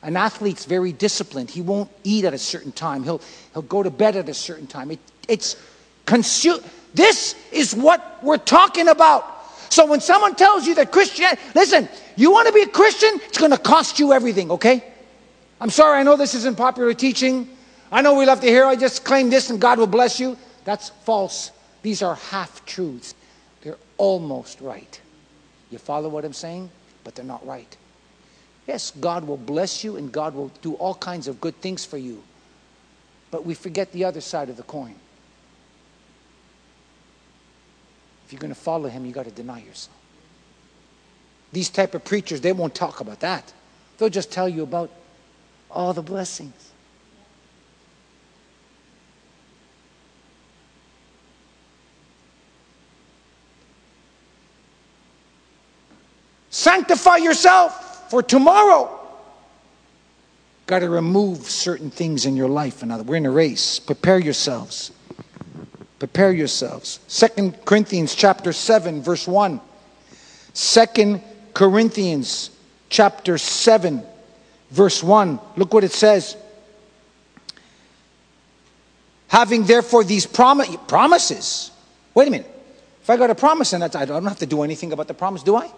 An 0.02 0.16
athlete's 0.16 0.64
very 0.64 0.94
disciplined. 0.94 1.50
He 1.50 1.60
won't 1.60 1.92
eat 2.06 2.24
at 2.24 2.34
a 2.34 2.38
certain 2.38 2.72
time. 2.72 3.04
He'll, 3.04 3.20
he'll 3.52 3.64
go 3.64 3.84
to 3.84 3.90
bed 3.90 4.16
at 4.16 4.30
a 4.30 4.34
certain 4.34 4.66
time. 4.66 4.92
It, 4.92 5.00
it's 5.28 5.58
consume. 6.06 6.62
This 6.94 7.36
is 7.52 7.76
what 7.76 8.24
we're 8.24 8.38
talking 8.38 8.88
about. 8.88 9.26
So 9.68 9.86
when 9.86 10.00
someone 10.00 10.36
tells 10.36 10.66
you 10.66 10.74
that 10.76 10.94
Christian, 10.94 11.28
listen, 11.54 11.90
you 12.16 12.32
want 12.32 12.48
to 12.48 12.54
be 12.54 12.62
a 12.62 12.68
Christian, 12.68 13.10
it's 13.26 13.38
going 13.38 13.52
to 13.52 13.58
cost 13.58 14.00
you 14.00 14.14
everything, 14.14 14.52
okay? 14.52 14.86
I'm 15.60 15.70
sorry, 15.70 16.00
I 16.00 16.04
know 16.04 16.16
this 16.16 16.34
isn't 16.34 16.56
popular 16.56 16.94
teaching. 16.94 17.50
I 17.92 18.02
know 18.02 18.16
we 18.16 18.26
love 18.26 18.40
to 18.40 18.48
hear, 18.48 18.64
I 18.64 18.78
just 18.78 19.04
claim 19.04 19.30
this 19.30 19.50
and 19.50 19.60
God 19.60 19.80
will 19.80 19.86
bless 19.86 20.18
you. 20.18 20.38
That's 20.64 20.92
false. 21.04 21.52
These 21.82 22.02
are 22.02 22.16
half 22.16 22.66
truths. 22.66 23.16
They're 23.64 23.78
almost 23.98 24.62
right. 24.62 25.02
You 25.72 25.78
follow 25.78 26.08
what 26.08 26.24
I'm 26.24 26.32
saying? 26.32 26.70
But 27.04 27.16
they're 27.16 27.26
not 27.26 27.46
right. 27.46 27.76
Yes, 28.70 28.92
God 28.92 29.26
will 29.26 29.36
bless 29.36 29.84
you 29.84 29.98
and 29.98 30.12
God 30.12 30.36
will 30.36 30.52
do 30.62 30.76
all 30.76 30.94
kinds 30.94 31.28
of 31.28 31.42
good 31.42 31.60
things 31.60 31.84
for 31.84 31.98
you. 31.98 32.22
But 33.32 33.44
we 33.44 33.56
forget 33.56 33.92
the 33.94 34.06
other 34.06 34.22
side 34.22 34.48
of 34.48 34.58
the 34.58 34.64
coin. 34.64 34.94
If 38.28 38.32
you're 38.32 38.40
going 38.40 38.54
to 38.54 38.60
follow 38.60 38.88
him, 38.88 39.08
you 39.08 39.12
got 39.12 39.26
to 39.26 39.32
deny 39.32 39.58
yourself. 39.64 39.98
These 41.52 41.70
type 41.70 41.96
of 41.96 42.06
preachers, 42.06 42.42
they 42.42 42.54
won't 42.54 42.76
talk 42.76 43.00
about 43.00 43.22
that. 43.22 43.52
They'll 43.98 44.08
just 44.08 44.32
tell 44.32 44.48
you 44.48 44.62
about 44.62 44.92
all 45.72 45.92
the 45.92 46.04
blessings. 46.04 46.70
Sanctify 56.52 57.18
yourself 57.18 57.89
for 58.10 58.24
tomorrow. 58.24 58.96
Got 60.66 60.80
to 60.80 60.90
remove 60.90 61.40
certain 61.40 61.90
things 61.90 62.26
in 62.26 62.36
your 62.36 62.50
life. 62.50 62.84
Another, 62.84 63.04
we're 63.04 63.16
in 63.16 63.26
a 63.26 63.32
race. 63.32 63.80
Prepare 63.80 64.20
yourselves. 64.20 64.92
Prepare 65.98 66.32
yourselves. 66.32 67.00
Second 67.08 67.66
Corinthians 67.66 68.16
chapter 68.16 68.54
7, 68.54 69.02
verse 69.02 69.28
1. 69.28 69.60
Second 70.54 71.22
Corinthians 71.54 72.52
chapter 72.90 73.38
7, 73.38 74.04
verse 74.72 75.04
1. 75.04 75.40
Look 75.58 75.74
what 75.74 75.84
it 75.84 75.92
says. 75.92 76.38
Having 79.28 79.66
therefore 79.66 80.04
these 80.04 80.26
prom- 80.26 80.62
promises. 80.88 81.72
Wait 82.14 82.28
a 82.28 82.32
minute. 82.32 82.56
If 83.02 83.10
I 83.10 83.18
got 83.18 83.30
a 83.30 83.36
promise 83.36 83.74
and 83.74 83.82
that, 83.84 83.96
I 83.96 84.06
don't 84.06 84.24
have 84.26 84.40
to 84.40 84.46
do 84.46 84.62
anything 84.62 84.92
about 84.94 85.08
the 85.08 85.14
promise, 85.14 85.44
do 85.44 85.56
I? 85.56 85.72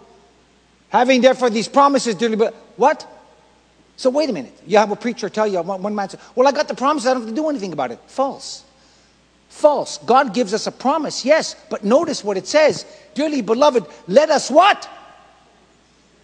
Having 0.92 1.22
therefore 1.22 1.48
these 1.48 1.68
promises, 1.68 2.14
dearly, 2.14 2.36
but 2.36 2.52
what? 2.76 3.08
So 3.96 4.10
wait 4.10 4.28
a 4.28 4.32
minute. 4.32 4.52
You 4.66 4.76
have 4.76 4.90
a 4.90 4.96
preacher 4.96 5.30
tell 5.30 5.46
you, 5.46 5.62
one, 5.62 5.82
one 5.82 5.94
man 5.94 6.10
says, 6.10 6.20
Well, 6.34 6.46
I 6.46 6.52
got 6.52 6.68
the 6.68 6.74
promise, 6.74 7.06
I 7.06 7.14
don't 7.14 7.22
have 7.22 7.30
to 7.30 7.34
do 7.34 7.48
anything 7.48 7.72
about 7.72 7.92
it. 7.92 7.98
False. 8.08 8.62
False. 9.48 9.96
God 9.98 10.34
gives 10.34 10.52
us 10.52 10.66
a 10.66 10.70
promise, 10.70 11.24
yes, 11.24 11.56
but 11.70 11.82
notice 11.82 12.22
what 12.22 12.36
it 12.36 12.46
says. 12.46 12.84
Dearly 13.14 13.40
beloved, 13.40 13.86
let 14.06 14.28
us 14.28 14.50
what? 14.50 14.86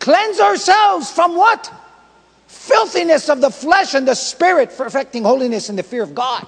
Cleanse 0.01 0.39
ourselves 0.39 1.11
from 1.11 1.35
what? 1.35 1.73
Filthiness 2.47 3.31
of 3.31 3.41
the 3.41 3.51
flesh 3.51 3.95
and 3.95 4.07
the 4.07 4.15
spirit, 4.15 4.71
perfecting 4.77 5.23
holiness 5.23 5.71
in 5.71 5.77
the 5.77 5.83
fear 5.83 6.03
of 6.03 6.15
God. 6.15 6.47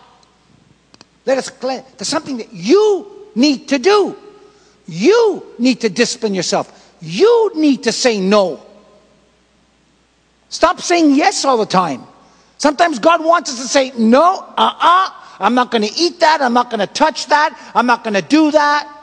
Let 1.24 1.38
us 1.38 1.48
cleanse. 1.48 1.86
There's 1.96 2.08
something 2.08 2.36
that 2.36 2.52
you 2.52 3.28
need 3.34 3.68
to 3.68 3.78
do. 3.78 4.14
You 4.86 5.46
need 5.58 5.80
to 5.80 5.88
discipline 5.88 6.34
yourself. 6.34 6.79
You 7.00 7.52
need 7.54 7.84
to 7.84 7.92
say 7.92 8.20
no. 8.20 8.60
Stop 10.48 10.80
saying 10.80 11.14
yes 11.14 11.44
all 11.44 11.56
the 11.56 11.66
time. 11.66 12.02
Sometimes 12.58 12.98
God 12.98 13.24
wants 13.24 13.50
us 13.50 13.60
to 13.60 13.68
say, 13.68 13.92
no, 13.96 14.40
uh 14.40 14.54
uh-uh, 14.56 14.76
uh, 14.80 15.10
I'm 15.38 15.54
not 15.54 15.70
going 15.70 15.82
to 15.82 15.94
eat 15.94 16.20
that. 16.20 16.42
I'm 16.42 16.52
not 16.52 16.68
going 16.68 16.80
to 16.80 16.86
touch 16.86 17.26
that. 17.28 17.58
I'm 17.74 17.86
not 17.86 18.04
going 18.04 18.14
to 18.14 18.22
do 18.22 18.50
that. 18.50 18.96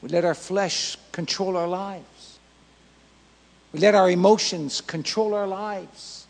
We 0.00 0.08
let 0.08 0.24
our 0.24 0.34
flesh 0.34 0.96
control 1.12 1.56
our 1.56 1.68
lives. 1.68 2.38
We 3.72 3.78
let 3.78 3.94
our 3.94 4.10
emotions 4.10 4.80
control 4.80 5.32
our 5.34 5.46
lives, 5.46 6.26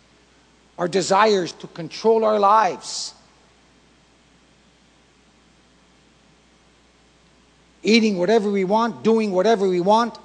our 0.78 0.86
desires 0.86 1.52
to 1.52 1.66
control 1.68 2.24
our 2.24 2.38
lives. 2.38 3.14
Eating 7.82 8.18
whatever 8.18 8.50
we 8.50 8.64
want, 8.64 9.02
doing 9.02 9.32
whatever 9.32 9.68
we 9.68 9.80
want. 9.80 10.18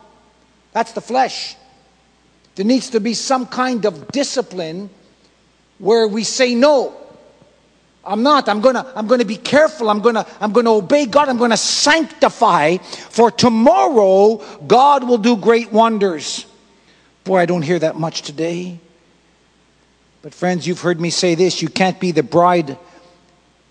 That's 0.71 0.91
the 0.91 1.01
flesh. 1.01 1.55
There 2.55 2.65
needs 2.65 2.89
to 2.91 2.99
be 2.99 3.13
some 3.13 3.45
kind 3.45 3.85
of 3.85 4.11
discipline 4.11 4.89
where 5.79 6.07
we 6.07 6.23
say 6.23 6.55
no. 6.55 6.95
I'm 8.03 8.23
not. 8.23 8.47
I'm 8.47 8.61
gonna, 8.61 8.91
I'm 8.95 9.07
gonna 9.07 9.25
be 9.25 9.35
careful. 9.35 9.89
I'm 9.89 9.99
gonna, 9.99 10.25
I'm 10.39 10.53
gonna 10.53 10.73
obey 10.73 11.05
God. 11.05 11.29
I'm 11.29 11.37
gonna 11.37 11.57
sanctify. 11.57 12.77
For 12.77 13.29
tomorrow, 13.29 14.37
God 14.65 15.03
will 15.03 15.17
do 15.17 15.35
great 15.35 15.71
wonders. 15.71 16.45
Boy, 17.25 17.39
I 17.39 17.45
don't 17.45 17.63
hear 17.63 17.79
that 17.79 17.97
much 17.97 18.21
today. 18.21 18.79
But 20.21 20.33
friends, 20.33 20.65
you've 20.65 20.81
heard 20.81 20.99
me 20.99 21.09
say 21.09 21.35
this. 21.35 21.61
You 21.61 21.67
can't 21.67 21.99
be 21.99 22.11
the 22.11 22.23
bride 22.23 22.77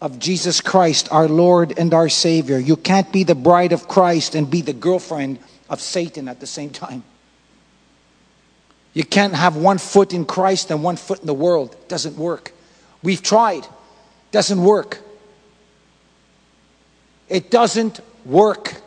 of 0.00 0.18
Jesus 0.18 0.60
Christ, 0.60 1.08
our 1.10 1.28
Lord 1.28 1.78
and 1.78 1.94
our 1.94 2.08
Savior. 2.08 2.58
You 2.58 2.76
can't 2.76 3.10
be 3.12 3.24
the 3.24 3.34
bride 3.34 3.72
of 3.72 3.88
Christ 3.88 4.34
and 4.34 4.50
be 4.50 4.60
the 4.60 4.72
girlfriend 4.72 5.38
of 5.68 5.80
Satan 5.80 6.28
at 6.28 6.40
the 6.40 6.46
same 6.46 6.70
time. 6.70 7.02
You 8.92 9.04
can't 9.04 9.34
have 9.34 9.56
one 9.56 9.78
foot 9.78 10.14
in 10.14 10.24
Christ 10.24 10.70
and 10.70 10.82
one 10.82 10.96
foot 10.96 11.20
in 11.20 11.26
the 11.26 11.34
world. 11.34 11.72
It 11.72 11.88
doesn't 11.88 12.16
work. 12.16 12.52
We've 13.02 13.22
tried. 13.22 13.64
It 13.64 14.32
Doesn't 14.32 14.62
work. 14.62 15.00
It 17.28 17.50
doesn't 17.50 18.00
work. 18.24 18.80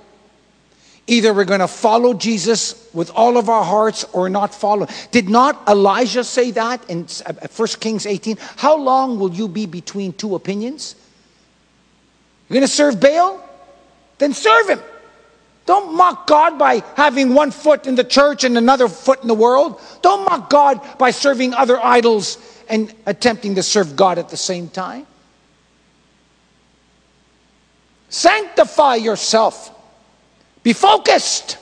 Either 1.09 1.33
we're 1.33 1.43
going 1.43 1.59
to 1.59 1.67
follow 1.67 2.13
Jesus 2.13 2.87
with 2.93 3.09
all 3.15 3.37
of 3.37 3.49
our 3.49 3.63
hearts 3.63 4.05
or 4.13 4.29
not 4.29 4.53
follow. 4.53 4.87
Did 5.09 5.27
not 5.27 5.59
Elijah 5.67 6.23
say 6.23 6.51
that 6.51 6.87
in 6.87 7.05
1 7.05 7.09
uh, 7.25 7.63
uh, 7.63 7.67
Kings 7.79 8.05
18? 8.05 8.37
How 8.57 8.77
long 8.77 9.19
will 9.19 9.33
you 9.33 9.47
be 9.47 9.65
between 9.65 10.13
two 10.13 10.35
opinions? 10.35 10.95
You're 12.47 12.55
going 12.55 12.67
to 12.67 12.71
serve 12.71 12.99
Baal? 12.99 13.43
Then 14.19 14.33
serve 14.33 14.69
him. 14.69 14.79
Don't 15.65 15.95
mock 15.95 16.27
God 16.27 16.59
by 16.59 16.83
having 16.95 17.33
one 17.33 17.49
foot 17.51 17.87
in 17.87 17.95
the 17.95 18.03
church 18.03 18.43
and 18.43 18.55
another 18.55 18.87
foot 18.87 19.21
in 19.23 19.27
the 19.27 19.33
world. 19.33 19.81
Don't 20.03 20.25
mock 20.25 20.49
God 20.49 20.79
by 20.99 21.09
serving 21.09 21.55
other 21.55 21.83
idols 21.83 22.37
and 22.69 22.93
attempting 23.07 23.55
to 23.55 23.63
serve 23.63 23.95
God 23.95 24.19
at 24.19 24.29
the 24.29 24.37
same 24.37 24.67
time. 24.67 25.07
Sanctify 28.09 28.95
yourself. 28.95 29.75
Be 30.69 30.73
focused. 30.73 31.57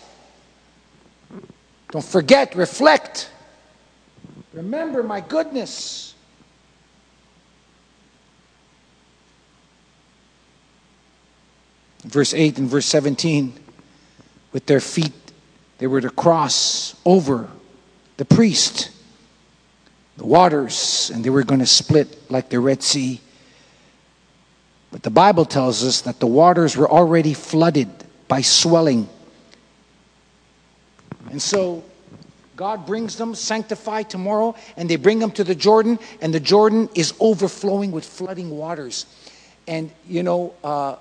Don't 1.91 2.03
forget, 2.03 2.55
reflect. 2.55 3.31
Remember 4.51 5.01
my 5.01 5.21
goodness. 5.21 6.13
Verse 12.03 12.33
8 12.33 12.57
and 12.57 12.67
verse 12.67 12.85
17 12.87 13.53
with 14.51 14.65
their 14.65 14.81
feet, 14.81 15.13
they 15.77 15.87
were 15.87 16.01
to 16.01 16.09
cross 16.09 16.93
over 17.05 17.49
the 18.17 18.25
priest, 18.25 18.89
the 20.17 20.25
waters, 20.25 21.11
and 21.13 21.23
they 21.23 21.29
were 21.29 21.43
going 21.43 21.61
to 21.61 21.65
split 21.65 22.29
like 22.29 22.49
the 22.49 22.59
Red 22.59 22.83
Sea. 22.83 23.21
But 24.91 25.03
the 25.03 25.11
Bible 25.11 25.45
tells 25.45 25.81
us 25.85 26.01
that 26.01 26.19
the 26.19 26.27
waters 26.27 26.75
were 26.75 26.91
already 26.91 27.33
flooded 27.33 27.96
by 28.27 28.41
swelling. 28.41 29.07
And 31.29 31.41
so 31.41 31.83
God 32.55 32.85
brings 32.85 33.17
them 33.17 33.35
sanctified 33.35 34.09
tomorrow, 34.09 34.55
and 34.75 34.89
they 34.89 34.95
bring 34.95 35.19
them 35.19 35.31
to 35.31 35.43
the 35.43 35.55
Jordan, 35.55 35.99
and 36.21 36.33
the 36.33 36.39
Jordan 36.39 36.89
is 36.95 37.13
overflowing 37.19 37.91
with 37.91 38.05
flooding 38.05 38.49
waters. 38.49 39.05
And 39.67 39.91
you 40.07 40.23
know, 40.23 40.53
uh, 40.63 40.95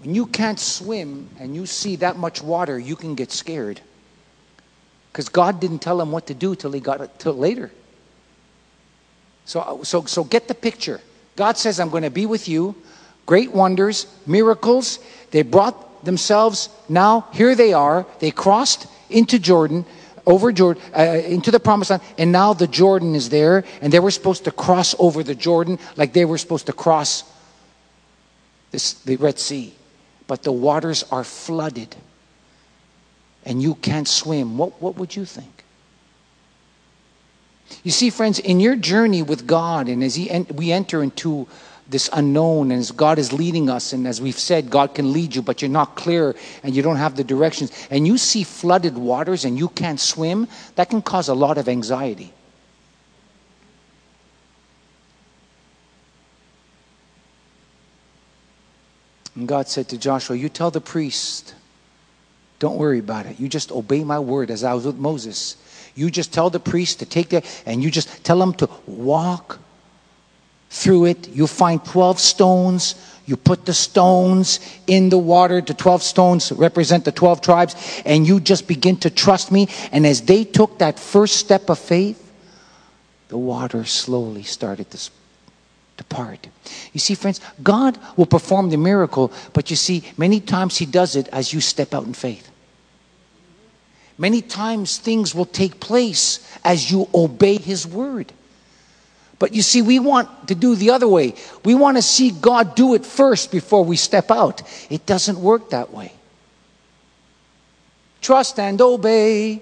when 0.00 0.14
you 0.14 0.26
can't 0.26 0.58
swim 0.58 1.28
and 1.38 1.54
you 1.54 1.66
see 1.66 1.96
that 1.96 2.16
much 2.16 2.42
water, 2.42 2.78
you 2.78 2.96
can 2.96 3.14
get 3.14 3.30
scared. 3.30 3.80
Because 5.12 5.28
God 5.28 5.60
didn't 5.60 5.78
tell 5.78 6.00
him 6.00 6.10
what 6.10 6.26
to 6.26 6.34
do 6.34 6.54
till 6.56 6.72
he 6.72 6.80
got 6.80 7.00
it 7.00 7.18
till 7.18 7.34
later. 7.34 7.70
So, 9.44 9.80
so, 9.82 10.04
so 10.04 10.24
get 10.24 10.48
the 10.48 10.54
picture. 10.54 11.00
God 11.36 11.56
says, 11.56 11.78
I'm 11.78 11.90
going 11.90 12.02
to 12.02 12.10
be 12.10 12.26
with 12.26 12.48
you. 12.48 12.74
Great 13.26 13.52
wonders, 13.52 14.06
miracles. 14.26 14.98
They 15.34 15.42
brought 15.42 16.04
themselves, 16.04 16.68
now 16.88 17.26
here 17.32 17.56
they 17.56 17.72
are. 17.72 18.06
They 18.20 18.30
crossed 18.30 18.86
into 19.10 19.40
Jordan, 19.40 19.84
over 20.24 20.52
Jordan, 20.52 20.80
uh, 20.96 21.02
into 21.26 21.50
the 21.50 21.58
promised 21.58 21.90
land, 21.90 22.04
and 22.16 22.30
now 22.30 22.52
the 22.54 22.68
Jordan 22.68 23.16
is 23.16 23.30
there, 23.30 23.64
and 23.82 23.92
they 23.92 23.98
were 23.98 24.12
supposed 24.12 24.44
to 24.44 24.52
cross 24.52 24.94
over 24.96 25.24
the 25.24 25.34
Jordan 25.34 25.80
like 25.96 26.12
they 26.12 26.24
were 26.24 26.38
supposed 26.38 26.66
to 26.66 26.72
cross 26.72 27.24
this, 28.70 28.92
the 29.02 29.16
Red 29.16 29.40
Sea. 29.40 29.74
But 30.28 30.44
the 30.44 30.52
waters 30.52 31.02
are 31.10 31.24
flooded, 31.24 31.96
and 33.44 33.60
you 33.60 33.74
can't 33.74 34.06
swim. 34.06 34.56
What, 34.56 34.80
what 34.80 34.96
would 34.98 35.16
you 35.16 35.24
think? 35.24 35.64
You 37.82 37.90
see, 37.90 38.10
friends, 38.10 38.38
in 38.38 38.60
your 38.60 38.76
journey 38.76 39.22
with 39.22 39.48
God, 39.48 39.88
and 39.88 40.04
as 40.04 40.14
he, 40.14 40.46
we 40.54 40.70
enter 40.70 41.02
into 41.02 41.48
this 41.88 42.08
unknown, 42.12 42.70
and 42.70 42.80
as 42.80 42.90
God 42.90 43.18
is 43.18 43.32
leading 43.32 43.68
us, 43.68 43.92
and 43.92 44.06
as 44.06 44.20
we've 44.20 44.38
said, 44.38 44.70
God 44.70 44.94
can 44.94 45.12
lead 45.12 45.34
you, 45.34 45.42
but 45.42 45.60
you're 45.60 45.70
not 45.70 45.96
clear 45.96 46.34
and 46.62 46.74
you 46.74 46.82
don't 46.82 46.96
have 46.96 47.16
the 47.16 47.24
directions, 47.24 47.70
and 47.90 48.06
you 48.06 48.16
see 48.16 48.42
flooded 48.42 48.96
waters 48.96 49.44
and 49.44 49.58
you 49.58 49.68
can't 49.68 50.00
swim, 50.00 50.48
that 50.76 50.88
can 50.90 51.02
cause 51.02 51.28
a 51.28 51.34
lot 51.34 51.58
of 51.58 51.68
anxiety. 51.68 52.32
And 59.34 59.48
God 59.48 59.68
said 59.68 59.88
to 59.88 59.98
Joshua, 59.98 60.36
You 60.36 60.48
tell 60.48 60.70
the 60.70 60.80
priest, 60.80 61.54
don't 62.60 62.78
worry 62.78 63.00
about 63.00 63.26
it. 63.26 63.38
You 63.38 63.48
just 63.48 63.72
obey 63.72 64.04
my 64.04 64.18
word 64.18 64.50
as 64.50 64.64
I 64.64 64.74
was 64.74 64.86
with 64.86 64.96
Moses. 64.96 65.56
You 65.94 66.10
just 66.10 66.32
tell 66.32 66.50
the 66.50 66.60
priest 66.60 67.00
to 67.00 67.06
take 67.06 67.28
that, 67.30 67.44
and 67.66 67.82
you 67.82 67.90
just 67.90 68.24
tell 68.24 68.38
them 68.38 68.54
to 68.54 68.68
walk 68.86 69.58
through 70.74 71.04
it. 71.06 71.28
You 71.28 71.46
find 71.46 71.82
12 71.84 72.18
stones. 72.18 72.96
You 73.26 73.36
put 73.36 73.64
the 73.64 73.72
stones 73.72 74.58
in 74.88 75.08
the 75.08 75.18
water. 75.18 75.60
The 75.60 75.72
12 75.72 76.02
stones 76.02 76.50
represent 76.50 77.04
the 77.04 77.12
12 77.12 77.40
tribes. 77.40 78.02
And 78.04 78.26
you 78.26 78.40
just 78.40 78.66
begin 78.66 78.96
to 78.98 79.10
trust 79.10 79.52
me. 79.52 79.68
And 79.92 80.04
as 80.04 80.22
they 80.22 80.42
took 80.44 80.78
that 80.80 80.98
first 80.98 81.36
step 81.36 81.70
of 81.70 81.78
faith, 81.78 82.20
the 83.28 83.38
water 83.38 83.84
slowly 83.84 84.42
started 84.42 84.90
to 84.90 85.10
depart. 85.96 86.48
You 86.92 86.98
see, 86.98 87.14
friends, 87.14 87.40
God 87.62 87.96
will 88.16 88.26
perform 88.26 88.70
the 88.70 88.76
miracle, 88.76 89.32
but 89.52 89.70
you 89.70 89.76
see, 89.76 90.02
many 90.18 90.40
times 90.40 90.76
He 90.76 90.86
does 90.86 91.14
it 91.14 91.28
as 91.28 91.52
you 91.52 91.60
step 91.60 91.94
out 91.94 92.04
in 92.04 92.14
faith. 92.14 92.50
Many 94.18 94.42
times 94.42 94.98
things 94.98 95.34
will 95.34 95.46
take 95.46 95.78
place 95.78 96.40
as 96.64 96.90
you 96.90 97.08
obey 97.14 97.58
His 97.58 97.86
word. 97.86 98.32
But 99.44 99.52
you 99.52 99.60
see, 99.60 99.82
we 99.82 99.98
want 99.98 100.48
to 100.48 100.54
do 100.54 100.74
the 100.74 100.88
other 100.88 101.06
way. 101.06 101.34
We 101.66 101.74
want 101.74 101.98
to 101.98 102.02
see 102.02 102.30
God 102.30 102.74
do 102.74 102.94
it 102.94 103.04
first 103.04 103.52
before 103.52 103.84
we 103.84 103.94
step 103.94 104.30
out. 104.30 104.62
It 104.88 105.04
doesn't 105.04 105.38
work 105.38 105.68
that 105.68 105.92
way. 105.92 106.14
Trust 108.22 108.58
and 108.58 108.80
obey, 108.80 109.60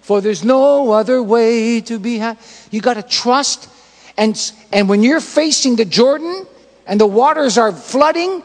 for 0.00 0.20
there's 0.20 0.44
no 0.44 0.92
other 0.92 1.20
way 1.20 1.80
to 1.80 1.98
be 1.98 2.18
happy. 2.18 2.40
You 2.70 2.80
got 2.80 2.94
to 2.94 3.02
trust. 3.02 3.68
And, 4.16 4.40
and 4.72 4.88
when 4.88 5.02
you're 5.02 5.18
facing 5.18 5.74
the 5.74 5.84
Jordan 5.84 6.46
and 6.86 7.00
the 7.00 7.08
waters 7.08 7.58
are 7.58 7.72
flooding 7.72 8.44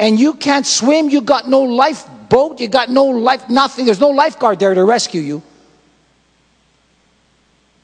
and 0.00 0.18
you 0.18 0.34
can't 0.34 0.66
swim, 0.66 1.08
you 1.08 1.20
got 1.20 1.48
no 1.48 1.60
lifeboat, 1.60 2.58
you 2.58 2.66
got 2.66 2.90
no 2.90 3.04
life, 3.04 3.48
nothing, 3.48 3.84
there's 3.84 4.00
no 4.00 4.10
lifeguard 4.10 4.58
there 4.58 4.74
to 4.74 4.84
rescue 4.84 5.20
you. 5.20 5.40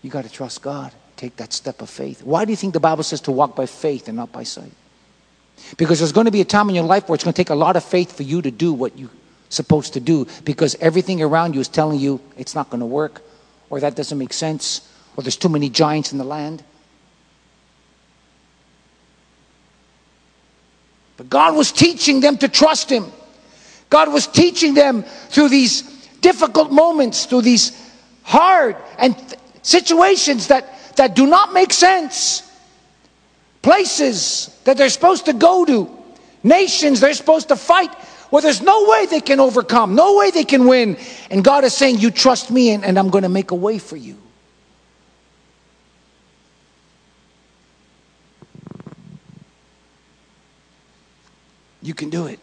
You 0.02 0.10
got 0.10 0.24
to 0.24 0.28
trust 0.28 0.60
God 0.60 0.92
take 1.20 1.36
that 1.36 1.52
step 1.52 1.82
of 1.82 1.90
faith. 1.90 2.22
Why 2.22 2.44
do 2.44 2.50
you 2.50 2.56
think 2.56 2.72
the 2.72 2.80
Bible 2.80 3.02
says 3.02 3.20
to 3.22 3.30
walk 3.30 3.54
by 3.54 3.66
faith 3.66 4.08
and 4.08 4.16
not 4.16 4.32
by 4.32 4.42
sight? 4.42 4.72
Because 5.76 5.98
there's 5.98 6.12
going 6.12 6.24
to 6.24 6.30
be 6.30 6.40
a 6.40 6.46
time 6.46 6.70
in 6.70 6.74
your 6.74 6.84
life 6.84 7.08
where 7.08 7.14
it's 7.14 7.24
going 7.24 7.34
to 7.34 7.36
take 7.36 7.50
a 7.50 7.54
lot 7.54 7.76
of 7.76 7.84
faith 7.84 8.16
for 8.16 8.22
you 8.22 8.40
to 8.40 8.50
do 8.50 8.72
what 8.72 8.98
you're 8.98 9.10
supposed 9.50 9.92
to 9.92 10.00
do 10.00 10.26
because 10.44 10.76
everything 10.80 11.20
around 11.20 11.54
you 11.54 11.60
is 11.60 11.68
telling 11.68 11.98
you 11.98 12.20
it's 12.38 12.54
not 12.54 12.70
going 12.70 12.80
to 12.80 12.86
work 12.86 13.20
or 13.68 13.80
that 13.80 13.96
doesn't 13.96 14.16
make 14.16 14.32
sense 14.32 14.88
or 15.16 15.22
there's 15.22 15.36
too 15.36 15.50
many 15.50 15.68
giants 15.68 16.12
in 16.12 16.18
the 16.18 16.24
land. 16.24 16.62
But 21.18 21.28
God 21.28 21.54
was 21.54 21.70
teaching 21.70 22.20
them 22.20 22.38
to 22.38 22.48
trust 22.48 22.88
Him. 22.90 23.12
God 23.90 24.10
was 24.10 24.26
teaching 24.26 24.72
them 24.72 25.02
through 25.02 25.50
these 25.50 25.82
difficult 26.22 26.72
moments, 26.72 27.26
through 27.26 27.42
these 27.42 27.76
hard 28.22 28.76
and 28.96 29.18
th- 29.18 29.38
situations 29.62 30.46
that 30.46 30.79
that 30.96 31.14
do 31.14 31.26
not 31.26 31.52
make 31.52 31.72
sense, 31.72 32.42
places 33.62 34.58
that 34.64 34.76
they're 34.76 34.88
supposed 34.88 35.26
to 35.26 35.32
go 35.32 35.64
to, 35.64 35.90
nations 36.42 37.00
they're 37.00 37.14
supposed 37.14 37.48
to 37.48 37.56
fight, 37.56 37.92
where 38.30 38.42
there's 38.42 38.62
no 38.62 38.88
way 38.88 39.06
they 39.06 39.20
can 39.20 39.40
overcome, 39.40 39.94
no 39.94 40.16
way 40.16 40.30
they 40.30 40.44
can 40.44 40.66
win. 40.66 40.96
And 41.30 41.42
God 41.42 41.64
is 41.64 41.74
saying, 41.74 41.98
You 41.98 42.10
trust 42.10 42.50
me, 42.50 42.70
and, 42.70 42.84
and 42.84 42.98
I'm 42.98 43.10
going 43.10 43.22
to 43.22 43.28
make 43.28 43.50
a 43.50 43.56
way 43.56 43.78
for 43.78 43.96
you. 43.96 44.16
You 51.82 51.94
can 51.94 52.10
do 52.10 52.26
it. 52.26 52.38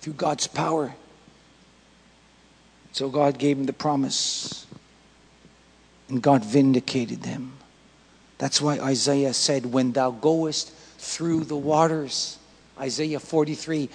Through 0.00 0.14
God's 0.14 0.46
power. 0.46 0.94
So 2.96 3.10
God 3.10 3.36
gave 3.36 3.58
him 3.58 3.66
the 3.66 3.74
promise. 3.74 4.66
And 6.08 6.22
God 6.22 6.42
vindicated 6.42 7.22
them. 7.22 7.52
That's 8.38 8.58
why 8.58 8.78
Isaiah 8.78 9.34
said, 9.34 9.66
When 9.66 9.92
thou 9.92 10.12
goest 10.12 10.72
through 10.96 11.44
the 11.44 11.58
waters, 11.58 12.38
Isaiah 12.80 13.20
43, 13.20 13.90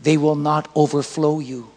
they 0.00 0.16
will 0.16 0.36
not 0.36 0.70
overflow 0.76 1.40
you. 1.40 1.68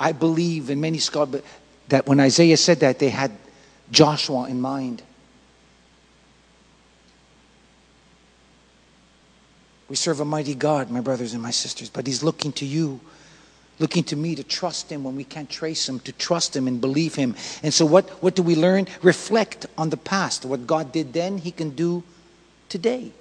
I 0.00 0.10
believe 0.10 0.68
in 0.68 0.80
many 0.80 0.98
scholars 0.98 1.42
that 1.90 2.08
when 2.08 2.18
Isaiah 2.18 2.56
said 2.56 2.80
that, 2.80 2.98
they 2.98 3.10
had 3.10 3.30
Joshua 3.92 4.48
in 4.48 4.60
mind. 4.60 5.00
We 9.88 9.94
serve 9.94 10.18
a 10.18 10.24
mighty 10.24 10.56
God, 10.56 10.90
my 10.90 11.00
brothers 11.00 11.34
and 11.34 11.42
my 11.42 11.52
sisters, 11.52 11.88
but 11.88 12.04
He's 12.04 12.24
looking 12.24 12.50
to 12.54 12.66
you 12.66 13.00
looking 13.78 14.04
to 14.04 14.16
me 14.16 14.34
to 14.34 14.44
trust 14.44 14.90
him 14.90 15.04
when 15.04 15.16
we 15.16 15.24
can't 15.24 15.50
trace 15.50 15.88
him, 15.88 16.00
to 16.00 16.12
trust 16.12 16.54
him 16.56 16.66
and 16.66 16.80
believe 16.80 17.14
him. 17.14 17.34
And 17.62 17.72
so, 17.72 17.84
what, 17.84 18.08
what 18.22 18.34
do 18.34 18.42
we 18.42 18.56
learn? 18.56 18.86
Reflect 19.02 19.66
on 19.76 19.90
the 19.90 19.96
past. 19.96 20.44
What 20.44 20.66
God 20.66 20.92
did 20.92 21.12
then, 21.12 21.38
he 21.38 21.50
can 21.50 21.70
do 21.70 22.02
today. 22.68 23.12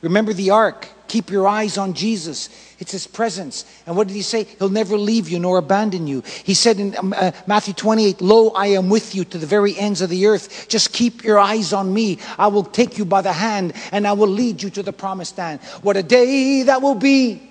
Remember 0.00 0.32
the 0.32 0.50
ark. 0.50 0.88
Keep 1.08 1.30
your 1.30 1.48
eyes 1.48 1.78
on 1.78 1.94
Jesus. 1.94 2.50
It's 2.78 2.92
his 2.92 3.06
presence. 3.06 3.64
And 3.86 3.96
what 3.96 4.06
did 4.06 4.14
he 4.14 4.22
say? 4.22 4.44
He'll 4.44 4.68
never 4.68 4.96
leave 4.96 5.28
you 5.28 5.38
nor 5.38 5.58
abandon 5.58 6.06
you. 6.06 6.22
He 6.44 6.54
said 6.54 6.78
in 6.78 6.96
um, 6.96 7.14
uh, 7.16 7.32
Matthew 7.46 7.74
28, 7.74 8.20
Lo, 8.20 8.50
I 8.50 8.68
am 8.68 8.90
with 8.90 9.14
you 9.14 9.24
to 9.24 9.38
the 9.38 9.46
very 9.46 9.76
ends 9.76 10.02
of 10.02 10.10
the 10.10 10.26
earth. 10.26 10.68
Just 10.68 10.92
keep 10.92 11.24
your 11.24 11.38
eyes 11.38 11.72
on 11.72 11.92
me. 11.92 12.18
I 12.36 12.48
will 12.48 12.62
take 12.62 12.98
you 12.98 13.06
by 13.06 13.22
the 13.22 13.32
hand 13.32 13.72
and 13.90 14.06
I 14.06 14.12
will 14.12 14.28
lead 14.28 14.62
you 14.62 14.70
to 14.70 14.82
the 14.82 14.92
promised 14.92 15.38
land. 15.38 15.60
What 15.82 15.96
a 15.96 16.02
day 16.02 16.62
that 16.64 16.82
will 16.82 16.94
be 16.94 17.47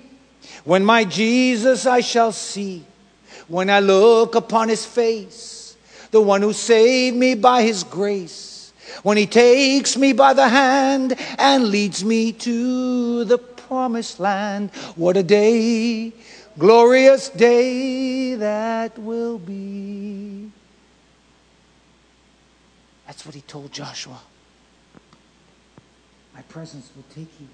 when 0.64 0.84
my 0.84 1.04
Jesus 1.04 1.86
I 1.86 2.02
shall 2.02 2.32
see. 2.32 2.86
When 3.48 3.70
I 3.70 3.80
look 3.80 4.36
upon 4.36 4.68
his 4.68 4.86
face, 4.86 5.78
the 6.12 6.22
one 6.22 6.41
who 6.41 6.52
saved 6.52 7.16
me 7.16 7.36
by 7.36 7.62
his 7.62 7.84
grace 7.84 8.48
when 9.04 9.18
he 9.18 9.26
takes 9.26 9.98
me 9.98 10.14
by 10.14 10.34
the 10.34 10.48
hand 10.48 11.16
and 11.38 11.66
leads 11.66 12.04
me 12.04 12.32
to 12.32 13.24
the 13.26 13.38
promised 13.38 14.20
land. 14.20 14.72
What 14.95 15.18
a 15.18 15.24
day, 15.24 16.14
glorious 16.58 17.30
day 17.30 18.36
that 18.36 18.98
will 18.98 19.38
be. 19.38 20.52
That's 23.06 23.26
what 23.26 23.36
he 23.36 23.41
told 23.41 23.72
Joshua. 23.72 24.20
My 26.34 26.41
presence 26.43 26.91
will 26.95 27.06
take 27.14 27.30
you. 27.39 27.48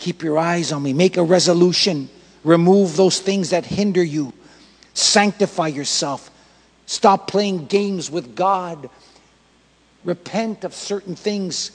Keep 0.00 0.22
your 0.22 0.38
eyes 0.38 0.72
on 0.72 0.82
me. 0.82 0.92
Make 0.92 1.16
a 1.16 1.22
resolution. 1.22 2.08
Remove 2.42 2.96
those 2.96 3.20
things 3.20 3.50
that 3.50 3.64
hinder 3.64 4.02
you. 4.02 4.32
Sanctify 4.94 5.68
yourself. 5.68 6.30
Stop 6.86 7.28
playing 7.28 7.66
games 7.66 8.10
with 8.10 8.34
God 8.34 8.90
repent 10.04 10.64
of 10.64 10.74
certain 10.74 11.14
things, 11.14 11.72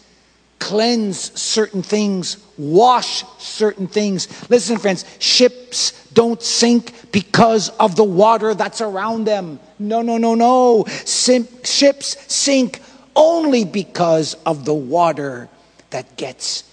cleanse 0.59 1.39
certain 1.39 1.83
things, 1.83 2.37
wash 2.57 3.23
certain 3.37 3.87
things. 3.87 4.27
Listen, 4.49 4.77
friends, 4.77 5.05
ships 5.19 6.07
don't 6.13 6.41
sink 6.41 7.11
because 7.11 7.69
of 7.69 7.95
the 7.95 8.03
water 8.03 8.53
that's 8.53 8.81
around 8.81 9.25
them. 9.25 9.59
No, 9.79 10.01
no, 10.01 10.17
no, 10.17 10.35
no. 10.35 10.85
Sim- 10.87 11.47
ships 11.63 12.17
sink 12.33 12.81
only 13.15 13.63
because 13.63 14.35
of 14.45 14.65
the 14.65 14.73
water 14.73 15.49
that 15.91 16.17
gets 16.17 16.63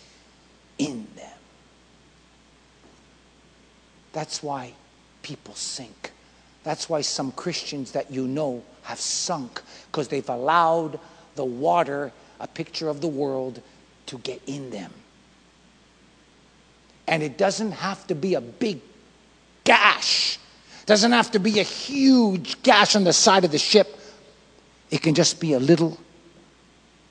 in 0.79 1.07
them. 1.17 1.29
That's 4.13 4.43
why 4.43 4.73
people 5.23 5.55
sink. 5.55 6.13
That's 6.65 6.89
why 6.89 7.01
some 7.01 7.33
Christians 7.33 7.93
that 7.93 8.11
you 8.11 8.27
know 8.27 8.63
have 8.83 9.01
sunk 9.01 9.63
because 9.91 10.09
they've 10.09 10.29
allowed 10.29 10.99
the 11.35 11.45
water, 11.45 12.13
a 12.41 12.47
picture 12.47 12.89
of 12.89 13.01
the 13.01 13.09
world, 13.09 13.61
to 14.07 14.19
get 14.19 14.41
in 14.47 14.71
them. 14.71 14.93
And 17.09 17.23
it 17.23 17.37
doesn't 17.37 17.73
have 17.73 18.07
to 18.09 18.15
be 18.15 18.35
a 18.35 18.41
big 18.41 18.81
gash. 19.65 20.39
Doesn't 20.87 21.13
have 21.13 21.31
to 21.33 21.39
be 21.39 21.61
a 21.61 21.65
huge 21.65 22.63
gash 22.63 22.97
on 22.97 23.05
the 23.05 23.13
side 23.13 23.45
of 23.45 23.53
the 23.53 23.59
ship. 23.59 23.99
It 24.91 25.03
can 25.03 25.15
just 25.15 25.41
be 25.41 25.55
a 25.55 25.59
little 25.59 25.99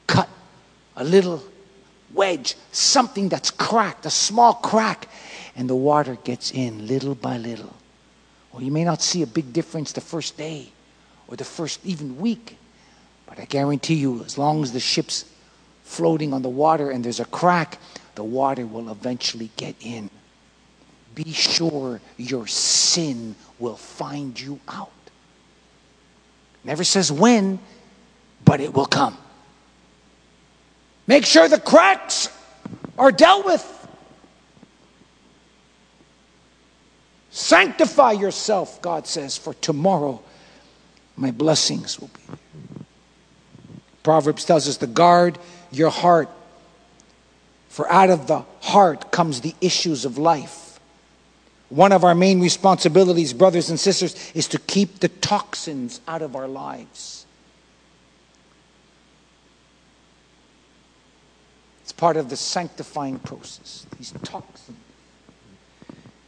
cut, 0.08 0.30
a 0.96 1.04
little 1.04 1.44
wedge, 2.14 2.56
something 2.72 3.30
that's 3.30 3.52
cracked, 3.52 4.06
a 4.06 4.10
small 4.10 4.54
crack, 4.54 5.08
and 5.56 5.70
the 5.70 5.76
water 5.76 6.18
gets 6.24 6.52
in 6.52 6.88
little 6.88 7.16
by 7.16 7.38
little. 7.38 7.74
Well, 8.52 8.64
you 8.64 8.72
may 8.72 8.84
not 8.84 9.02
see 9.02 9.22
a 9.22 9.28
big 9.28 9.54
difference 9.54 9.92
the 9.92 10.02
first 10.02 10.38
day 10.38 10.70
or 11.28 11.36
the 11.36 11.46
first 11.46 11.80
even 11.86 12.18
week, 12.20 12.58
but 13.26 13.40
I 13.40 13.46
guarantee 13.46 13.96
you, 13.96 14.24
as 14.26 14.38
long 14.38 14.64
as 14.64 14.74
the 14.74 14.80
ship's 14.80 15.26
floating 15.84 16.34
on 16.34 16.42
the 16.42 16.50
water 16.50 16.92
and 16.92 17.04
there's 17.04 17.20
a 17.20 17.26
crack, 17.26 17.80
the 18.16 18.24
water 18.24 18.66
will 18.66 18.90
eventually 18.90 19.50
get 19.56 19.76
in. 19.82 20.10
Be 21.16 21.32
sure 21.32 22.02
your 22.18 22.48
sin 22.48 23.36
will 23.60 23.76
find 23.76 24.40
you 24.40 24.60
out. 24.68 24.92
Never 26.64 26.84
says 26.84 27.12
when, 27.12 27.60
but 28.46 28.62
it 28.62 28.74
will 28.74 28.86
come. 28.86 29.18
Make 31.08 31.26
sure 31.26 31.48
the 31.48 31.60
cracks 31.60 32.30
are 32.98 33.12
dealt 33.12 33.46
with. 33.46 33.81
Sanctify 37.32 38.12
yourself, 38.12 38.82
God 38.82 39.08
says, 39.08 39.38
for 39.38 39.54
tomorrow 39.56 40.22
my 41.16 41.32
blessings 41.32 42.00
will 42.00 42.10
be. 42.10 42.86
Proverbs 44.04 44.44
tells 44.44 44.68
us 44.68 44.78
to 44.78 44.88
guard 44.88 45.38
your 45.72 45.90
heart, 45.90 46.30
for 47.70 47.90
out 47.90 48.10
of 48.10 48.28
the 48.28 48.44
heart 48.62 49.12
comes 49.12 49.42
the 49.42 49.56
issues 49.62 50.04
of 50.04 50.18
life. 50.18 50.80
One 51.70 51.94
of 51.94 52.04
our 52.04 52.14
main 52.14 52.42
responsibilities, 52.42 53.32
brothers 53.32 53.70
and 53.70 53.80
sisters, 53.80 54.32
is 54.34 54.50
to 54.50 54.60
keep 54.60 55.00
the 55.00 55.08
toxins 55.08 56.02
out 56.10 56.22
of 56.22 56.36
our 56.36 56.50
lives. 56.50 57.26
It's 61.84 61.94
part 61.94 62.18
of 62.18 62.30
the 62.30 62.36
sanctifying 62.36 63.20
process, 63.20 63.86
these 63.98 64.14
toxins. 64.24 64.78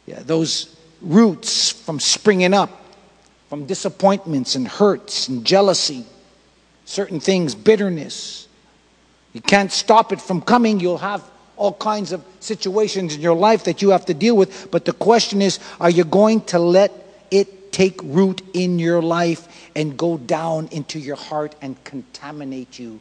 Yeah, 0.06 0.20
those 0.22 0.73
roots 1.04 1.70
from 1.70 2.00
springing 2.00 2.54
up, 2.54 2.70
from 3.48 3.66
disappointments 3.66 4.54
and 4.54 4.66
hurts 4.66 5.28
and 5.28 5.44
jealousy 5.44 6.04
certain 6.84 7.20
things, 7.20 7.54
bitterness. 7.54 8.48
You 9.32 9.40
can't 9.40 9.72
stop 9.72 10.12
it 10.12 10.20
from 10.20 10.40
coming. 10.42 10.80
You'll 10.80 10.98
have 10.98 11.22
all 11.56 11.72
kinds 11.72 12.12
of 12.12 12.24
situations 12.40 13.14
in 13.14 13.20
your 13.20 13.34
life 13.34 13.64
that 13.64 13.82
you 13.82 13.90
have 13.90 14.06
to 14.06 14.14
deal 14.14 14.36
with. 14.36 14.70
But 14.70 14.84
the 14.84 14.92
question 14.92 15.42
is 15.42 15.58
are 15.80 15.90
you 15.90 16.04
going 16.04 16.42
to 16.42 16.58
let 16.58 16.92
it 17.30 17.72
take 17.72 18.00
root 18.02 18.42
in 18.52 18.78
your 18.78 19.02
life 19.02 19.48
and 19.74 19.96
go 19.96 20.18
down 20.18 20.68
into 20.70 20.98
your 20.98 21.16
heart 21.16 21.54
and 21.60 21.82
contaminate 21.84 22.78
you 22.78 23.00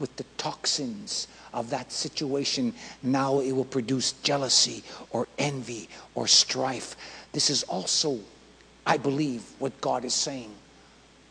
with 0.00 0.14
the 0.16 0.24
toxins 0.36 1.28
of 1.52 1.70
that 1.70 1.92
situation? 1.92 2.74
Now 3.02 3.40
it 3.40 3.52
will 3.52 3.64
produce 3.64 4.12
jealousy 4.12 4.82
or 5.10 5.28
envy 5.38 5.88
or 6.14 6.26
strife. 6.26 6.96
This 7.32 7.50
is 7.50 7.62
also, 7.64 8.20
I 8.86 8.96
believe, 8.96 9.42
what 9.58 9.80
God 9.80 10.04
is 10.04 10.14
saying. 10.14 10.54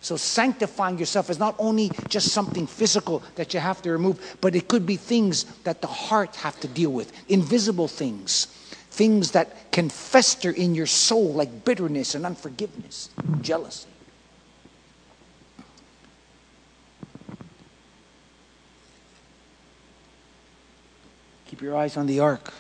So, 0.02 0.16
sanctifying 0.16 0.98
yourself 0.98 1.30
is 1.30 1.40
not 1.40 1.56
only 1.60 1.92
just 2.08 2.30
something 2.30 2.68
physical 2.68 3.22
that 3.36 3.54
you 3.54 3.60
have 3.60 3.82
to 3.82 3.92
remove, 3.92 4.38
but 4.40 4.56
it 4.56 4.70
could 4.70 4.86
be 4.86 4.96
things 4.96 5.44
that 5.64 5.82
the 5.82 5.88
heart 5.88 6.38
have 6.38 6.58
to 6.62 6.70
deal 6.70 6.92
with, 6.92 7.12
invisible 7.30 7.90
things, 7.90 8.46
things 8.92 9.32
that 9.32 9.72
can 9.74 9.90
fester 9.90 10.52
in 10.52 10.74
your 10.74 10.86
soul 10.86 11.34
like 11.34 11.66
bitterness 11.66 12.16
and 12.16 12.26
unforgiveness, 12.26 13.10
jealousy. 13.42 13.90
Keep 21.50 21.64
your 21.64 21.76
eyes 21.76 21.98
on 21.98 22.06
the 22.06 22.20
ark. 22.20 22.54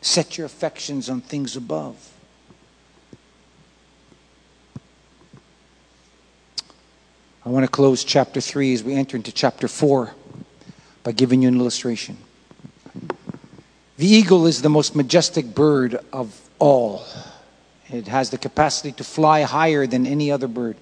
Set 0.00 0.36
your 0.36 0.44
affections 0.44 1.08
on 1.08 1.20
things 1.20 1.54
above. 1.54 2.12
I 7.46 7.50
want 7.50 7.64
to 7.64 7.70
close 7.70 8.02
chapter 8.02 8.40
3 8.40 8.74
as 8.74 8.82
we 8.82 8.94
enter 8.94 9.16
into 9.16 9.30
chapter 9.30 9.68
4 9.68 10.12
by 11.04 11.12
giving 11.12 11.42
you 11.42 11.48
an 11.48 11.60
illustration. 11.60 12.16
The 13.98 14.06
eagle 14.08 14.48
is 14.48 14.60
the 14.60 14.68
most 14.68 14.96
majestic 14.96 15.54
bird 15.54 16.00
of 16.12 16.36
all. 16.58 17.06
It 17.88 18.08
has 18.08 18.30
the 18.30 18.38
capacity 18.38 18.90
to 18.90 19.04
fly 19.04 19.42
higher 19.42 19.86
than 19.86 20.08
any 20.08 20.32
other 20.32 20.48
bird. 20.48 20.76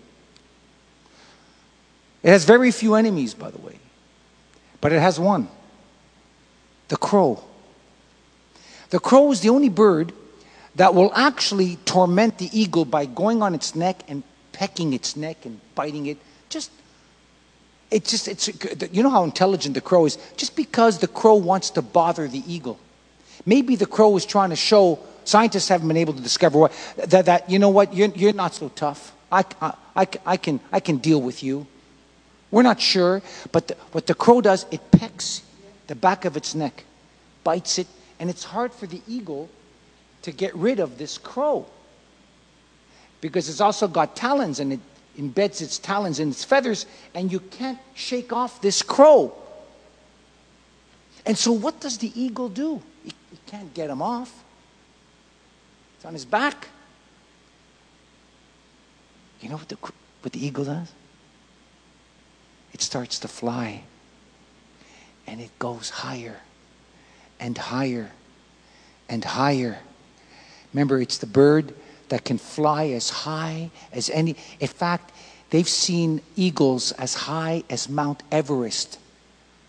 It 2.23 2.31
has 2.31 2.47
very 2.47 2.71
few 2.71 2.95
enemies, 2.95 3.35
by 3.35 3.51
the 3.51 3.59
way, 3.59 3.79
but 4.81 4.91
it 4.91 5.01
has 5.01 5.21
one 5.21 5.49
the 6.93 6.99
crow. 6.99 7.43
The 8.91 9.01
crow 9.01 9.33
is 9.33 9.41
the 9.41 9.49
only 9.49 9.71
bird 9.71 10.13
that 10.75 10.95
will 10.95 11.11
actually 11.15 11.77
torment 11.87 12.37
the 12.37 12.51
eagle 12.53 12.85
by 12.85 13.07
going 13.07 13.43
on 13.43 13.55
its 13.55 13.75
neck 13.75 14.03
and 14.09 14.23
pecking 14.53 14.93
its 14.93 15.17
neck 15.17 15.47
and 15.47 15.59
biting 15.75 16.05
it. 16.05 16.19
Just 16.51 16.71
it's 17.91 18.11
just 18.11 18.29
it's 18.29 18.45
you 18.93 19.03
know 19.03 19.09
how 19.09 19.25
intelligent 19.25 19.75
the 19.75 19.81
crow 19.81 20.05
is? 20.05 20.19
Just 20.37 20.55
because 20.55 20.99
the 20.99 21.09
crow 21.09 21.37
wants 21.37 21.71
to 21.71 21.81
bother 21.81 22.29
the 22.29 22.43
eagle. 22.47 22.79
Maybe 23.47 23.75
the 23.75 23.87
crow 23.87 24.15
is 24.19 24.27
trying 24.27 24.51
to 24.51 24.57
show 24.57 24.99
scientists 25.25 25.69
haven't 25.69 25.89
been 25.89 25.97
able 25.97 26.13
to 26.13 26.21
discover 26.21 26.59
what 26.59 26.73
that, 26.99 27.25
that 27.25 27.49
you 27.49 27.59
know 27.59 27.71
what 27.71 27.95
you're, 27.95 28.09
you're 28.09 28.35
not 28.35 28.53
so 28.53 28.69
tough. 28.69 29.15
I, 29.33 29.47
I, 29.97 30.07
I, 30.27 30.37
can, 30.37 30.61
I 30.71 30.81
can 30.81 30.99
deal 30.99 31.23
with 31.23 31.43
you. 31.43 31.67
We're 32.51 32.69
not 32.71 32.83
sure 32.83 33.23
but 33.51 33.69
the, 33.69 33.77
what 33.93 34.07
the 34.07 34.15
crow 34.15 34.43
does 34.43 34.67
it 34.71 34.83
pecks 34.91 35.41
the 35.93 35.97
back 35.97 36.25
of 36.25 36.39
its 36.39 36.55
neck 36.55 36.85
bites 37.45 37.79
it 37.79 37.87
and 38.19 38.31
it's 38.31 38.45
hard 38.45 38.73
for 38.73 38.87
the 38.87 39.03
eagle 39.07 39.51
to 40.23 40.33
get 40.33 40.57
rid 40.57 40.81
of 40.81 40.97
this 40.97 41.19
crow 41.19 41.67
because 43.21 43.47
it's 43.51 43.61
also 43.61 43.87
got 43.87 44.17
talons 44.17 44.59
and 44.59 44.73
it 44.73 44.81
embeds 45.19 45.61
its 45.61 45.79
talons 45.79 46.19
in 46.19 46.31
its 46.31 46.45
feathers, 46.45 46.87
and 47.15 47.31
you 47.31 47.41
can't 47.41 47.79
shake 47.95 48.33
off 48.33 48.63
this 48.63 48.81
crow. 48.81 49.35
And 51.27 51.37
so, 51.37 51.53
what 51.53 51.79
does 51.79 51.99
the 51.99 52.11
eagle 52.19 52.49
do? 52.49 52.81
It 53.05 53.15
can't 53.47 53.75
get 53.75 53.91
him 53.91 54.01
off. 54.01 54.33
It's 55.97 56.07
on 56.07 56.15
his 56.15 56.25
back. 56.25 56.69
You 59.43 59.51
know 59.51 59.57
what 59.57 59.69
the, 59.69 59.77
what 59.77 60.33
the 60.33 60.43
eagle 60.43 60.65
does? 60.65 60.91
It 62.73 62.81
starts 62.81 63.19
to 63.19 63.29
fly. 63.29 63.83
And 65.27 65.41
it 65.41 65.57
goes 65.59 65.91
higher 65.91 66.41
and 67.39 67.57
higher 67.57 68.11
and 69.09 69.25
higher. 69.25 69.79
Remember, 70.73 71.01
it's 71.01 71.19
the 71.19 71.27
bird 71.27 71.75
that 72.09 72.25
can 72.25 72.39
fly 72.39 72.89
as 72.89 73.11
high 73.11 73.71
as 73.93 74.11
any. 74.11 74.37
In 74.61 74.69
fact, 74.69 75.13
they've 75.51 75.69
seen 75.69 76.21
eagles 76.37 76.93
as 76.93 77.15
high 77.15 77.65
as 77.71 77.89
Mount 77.89 78.23
Everest. 78.31 78.99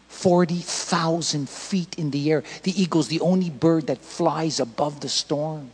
40,000 0.10 1.50
feet 1.50 1.96
in 1.98 2.12
the 2.12 2.32
air. 2.32 2.44
The 2.62 2.80
eagle's 2.80 3.08
the 3.08 3.20
only 3.22 3.50
bird 3.50 3.88
that 3.88 3.98
flies 3.98 4.60
above 4.60 5.00
the 5.00 5.10
storms. 5.10 5.72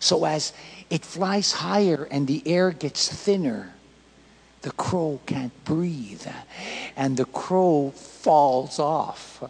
So 0.00 0.24
as 0.24 0.52
it 0.90 1.04
flies 1.04 1.52
higher 1.52 2.06
and 2.10 2.26
the 2.26 2.42
air 2.46 2.70
gets 2.70 3.08
thinner, 3.08 3.72
the 4.62 4.70
crow 4.72 5.20
can't 5.26 5.52
breathe 5.64 6.26
and 6.96 7.16
the 7.16 7.24
crow 7.26 7.90
falls 7.90 8.78
off. 8.78 9.42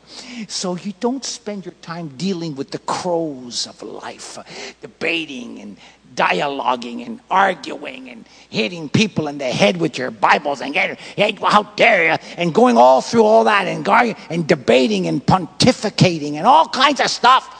So 0.48 0.76
you 0.76 0.94
don't 1.00 1.24
spend 1.24 1.66
your 1.66 1.74
time 1.82 2.08
dealing 2.16 2.56
with 2.56 2.70
the 2.70 2.78
crows 2.78 3.66
of 3.66 3.82
life, 3.82 4.38
debating 4.80 5.60
and 5.60 5.76
dialoguing 6.14 7.06
and 7.06 7.20
arguing 7.30 8.08
and 8.08 8.26
hitting 8.50 8.88
people 8.88 9.28
in 9.28 9.38
the 9.38 9.44
head 9.44 9.76
with 9.76 9.96
your 9.96 10.10
Bibles 10.10 10.60
and 10.60 10.72
getting, 10.74 10.96
hey, 11.16 11.32
how 11.40 11.64
dare 11.76 12.12
you, 12.12 12.18
and 12.36 12.54
going 12.54 12.76
all 12.76 13.00
through 13.00 13.24
all 13.24 13.44
that 13.44 13.66
and, 13.66 13.86
and 14.30 14.46
debating 14.46 15.06
and 15.06 15.24
pontificating 15.24 16.34
and 16.34 16.46
all 16.46 16.68
kinds 16.68 17.00
of 17.00 17.08
stuff. 17.08 17.58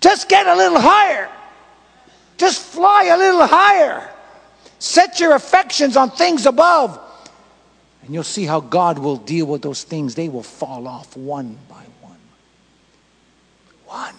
Just 0.00 0.28
get 0.28 0.46
a 0.46 0.54
little 0.54 0.80
higher. 0.80 1.30
Just 2.36 2.60
fly 2.60 3.04
a 3.04 3.16
little 3.16 3.46
higher. 3.46 4.13
Set 4.84 5.18
your 5.18 5.34
affections 5.34 5.96
on 5.96 6.10
things 6.10 6.44
above. 6.44 7.00
And 8.02 8.12
you'll 8.12 8.22
see 8.22 8.44
how 8.44 8.60
God 8.60 8.98
will 8.98 9.16
deal 9.16 9.46
with 9.46 9.62
those 9.62 9.82
things. 9.82 10.14
They 10.14 10.28
will 10.28 10.42
fall 10.42 10.86
off 10.86 11.16
one 11.16 11.56
by 11.70 11.82
one. 12.02 12.18
One. 13.86 14.14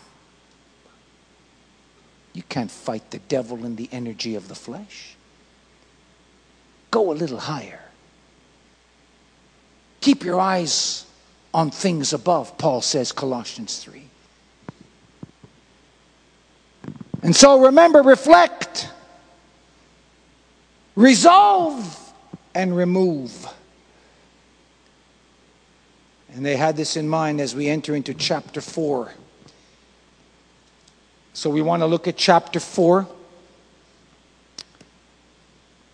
You 2.33 2.41
can't 2.49 2.71
fight 2.71 3.11
the 3.11 3.19
devil 3.19 3.63
in 3.63 3.75
the 3.75 3.87
energy 3.91 4.33
of 4.33 4.47
the 4.47 4.55
flesh. 4.55 5.15
Go 6.89 7.11
a 7.11 7.13
little 7.13 7.37
higher. 7.37 7.83
Keep 10.01 10.23
your 10.23 10.39
eyes 10.39 11.05
on 11.53 11.69
things 11.69 12.11
above, 12.11 12.57
Paul 12.57 12.81
says, 12.81 13.11
Colossians 13.11 13.77
3. 13.77 14.01
And 17.21 17.35
so 17.35 17.65
remember, 17.65 18.01
reflect, 18.01 18.89
resolve, 20.95 22.01
and 22.53 22.75
remove. 22.75 23.47
And 26.33 26.45
they 26.45 26.55
had 26.55 26.75
this 26.75 26.97
in 26.97 27.07
mind 27.07 27.39
as 27.39 27.55
we 27.55 27.67
enter 27.67 27.95
into 27.95 28.13
chapter 28.13 28.61
4. 28.61 29.13
So 31.33 31.49
we 31.49 31.61
want 31.61 31.81
to 31.81 31.85
look 31.85 32.07
at 32.07 32.17
chapter 32.17 32.59
4. 32.59 33.07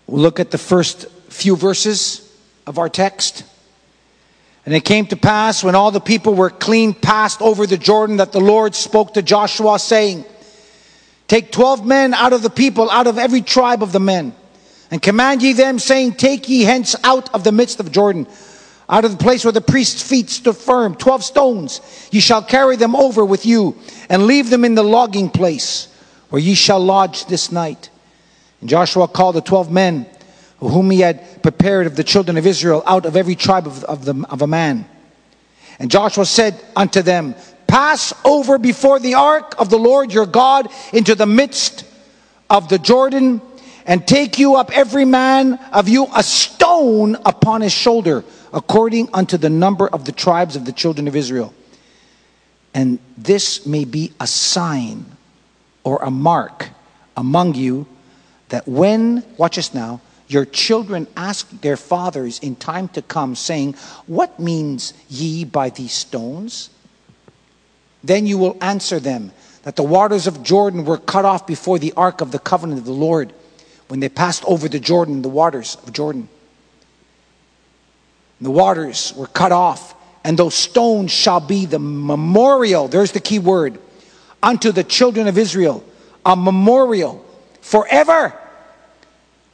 We'll 0.07 0.21
look 0.21 0.39
at 0.39 0.51
the 0.51 0.57
first 0.57 1.07
few 1.29 1.55
verses 1.55 2.31
of 2.67 2.77
our 2.77 2.89
text. 2.89 3.43
And 4.65 4.75
it 4.75 4.85
came 4.85 5.07
to 5.07 5.15
pass 5.15 5.63
when 5.63 5.73
all 5.73 5.89
the 5.89 5.99
people 5.99 6.35
were 6.35 6.51
clean 6.51 6.93
passed 6.93 7.41
over 7.41 7.65
the 7.65 7.77
Jordan 7.77 8.17
that 8.17 8.31
the 8.31 8.39
Lord 8.39 8.75
spoke 8.75 9.15
to 9.15 9.23
Joshua, 9.23 9.79
saying, 9.79 10.25
Take 11.27 11.51
twelve 11.51 11.85
men 11.85 12.13
out 12.13 12.33
of 12.33 12.43
the 12.43 12.49
people, 12.49 12.89
out 12.91 13.07
of 13.07 13.17
every 13.17 13.41
tribe 13.41 13.81
of 13.81 13.91
the 13.91 13.99
men, 13.99 14.35
and 14.91 15.01
command 15.01 15.41
ye 15.41 15.53
them, 15.53 15.79
saying, 15.79 16.13
Take 16.13 16.47
ye 16.49 16.61
hence 16.63 16.95
out 17.03 17.33
of 17.33 17.43
the 17.43 17.51
midst 17.51 17.79
of 17.79 17.91
Jordan, 17.91 18.27
out 18.89 19.05
of 19.05 19.11
the 19.11 19.23
place 19.23 19.45
where 19.45 19.53
the 19.53 19.61
priest's 19.61 20.03
feet 20.03 20.29
stood 20.29 20.57
firm, 20.57 20.95
twelve 20.95 21.23
stones. 21.23 21.79
Ye 22.11 22.19
shall 22.19 22.43
carry 22.43 22.75
them 22.75 22.95
over 22.95 23.25
with 23.25 23.45
you, 23.45 23.77
and 24.09 24.27
leave 24.27 24.49
them 24.49 24.65
in 24.65 24.75
the 24.75 24.83
logging 24.83 25.29
place, 25.29 25.87
where 26.29 26.41
ye 26.41 26.53
shall 26.53 26.79
lodge 26.79 27.25
this 27.25 27.51
night. 27.51 27.89
And 28.59 28.69
Joshua 28.69 29.07
called 29.07 29.35
the 29.35 29.41
twelve 29.41 29.71
men, 29.71 30.05
whom 30.59 30.91
he 30.91 30.99
had 30.99 31.41
prepared 31.41 31.87
of 31.87 31.95
the 31.95 32.03
children 32.03 32.37
of 32.37 32.45
Israel, 32.45 32.83
out 32.85 33.05
of 33.05 33.15
every 33.15 33.35
tribe 33.35 33.65
of, 33.65 33.83
of, 33.85 34.05
the, 34.05 34.25
of 34.29 34.41
a 34.41 34.47
man. 34.47 34.85
And 35.79 35.89
Joshua 35.89 36.25
said 36.25 36.63
unto 36.75 37.01
them, 37.01 37.33
pass 37.65 38.13
over 38.25 38.57
before 38.57 38.99
the 38.99 39.15
ark 39.15 39.55
of 39.57 39.69
the 39.69 39.79
Lord 39.79 40.13
your 40.13 40.25
God 40.25 40.67
into 40.91 41.15
the 41.15 41.25
midst 41.25 41.85
of 42.49 42.67
the 42.67 42.77
Jordan, 42.77 43.41
and 43.85 44.07
take 44.07 44.39
you 44.39 44.55
up 44.55 44.75
every 44.75 45.05
man 45.05 45.53
of 45.71 45.87
you 45.87 46.07
a 46.15 46.23
stone 46.23 47.15
upon 47.25 47.61
his 47.61 47.73
shoulder, 47.73 48.23
according 48.53 49.09
unto 49.13 49.37
the 49.37 49.49
number 49.49 49.87
of 49.87 50.05
the 50.05 50.11
tribes 50.11 50.55
of 50.55 50.65
the 50.65 50.71
children 50.71 51.07
of 51.07 51.15
Israel. 51.15 51.53
And 52.73 52.99
this 53.17 53.65
may 53.65 53.85
be 53.85 54.13
a 54.19 54.27
sign 54.27 55.05
or 55.83 55.99
a 56.01 56.11
mark 56.11 56.69
among 57.17 57.55
you 57.55 57.85
that 58.49 58.67
when, 58.67 59.23
watch 59.37 59.57
us 59.57 59.73
now, 59.73 60.01
your 60.27 60.45
children 60.45 61.07
ask 61.17 61.49
their 61.61 61.75
fathers 61.75 62.39
in 62.39 62.55
time 62.55 62.87
to 62.89 63.01
come, 63.01 63.35
saying, 63.35 63.73
What 64.07 64.39
means 64.39 64.93
ye 65.09 65.43
by 65.43 65.69
these 65.69 65.91
stones? 65.91 66.69
Then 68.03 68.25
you 68.25 68.37
will 68.37 68.57
answer 68.61 68.99
them 68.99 69.31
that 69.63 69.75
the 69.75 69.83
waters 69.83 70.27
of 70.27 70.41
Jordan 70.41 70.85
were 70.85 70.97
cut 70.97 71.25
off 71.25 71.45
before 71.45 71.79
the 71.79 71.93
ark 71.93 72.21
of 72.21 72.31
the 72.31 72.39
covenant 72.39 72.79
of 72.79 72.85
the 72.85 72.93
Lord 72.93 73.33
when 73.91 73.99
they 73.99 74.07
passed 74.07 74.45
over 74.45 74.69
the 74.69 74.79
Jordan, 74.79 75.21
the 75.21 75.27
waters 75.27 75.75
of 75.83 75.91
Jordan. 75.91 76.29
The 78.39 78.49
waters 78.49 79.13
were 79.17 79.27
cut 79.27 79.51
off, 79.51 79.93
and 80.23 80.39
those 80.39 80.55
stones 80.55 81.11
shall 81.11 81.41
be 81.41 81.65
the 81.65 81.77
memorial, 81.77 82.87
there's 82.87 83.11
the 83.11 83.19
key 83.19 83.37
word, 83.37 83.77
unto 84.41 84.71
the 84.71 84.85
children 84.85 85.27
of 85.27 85.37
Israel, 85.37 85.83
a 86.25 86.37
memorial 86.37 87.25
forever 87.59 88.33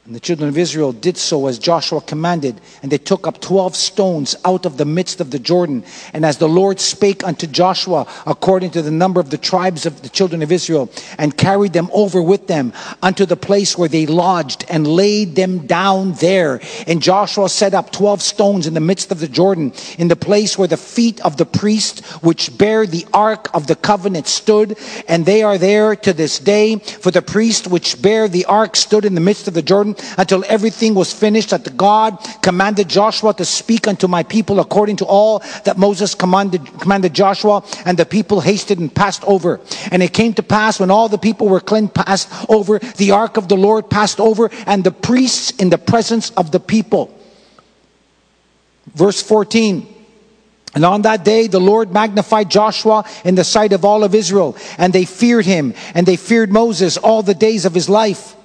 and 0.08 0.16
the 0.16 0.20
children 0.20 0.48
of 0.48 0.56
Israel 0.56 0.92
did 0.92 1.18
so 1.18 1.48
as 1.48 1.58
Joshua 1.58 2.00
commanded, 2.00 2.58
and 2.82 2.90
they 2.90 2.96
took 2.96 3.26
up 3.26 3.42
twelve 3.42 3.76
stones 3.76 4.34
out 4.42 4.64
of 4.64 4.78
the 4.78 4.86
midst 4.86 5.20
of 5.20 5.30
the 5.30 5.38
Jordan. 5.38 5.84
And 6.14 6.24
as 6.24 6.38
the 6.38 6.48
Lord 6.48 6.80
spake 6.80 7.22
unto 7.24 7.46
Joshua, 7.46 8.06
according 8.24 8.70
to 8.70 8.80
the 8.80 8.90
number 8.90 9.20
of 9.20 9.28
the 9.28 9.36
tribes 9.36 9.84
of 9.84 10.00
the 10.00 10.08
children 10.08 10.40
of 10.40 10.50
Israel, 10.50 10.90
and 11.18 11.36
carried 11.48 11.72
them 11.72 11.88
over 11.94 12.20
with 12.32 12.46
them 12.46 12.74
unto 13.02 13.24
the 13.24 13.42
place 13.48 13.78
where 13.78 13.88
they 13.88 14.04
lodged, 14.04 14.66
and 14.68 14.86
laid 14.86 15.34
them 15.34 15.66
down 15.66 16.12
there. 16.28 16.60
And 16.86 17.00
Joshua 17.00 17.48
set 17.48 17.72
up 17.72 17.90
twelve 17.90 18.20
stones 18.20 18.66
in 18.66 18.74
the 18.74 18.88
midst 18.90 19.10
of 19.12 19.18
the 19.20 19.32
Jordan, 19.38 19.72
in 19.96 20.08
the 20.08 20.22
place 20.30 20.58
where 20.58 20.68
the 20.68 20.76
feet 20.76 21.18
of 21.28 21.38
the 21.38 21.46
priest 21.46 22.04
which 22.28 22.58
bear 22.58 22.86
the 22.86 23.06
ark 23.14 23.48
of 23.54 23.66
the 23.66 23.76
covenant 23.76 24.26
stood, 24.26 24.76
and 25.08 25.24
they 25.24 25.42
are 25.42 25.56
there 25.56 25.96
to 25.96 26.12
this 26.12 26.38
day. 26.38 26.66
For 27.04 27.10
the 27.10 27.22
priest 27.22 27.66
which 27.66 28.02
bear 28.02 28.28
the 28.28 28.44
ark 28.44 28.76
stood 28.76 29.04
in 29.06 29.14
the 29.14 29.26
midst 29.28 29.48
of 29.48 29.54
the 29.54 29.62
Jordan 29.62 29.96
until 30.18 30.44
everything 30.48 30.94
was 30.94 31.14
finished 31.14 31.50
that 31.50 31.76
God 31.76 32.18
commanded 32.42 32.88
Joshua 32.88 33.32
to 33.34 33.44
speak 33.44 33.88
unto 33.88 34.06
my 34.06 34.22
people 34.22 34.60
according 34.60 34.96
to 34.96 35.06
all 35.06 35.38
that 35.64 35.78
Moses 35.78 36.14
commanded, 36.14 36.62
commanded 36.84 37.14
Joshua 37.14 37.62
and 37.86 37.96
the 37.96 38.04
people 38.04 38.40
hasted 38.40 38.78
and 38.80 38.92
passed 38.92 39.24
over. 39.24 39.60
And 39.92 40.02
it 40.02 40.12
came 40.12 40.34
to 40.34 40.42
pass 40.42 40.80
when 40.80 40.90
all 40.90 41.08
the 41.08 41.16
people 41.28 41.37
were 41.46 41.60
clean 41.60 41.88
passed 41.88 42.28
over, 42.48 42.78
the 42.78 43.12
ark 43.12 43.36
of 43.36 43.48
the 43.48 43.56
Lord 43.56 43.88
passed 43.88 44.20
over 44.20 44.50
and 44.66 44.82
the 44.82 44.90
priests 44.90 45.50
in 45.52 45.70
the 45.70 45.78
presence 45.78 46.30
of 46.30 46.50
the 46.50 46.60
people. 46.60 47.14
Verse 48.94 49.22
14. 49.22 49.94
And 50.74 50.84
on 50.84 51.02
that 51.02 51.24
day, 51.24 51.46
the 51.46 51.60
Lord 51.60 51.92
magnified 51.92 52.50
Joshua 52.50 53.04
in 53.24 53.34
the 53.34 53.44
sight 53.44 53.72
of 53.72 53.84
all 53.84 54.04
of 54.04 54.14
Israel, 54.14 54.56
and 54.76 54.92
they 54.92 55.04
feared 55.04 55.46
him, 55.46 55.74
and 55.94 56.06
they 56.06 56.16
feared 56.16 56.52
Moses 56.52 56.96
all 56.96 57.22
the 57.22 57.34
days 57.34 57.64
of 57.64 57.74
his 57.74 57.88
life. 57.88 58.36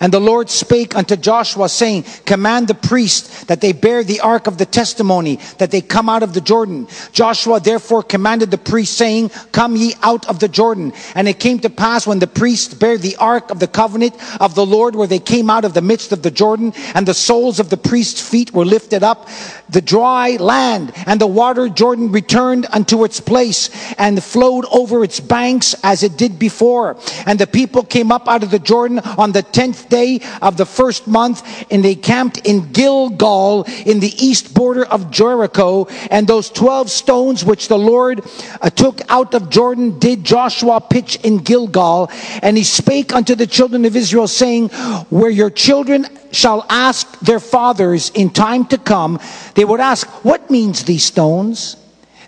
And 0.00 0.12
the 0.12 0.20
Lord 0.20 0.50
spake 0.50 0.96
unto 0.96 1.16
Joshua, 1.16 1.68
saying, 1.68 2.04
Command 2.24 2.68
the 2.68 2.74
priests 2.74 3.44
that 3.44 3.60
they 3.60 3.72
bear 3.72 4.04
the 4.04 4.20
ark 4.20 4.46
of 4.46 4.58
the 4.58 4.66
testimony, 4.66 5.38
that 5.58 5.70
they 5.70 5.80
come 5.80 6.08
out 6.08 6.22
of 6.22 6.34
the 6.34 6.40
Jordan. 6.40 6.88
Joshua 7.12 7.60
therefore 7.60 8.02
commanded 8.02 8.50
the 8.50 8.58
priests, 8.58 8.96
saying, 8.96 9.30
Come 9.52 9.76
ye 9.76 9.94
out 10.02 10.26
of 10.28 10.38
the 10.38 10.48
Jordan. 10.48 10.92
And 11.14 11.28
it 11.28 11.38
came 11.38 11.58
to 11.60 11.70
pass 11.70 12.06
when 12.06 12.18
the 12.18 12.26
priests 12.26 12.74
bare 12.74 12.98
the 12.98 13.16
ark 13.16 13.50
of 13.50 13.60
the 13.60 13.66
covenant 13.66 14.14
of 14.40 14.54
the 14.54 14.66
Lord, 14.66 14.94
where 14.94 15.06
they 15.06 15.18
came 15.18 15.50
out 15.50 15.64
of 15.64 15.74
the 15.74 15.82
midst 15.82 16.12
of 16.12 16.22
the 16.22 16.30
Jordan, 16.30 16.72
and 16.94 17.06
the 17.06 17.14
soles 17.14 17.60
of 17.60 17.70
the 17.70 17.76
priests' 17.76 18.26
feet 18.26 18.52
were 18.52 18.64
lifted 18.64 19.02
up, 19.02 19.28
the 19.68 19.80
dry 19.80 20.36
land, 20.36 20.92
and 21.06 21.20
the 21.20 21.26
water 21.26 21.68
Jordan 21.68 22.12
returned 22.12 22.66
unto 22.72 23.04
its 23.04 23.20
place, 23.20 23.70
and 23.98 24.22
flowed 24.22 24.64
over 24.70 25.04
its 25.04 25.20
banks 25.20 25.74
as 25.82 26.02
it 26.02 26.16
did 26.16 26.38
before. 26.38 26.96
And 27.26 27.38
the 27.38 27.46
people 27.46 27.82
came 27.82 28.12
up 28.12 28.28
out 28.28 28.42
of 28.42 28.50
the 28.50 28.58
Jordan 28.58 28.98
on 29.00 29.32
the 29.32 29.42
tenth 29.42 29.73
tenth 29.74 29.88
day 29.88 30.20
of 30.40 30.56
the 30.56 30.66
first 30.66 31.06
month, 31.06 31.42
and 31.70 31.84
they 31.84 31.94
camped 31.94 32.38
in 32.38 32.72
Gilgal 32.72 33.64
in 33.86 34.00
the 34.00 34.12
east 34.24 34.54
border 34.54 34.84
of 34.84 35.10
Jericho. 35.10 35.86
And 36.10 36.26
those 36.26 36.50
twelve 36.50 36.90
stones 36.90 37.44
which 37.44 37.68
the 37.68 37.78
Lord 37.78 38.24
uh, 38.60 38.70
took 38.70 39.00
out 39.10 39.34
of 39.34 39.50
Jordan 39.50 39.98
did 39.98 40.24
Joshua 40.24 40.80
pitch 40.80 41.16
in 41.16 41.38
Gilgal. 41.38 42.10
And 42.42 42.56
he 42.56 42.64
spake 42.64 43.14
unto 43.14 43.34
the 43.34 43.46
children 43.46 43.84
of 43.84 43.96
Israel, 43.96 44.28
saying, 44.28 44.68
Where 45.10 45.30
your 45.30 45.50
children 45.50 46.06
shall 46.32 46.66
ask 46.68 47.18
their 47.20 47.40
fathers 47.40 48.10
in 48.14 48.30
time 48.30 48.66
to 48.66 48.78
come, 48.78 49.20
they 49.54 49.64
would 49.64 49.80
ask, 49.80 50.06
What 50.24 50.50
means 50.50 50.84
these 50.84 51.04
stones? 51.04 51.76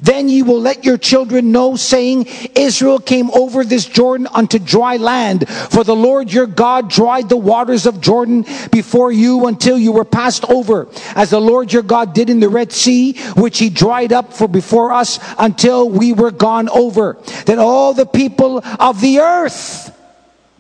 Then 0.01 0.28
ye 0.28 0.42
will 0.42 0.61
let 0.61 0.84
your 0.84 0.99
children 0.99 1.53
know, 1.53 1.76
saying, 1.76 2.26
Israel 2.55 2.99
came 2.99 3.30
over 3.30 3.64
this 3.64 3.86
Jordan 3.86 4.26
unto 4.32 4.59
dry 4.59 4.97
land. 4.97 5.49
For 5.49 5.84
the 5.84 5.97
Lord 5.97 6.32
your 6.32 6.47
God 6.47 6.90
dried 6.90 7.28
the 7.28 7.36
waters 7.36 7.86
of 7.86 8.01
Jordan 8.01 8.44
before 8.70 9.12
you 9.12 9.47
until 9.47 9.78
you 9.78 9.92
were 9.92 10.05
passed 10.05 10.44
over, 10.51 10.88
as 11.14 11.30
the 11.30 11.40
Lord 11.40 11.72
your 11.72 11.82
God 11.82 12.14
did 12.14 12.30
in 12.30 12.40
the 12.40 12.49
Red 12.49 12.72
Sea, 12.72 13.14
which 13.34 13.59
he 13.59 13.70
dried 13.70 14.12
up 14.12 14.32
for 14.32 14.49
before 14.49 14.92
us 14.92 15.18
until 15.38 15.88
we 15.88 16.12
were 16.12 16.30
gone 16.30 16.68
over. 16.68 17.18
That 17.47 17.59
all 17.59 17.94
the 17.94 18.07
people 18.07 18.62
of 18.78 19.01
the 19.01 19.20
earth 19.20 19.92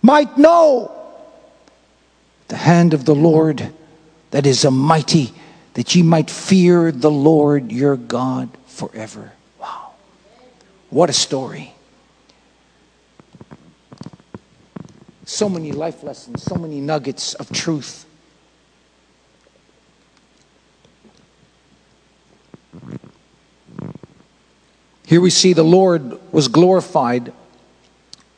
might 0.02 0.38
know 0.38 0.92
the 2.48 2.56
hand 2.56 2.94
of 2.94 3.04
the 3.04 3.14
Lord 3.14 3.72
that 4.30 4.46
is 4.46 4.64
a 4.64 4.70
mighty, 4.70 5.32
that 5.74 5.94
ye 5.94 6.02
might 6.02 6.30
fear 6.30 6.92
the 6.92 7.10
Lord 7.10 7.72
your 7.72 7.96
God 7.96 8.48
forever. 8.76 9.32
Wow. 9.58 9.92
What 10.90 11.08
a 11.08 11.14
story. 11.14 11.74
So 15.24 15.48
many 15.48 15.72
life 15.72 16.02
lessons, 16.02 16.42
so 16.42 16.56
many 16.56 16.80
nuggets 16.80 17.34
of 17.34 17.50
truth. 17.50 18.04
Here 25.06 25.20
we 25.20 25.30
see 25.30 25.52
the 25.52 25.64
Lord 25.64 26.18
was 26.32 26.48
glorified, 26.48 27.32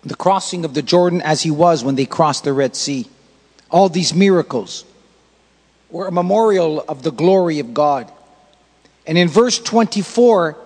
the 0.03 0.15
crossing 0.15 0.65
of 0.65 0.75
the 0.75 0.83
Jordan 0.83 1.21
as 1.23 1.43
he 1.43 1.51
was 1.51 1.83
when 1.83 1.97
they 1.97 2.07
crossed 2.07 2.45
the 2.45 2.53
Red 2.53 2.77
Sea. 2.77 3.09
All 3.71 3.89
these 3.89 4.15
miracles 4.15 4.85
were 5.91 6.07
a 6.07 6.13
memorial 6.13 6.85
of 6.89 7.03
the 7.03 7.11
glory 7.11 7.59
of 7.59 7.75
God. 7.75 8.13
And 9.09 9.17
in 9.17 9.27
verse 9.27 9.59
24, 9.59 10.57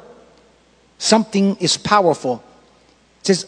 something 0.99 1.57
is 1.57 1.76
powerful. 1.76 2.43
It 3.20 3.26
says 3.26 3.47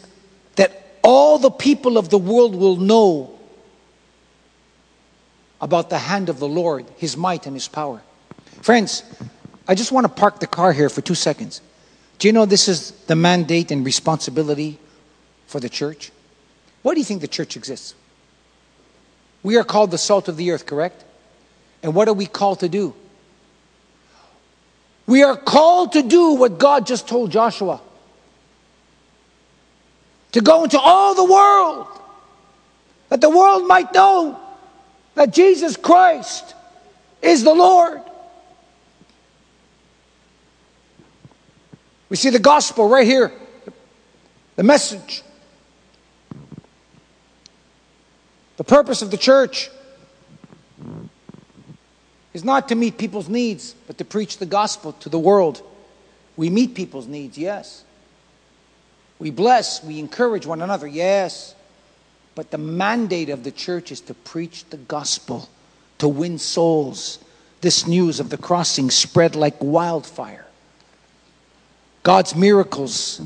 that 0.55 0.97
all 1.03 1.37
the 1.37 1.51
people 1.51 1.97
of 1.97 2.09
the 2.09 2.17
world 2.17 2.55
will 2.55 2.77
know 2.77 3.37
about 5.59 5.89
the 5.89 5.97
hand 5.97 6.29
of 6.29 6.39
the 6.39 6.47
Lord, 6.47 6.85
his 6.95 7.17
might 7.17 7.45
and 7.45 7.55
his 7.55 7.67
power. 7.67 8.01
Friends, 8.61 9.03
I 9.67 9.75
just 9.75 9.91
want 9.91 10.05
to 10.05 10.09
park 10.09 10.39
the 10.39 10.47
car 10.47 10.71
here 10.71 10.89
for 10.89 11.01
two 11.01 11.15
seconds. 11.15 11.59
Do 12.17 12.29
you 12.29 12.31
know 12.31 12.45
this 12.45 12.69
is 12.69 12.91
the 13.07 13.15
mandate 13.17 13.71
and 13.71 13.85
responsibility 13.85 14.79
for 15.47 15.59
the 15.59 15.69
church? 15.69 16.11
Why 16.83 16.93
do 16.93 16.99
you 17.01 17.05
think 17.05 17.19
the 17.19 17.27
church 17.27 17.57
exists? 17.57 17.95
We 19.43 19.57
are 19.57 19.63
called 19.65 19.91
the 19.91 19.97
salt 19.97 20.29
of 20.29 20.37
the 20.37 20.51
earth, 20.51 20.65
correct? 20.65 21.03
And 21.83 21.93
what 21.93 22.07
are 22.07 22.13
we 22.13 22.27
called 22.27 22.61
to 22.61 22.69
do? 22.69 22.95
We 25.07 25.23
are 25.23 25.37
called 25.37 25.93
to 25.93 26.01
do 26.01 26.33
what 26.33 26.57
God 26.57 26.87
just 26.87 27.07
told 27.07 27.31
Joshua 27.31 27.79
to 30.31 30.41
go 30.41 30.63
into 30.63 30.79
all 30.79 31.15
the 31.15 31.23
world, 31.23 31.87
that 33.09 33.21
the 33.21 33.29
world 33.29 33.67
might 33.67 33.93
know 33.93 34.39
that 35.13 35.31
Jesus 35.31 35.77
Christ 35.77 36.55
is 37.21 37.43
the 37.43 37.53
Lord. 37.53 38.01
We 42.09 42.17
see 42.17 42.29
the 42.29 42.39
gospel 42.39 42.89
right 42.89 43.05
here, 43.05 43.31
the 44.55 44.63
message. 44.63 45.23
The 48.57 48.63
purpose 48.63 49.01
of 49.01 49.11
the 49.11 49.17
church 49.17 49.69
is 52.35 52.43
not 52.43 52.67
to 52.67 52.75
meet 52.75 52.97
people's 52.97 53.29
needs, 53.29 53.75
but 53.87 53.97
to 53.97 54.03
preach 54.03 54.39
the 54.39 54.45
gospel 54.45 54.91
to 54.91 55.07
the 55.07 55.17
world. 55.17 55.61
We 56.35 56.49
meet 56.49 56.75
people's 56.75 57.07
needs, 57.07 57.37
yes. 57.37 57.85
We 59.19 59.29
bless, 59.31 59.81
we 59.81 59.99
encourage 59.99 60.45
one 60.45 60.61
another, 60.61 60.85
yes. 60.85 61.55
But 62.35 62.51
the 62.51 62.57
mandate 62.57 63.29
of 63.29 63.45
the 63.45 63.51
church 63.51 63.89
is 63.89 64.01
to 64.01 64.13
preach 64.13 64.65
the 64.65 64.75
gospel, 64.75 65.47
to 65.99 66.09
win 66.09 66.37
souls. 66.37 67.19
This 67.61 67.87
news 67.87 68.19
of 68.19 68.29
the 68.29 68.37
crossing 68.37 68.91
spread 68.91 69.37
like 69.37 69.55
wildfire. 69.61 70.45
God's 72.03 72.35
miracles 72.35 73.21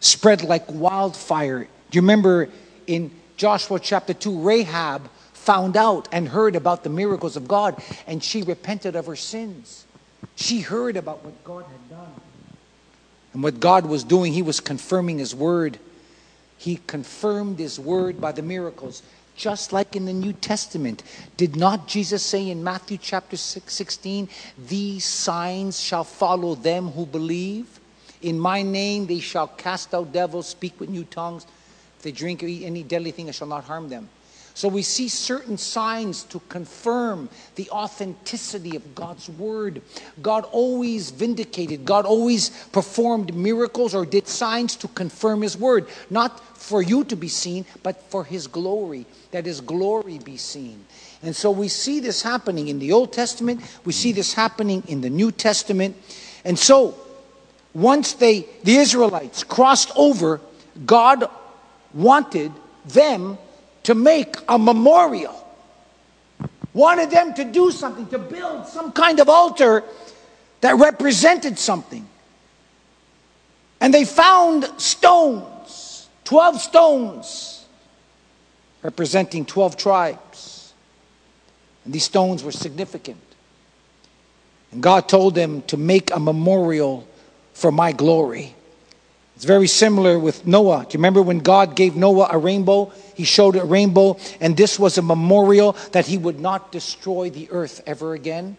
spread 0.00 0.42
like 0.42 0.64
wildfire. 0.68 1.60
Do 1.60 1.96
you 1.96 2.02
remember 2.02 2.48
in 2.88 3.12
Joshua 3.36 3.78
chapter 3.78 4.14
2, 4.14 4.40
Rahab 4.40 5.08
found 5.38 5.76
out 5.76 6.08
and 6.12 6.28
heard 6.28 6.56
about 6.56 6.84
the 6.84 6.90
miracles 6.90 7.36
of 7.36 7.48
God 7.48 7.80
and 8.06 8.22
she 8.22 8.42
repented 8.42 8.96
of 8.96 9.06
her 9.06 9.16
sins. 9.16 9.86
She 10.34 10.60
heard 10.60 10.96
about 10.96 11.24
what 11.24 11.42
God 11.44 11.64
had 11.64 11.90
done. 11.90 12.14
And 13.32 13.42
what 13.42 13.60
God 13.60 13.86
was 13.86 14.04
doing, 14.04 14.32
He 14.32 14.42
was 14.42 14.60
confirming 14.60 15.18
His 15.18 15.34
word. 15.34 15.78
He 16.58 16.76
confirmed 16.86 17.58
His 17.58 17.78
word 17.78 18.20
by 18.20 18.32
the 18.32 18.42
miracles, 18.42 19.02
just 19.36 19.72
like 19.72 19.96
in 19.96 20.06
the 20.06 20.12
New 20.12 20.32
Testament. 20.32 21.02
Did 21.36 21.56
not 21.56 21.86
Jesus 21.86 22.22
say 22.22 22.50
in 22.50 22.64
Matthew 22.64 22.98
chapter 22.98 23.36
16, 23.36 24.28
These 24.68 25.04
signs 25.04 25.80
shall 25.80 26.04
follow 26.04 26.54
them 26.54 26.88
who 26.88 27.06
believe? 27.06 27.80
In 28.22 28.38
my 28.38 28.62
name 28.62 29.06
they 29.06 29.20
shall 29.20 29.46
cast 29.46 29.94
out 29.94 30.12
devils, 30.12 30.48
speak 30.48 30.78
with 30.80 30.88
new 30.88 31.04
tongues. 31.04 31.46
If 31.96 32.02
they 32.02 32.12
drink 32.12 32.42
or 32.42 32.46
eat 32.46 32.64
any 32.64 32.82
deadly 32.82 33.10
thing, 33.10 33.28
it 33.28 33.34
shall 33.34 33.48
not 33.48 33.64
harm 33.64 33.88
them. 33.88 34.08
So 34.58 34.66
we 34.66 34.82
see 34.82 35.06
certain 35.06 35.56
signs 35.56 36.24
to 36.24 36.40
confirm 36.48 37.28
the 37.54 37.70
authenticity 37.70 38.74
of 38.74 38.92
God's 38.96 39.28
word. 39.28 39.82
God 40.20 40.44
always 40.50 41.12
vindicated, 41.12 41.84
God 41.84 42.04
always 42.04 42.50
performed 42.72 43.36
miracles 43.36 43.94
or 43.94 44.04
did 44.04 44.26
signs 44.26 44.74
to 44.78 44.88
confirm 44.88 45.42
his 45.42 45.56
word, 45.56 45.86
not 46.10 46.40
for 46.58 46.82
you 46.82 47.04
to 47.04 47.14
be 47.14 47.28
seen, 47.28 47.66
but 47.84 48.02
for 48.10 48.24
his 48.24 48.48
glory, 48.48 49.06
that 49.30 49.46
his 49.46 49.60
glory 49.60 50.18
be 50.18 50.36
seen. 50.36 50.84
And 51.22 51.36
so 51.36 51.52
we 51.52 51.68
see 51.68 52.00
this 52.00 52.20
happening 52.20 52.66
in 52.66 52.80
the 52.80 52.90
Old 52.90 53.12
Testament, 53.12 53.60
we 53.84 53.92
see 53.92 54.10
this 54.10 54.34
happening 54.34 54.82
in 54.88 55.02
the 55.02 55.10
New 55.10 55.30
Testament. 55.30 55.96
And 56.44 56.58
so 56.58 56.96
once 57.74 58.14
they 58.14 58.44
the 58.64 58.74
Israelites 58.74 59.44
crossed 59.44 59.92
over, 59.94 60.40
God 60.84 61.30
wanted 61.94 62.50
them 62.84 63.38
to 63.88 63.94
make 63.94 64.36
a 64.50 64.58
memorial, 64.58 65.48
wanted 66.74 67.10
them 67.10 67.32
to 67.32 67.42
do 67.42 67.70
something, 67.70 68.06
to 68.08 68.18
build 68.18 68.66
some 68.66 68.92
kind 68.92 69.18
of 69.18 69.30
altar 69.30 69.82
that 70.60 70.76
represented 70.76 71.58
something. 71.58 72.06
And 73.80 73.94
they 73.94 74.04
found 74.04 74.68
stones, 74.76 76.06
12 76.24 76.60
stones, 76.60 77.64
representing 78.82 79.46
12 79.46 79.78
tribes. 79.78 80.74
And 81.86 81.94
these 81.94 82.04
stones 82.04 82.44
were 82.44 82.52
significant. 82.52 83.22
And 84.70 84.82
God 84.82 85.08
told 85.08 85.34
them 85.34 85.62
to 85.62 85.78
make 85.78 86.14
a 86.14 86.20
memorial 86.20 87.08
for 87.54 87.72
my 87.72 87.92
glory. 87.92 88.54
It's 89.38 89.44
very 89.44 89.68
similar 89.68 90.18
with 90.18 90.48
Noah. 90.48 90.80
Do 90.80 90.94
you 90.94 90.98
remember 90.98 91.22
when 91.22 91.38
God 91.38 91.76
gave 91.76 91.94
Noah 91.94 92.26
a 92.32 92.38
rainbow? 92.38 92.90
He 93.14 93.22
showed 93.22 93.54
a 93.54 93.64
rainbow, 93.64 94.18
and 94.40 94.56
this 94.56 94.80
was 94.80 94.98
a 94.98 95.02
memorial 95.02 95.76
that 95.92 96.08
he 96.08 96.18
would 96.18 96.40
not 96.40 96.72
destroy 96.72 97.30
the 97.30 97.48
earth 97.52 97.80
ever 97.86 98.14
again. 98.14 98.56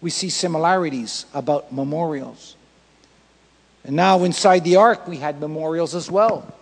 We 0.00 0.10
see 0.10 0.30
similarities 0.30 1.26
about 1.34 1.72
memorials. 1.72 2.54
And 3.82 3.96
now 3.96 4.22
inside 4.22 4.62
the 4.62 4.76
ark, 4.76 5.08
we 5.08 5.16
had 5.16 5.40
memorials 5.40 5.92
as 5.96 6.08
well. 6.08 6.54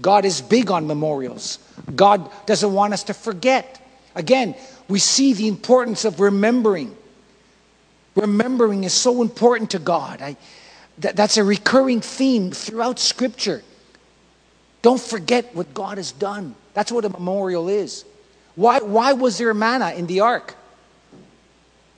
God 0.00 0.24
is 0.24 0.40
big 0.40 0.70
on 0.70 0.86
memorials. 0.86 1.58
God 1.94 2.30
doesn't 2.46 2.72
want 2.72 2.94
us 2.94 3.02
to 3.02 3.12
forget. 3.12 3.86
Again, 4.14 4.54
we 4.88 4.98
see 4.98 5.34
the 5.34 5.48
importance 5.48 6.06
of 6.06 6.20
remembering. 6.20 6.96
Remembering 8.14 8.84
is 8.84 8.94
so 8.94 9.20
important 9.20 9.72
to 9.72 9.78
God. 9.78 10.22
I, 10.22 10.38
that, 10.98 11.16
that's 11.16 11.36
a 11.36 11.44
recurring 11.44 12.00
theme 12.00 12.50
throughout 12.50 12.98
Scripture. 12.98 13.62
Don't 14.82 15.00
forget 15.00 15.54
what 15.54 15.72
God 15.74 15.98
has 15.98 16.12
done. 16.12 16.54
That's 16.74 16.92
what 16.92 17.04
a 17.04 17.08
memorial 17.08 17.68
is. 17.68 18.04
Why, 18.54 18.80
why 18.80 19.12
was 19.12 19.38
there 19.38 19.52
manna 19.54 19.92
in 19.92 20.06
the 20.06 20.20
ark? 20.20 20.54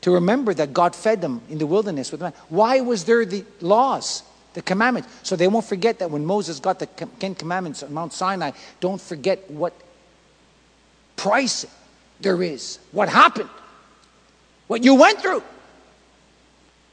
To 0.03 0.13
remember 0.13 0.55
that 0.55 0.73
God 0.73 0.97
fed 0.97 1.21
them 1.21 1.43
in 1.51 1.59
the 1.59 1.67
wilderness 1.67 2.11
with 2.11 2.21
manna. 2.21 2.35
Why 2.49 2.81
was 2.81 3.05
there 3.05 3.25
the 3.25 3.45
laws, 3.61 4.23
the 4.55 4.63
commandments? 4.63 5.09
So 5.23 5.37
they 5.37 5.49
won't 5.49 5.67
forget 5.67 5.99
that 5.99 6.11
when 6.11 6.25
Moses 6.25 6.59
got 6.59 6.79
the 6.79 6.87
Ten 6.87 7.35
Commandments 7.35 7.83
on 7.83 7.93
Mount 7.93 8.13
Sinai, 8.13 8.53
don't 8.81 9.01
forget 9.01 9.51
what 9.51 9.75
price 11.17 11.67
there 12.21 12.43
is. 12.43 12.79
What 12.93 13.09
happened? 13.11 13.51
What 14.67 14.85
you 14.85 14.95
went 14.95 15.21
through. 15.21 15.43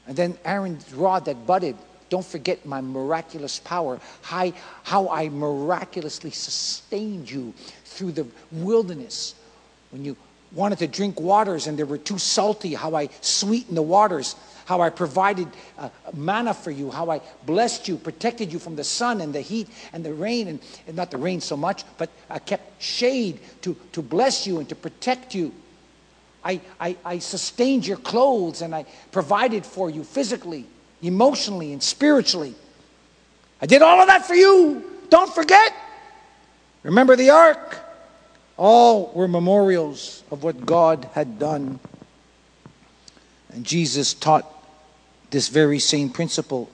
And 0.06 0.16
then 0.16 0.38
Aaron's 0.44 0.92
rod 0.92 1.26
that 1.26 1.46
budded. 1.46 1.76
Don't 2.08 2.24
forget 2.24 2.64
my 2.64 2.80
miraculous 2.80 3.58
power, 3.58 4.00
how, 4.22 5.08
I 5.10 5.28
miraculously 5.28 6.30
sustained 6.30 7.30
you 7.30 7.52
through 7.84 8.12
the 8.12 8.26
wilderness. 8.50 9.34
When 9.90 10.04
you 10.04 10.16
wanted 10.52 10.78
to 10.78 10.86
drink 10.86 11.20
waters 11.20 11.66
and 11.66 11.78
they 11.78 11.84
were 11.84 11.98
too 11.98 12.18
salty, 12.18 12.74
how 12.74 12.94
I 12.94 13.10
sweetened 13.20 13.76
the 13.76 13.82
waters, 13.82 14.36
how 14.64 14.80
I 14.80 14.90
provided 14.90 15.48
uh, 15.78 15.90
manna 16.14 16.54
for 16.54 16.70
you, 16.70 16.90
how 16.90 17.10
I 17.10 17.20
blessed 17.44 17.88
you, 17.88 17.96
protected 17.96 18.52
you 18.52 18.58
from 18.58 18.76
the 18.76 18.84
sun 18.84 19.20
and 19.20 19.34
the 19.34 19.40
heat 19.40 19.68
and 19.92 20.04
the 20.04 20.12
rain, 20.14 20.48
and, 20.48 20.60
and 20.86 20.96
not 20.96 21.10
the 21.10 21.18
rain 21.18 21.40
so 21.40 21.56
much, 21.56 21.84
but 21.98 22.10
I 22.30 22.38
kept 22.38 22.82
shade 22.82 23.40
to, 23.62 23.76
to 23.92 24.02
bless 24.02 24.46
you 24.46 24.58
and 24.58 24.68
to 24.68 24.74
protect 24.74 25.34
you. 25.34 25.52
I, 26.44 26.60
I, 26.80 26.96
I 27.04 27.18
sustained 27.18 27.86
your 27.86 27.96
clothes 27.98 28.62
and 28.62 28.74
I 28.74 28.86
provided 29.10 29.66
for 29.66 29.90
you 29.90 30.04
physically, 30.04 30.66
emotionally, 31.02 31.72
and 31.72 31.82
spiritually. 31.82 32.54
I 33.60 33.66
did 33.66 33.82
all 33.82 34.00
of 34.00 34.08
that 34.08 34.26
for 34.26 34.34
you. 34.34 34.84
Don't 35.10 35.32
forget. 35.34 35.72
Remember 36.82 37.16
the 37.16 37.30
ark. 37.30 37.78
All 38.56 39.12
were 39.14 39.28
memorials 39.28 40.24
of 40.30 40.42
what 40.42 40.66
God 40.66 41.08
had 41.12 41.38
done. 41.38 41.78
And 43.52 43.64
Jesus 43.64 44.14
taught 44.14 44.46
this 45.30 45.48
very 45.48 45.78
same 45.78 46.10
principle 46.10 46.70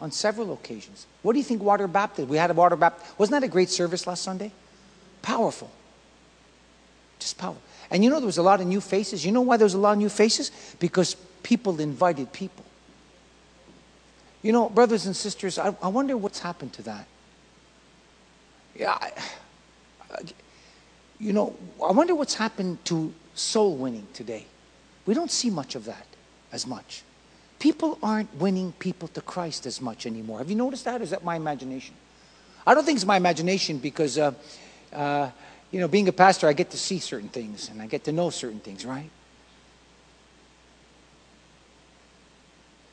on 0.00 0.10
several 0.10 0.52
occasions. 0.52 1.06
What 1.22 1.32
do 1.32 1.38
you 1.38 1.44
think 1.44 1.62
water 1.62 1.86
baptism? 1.86 2.28
We 2.28 2.36
had 2.36 2.50
a 2.50 2.54
water 2.54 2.76
baptism. 2.76 3.14
Wasn't 3.18 3.40
that 3.40 3.46
a 3.46 3.50
great 3.50 3.70
service 3.70 4.06
last 4.06 4.22
Sunday? 4.22 4.52
Powerful. 5.22 5.70
Just 7.18 7.38
powerful. 7.38 7.62
And 7.90 8.02
you 8.02 8.10
know, 8.10 8.16
there 8.16 8.26
was 8.26 8.38
a 8.38 8.42
lot 8.42 8.60
of 8.60 8.66
new 8.66 8.80
faces. 8.80 9.24
You 9.24 9.32
know 9.32 9.42
why 9.42 9.56
there 9.56 9.64
was 9.66 9.74
a 9.74 9.78
lot 9.78 9.92
of 9.92 9.98
new 9.98 10.08
faces? 10.08 10.50
Because 10.78 11.14
people 11.42 11.80
invited 11.80 12.32
people. 12.32 12.61
You 14.42 14.52
know, 14.52 14.68
brothers 14.68 15.06
and 15.06 15.14
sisters, 15.14 15.58
I, 15.58 15.74
I 15.80 15.88
wonder 15.88 16.16
what's 16.16 16.40
happened 16.40 16.72
to 16.74 16.82
that. 16.82 17.06
Yeah, 18.74 18.92
I, 18.92 19.12
you 21.20 21.32
know, 21.32 21.54
I 21.82 21.92
wonder 21.92 22.14
what's 22.14 22.34
happened 22.34 22.84
to 22.86 23.14
soul 23.34 23.76
winning 23.76 24.08
today. 24.12 24.46
We 25.06 25.14
don't 25.14 25.30
see 25.30 25.50
much 25.50 25.74
of 25.74 25.84
that 25.84 26.06
as 26.52 26.66
much. 26.66 27.02
People 27.60 27.98
aren't 28.02 28.34
winning 28.34 28.72
people 28.78 29.08
to 29.08 29.20
Christ 29.20 29.66
as 29.66 29.80
much 29.80 30.04
anymore. 30.06 30.38
Have 30.38 30.50
you 30.50 30.56
noticed 30.56 30.84
that? 30.84 31.00
Is 31.00 31.10
that 31.10 31.22
my 31.22 31.36
imagination? 31.36 31.94
I 32.66 32.74
don't 32.74 32.84
think 32.84 32.96
it's 32.96 33.06
my 33.06 33.16
imagination 33.16 33.78
because 33.78 34.18
uh, 34.18 34.32
uh, 34.92 35.30
you 35.70 35.80
know, 35.80 35.88
being 35.88 36.08
a 36.08 36.12
pastor, 36.12 36.48
I 36.48 36.52
get 36.52 36.70
to 36.70 36.78
see 36.78 36.98
certain 36.98 37.28
things 37.28 37.68
and 37.68 37.80
I 37.80 37.86
get 37.86 38.04
to 38.04 38.12
know 38.12 38.30
certain 38.30 38.60
things, 38.60 38.84
right? 38.84 39.08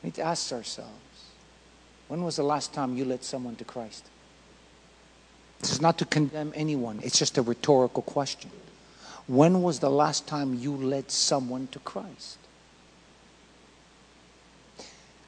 We 0.02 0.06
need 0.06 0.14
to 0.14 0.22
ask 0.22 0.50
ourselves 0.52 0.90
when 2.10 2.24
was 2.24 2.34
the 2.34 2.42
last 2.42 2.74
time 2.74 2.96
you 2.96 3.04
led 3.04 3.22
someone 3.22 3.54
to 3.54 3.64
Christ? 3.64 4.04
This 5.60 5.70
is 5.70 5.80
not 5.80 5.96
to 5.98 6.04
condemn 6.04 6.52
anyone, 6.56 6.98
it's 7.04 7.16
just 7.16 7.38
a 7.38 7.42
rhetorical 7.42 8.02
question. 8.02 8.50
When 9.28 9.62
was 9.62 9.78
the 9.78 9.90
last 9.90 10.26
time 10.26 10.54
you 10.54 10.74
led 10.74 11.12
someone 11.12 11.68
to 11.68 11.78
Christ? 11.78 12.38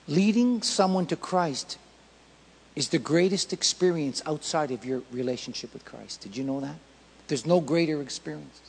Leading 0.08 0.60
someone 0.62 1.06
to 1.06 1.14
Christ 1.14 1.78
is 2.74 2.88
the 2.88 2.98
greatest 2.98 3.52
experience 3.52 4.20
outside 4.26 4.72
of 4.72 4.84
your 4.84 5.02
relationship 5.12 5.72
with 5.72 5.84
Christ. 5.84 6.22
Did 6.22 6.36
you 6.36 6.42
know 6.42 6.58
that? 6.58 6.74
There's 7.28 7.46
no 7.46 7.60
greater 7.60 8.02
experience. 8.02 8.60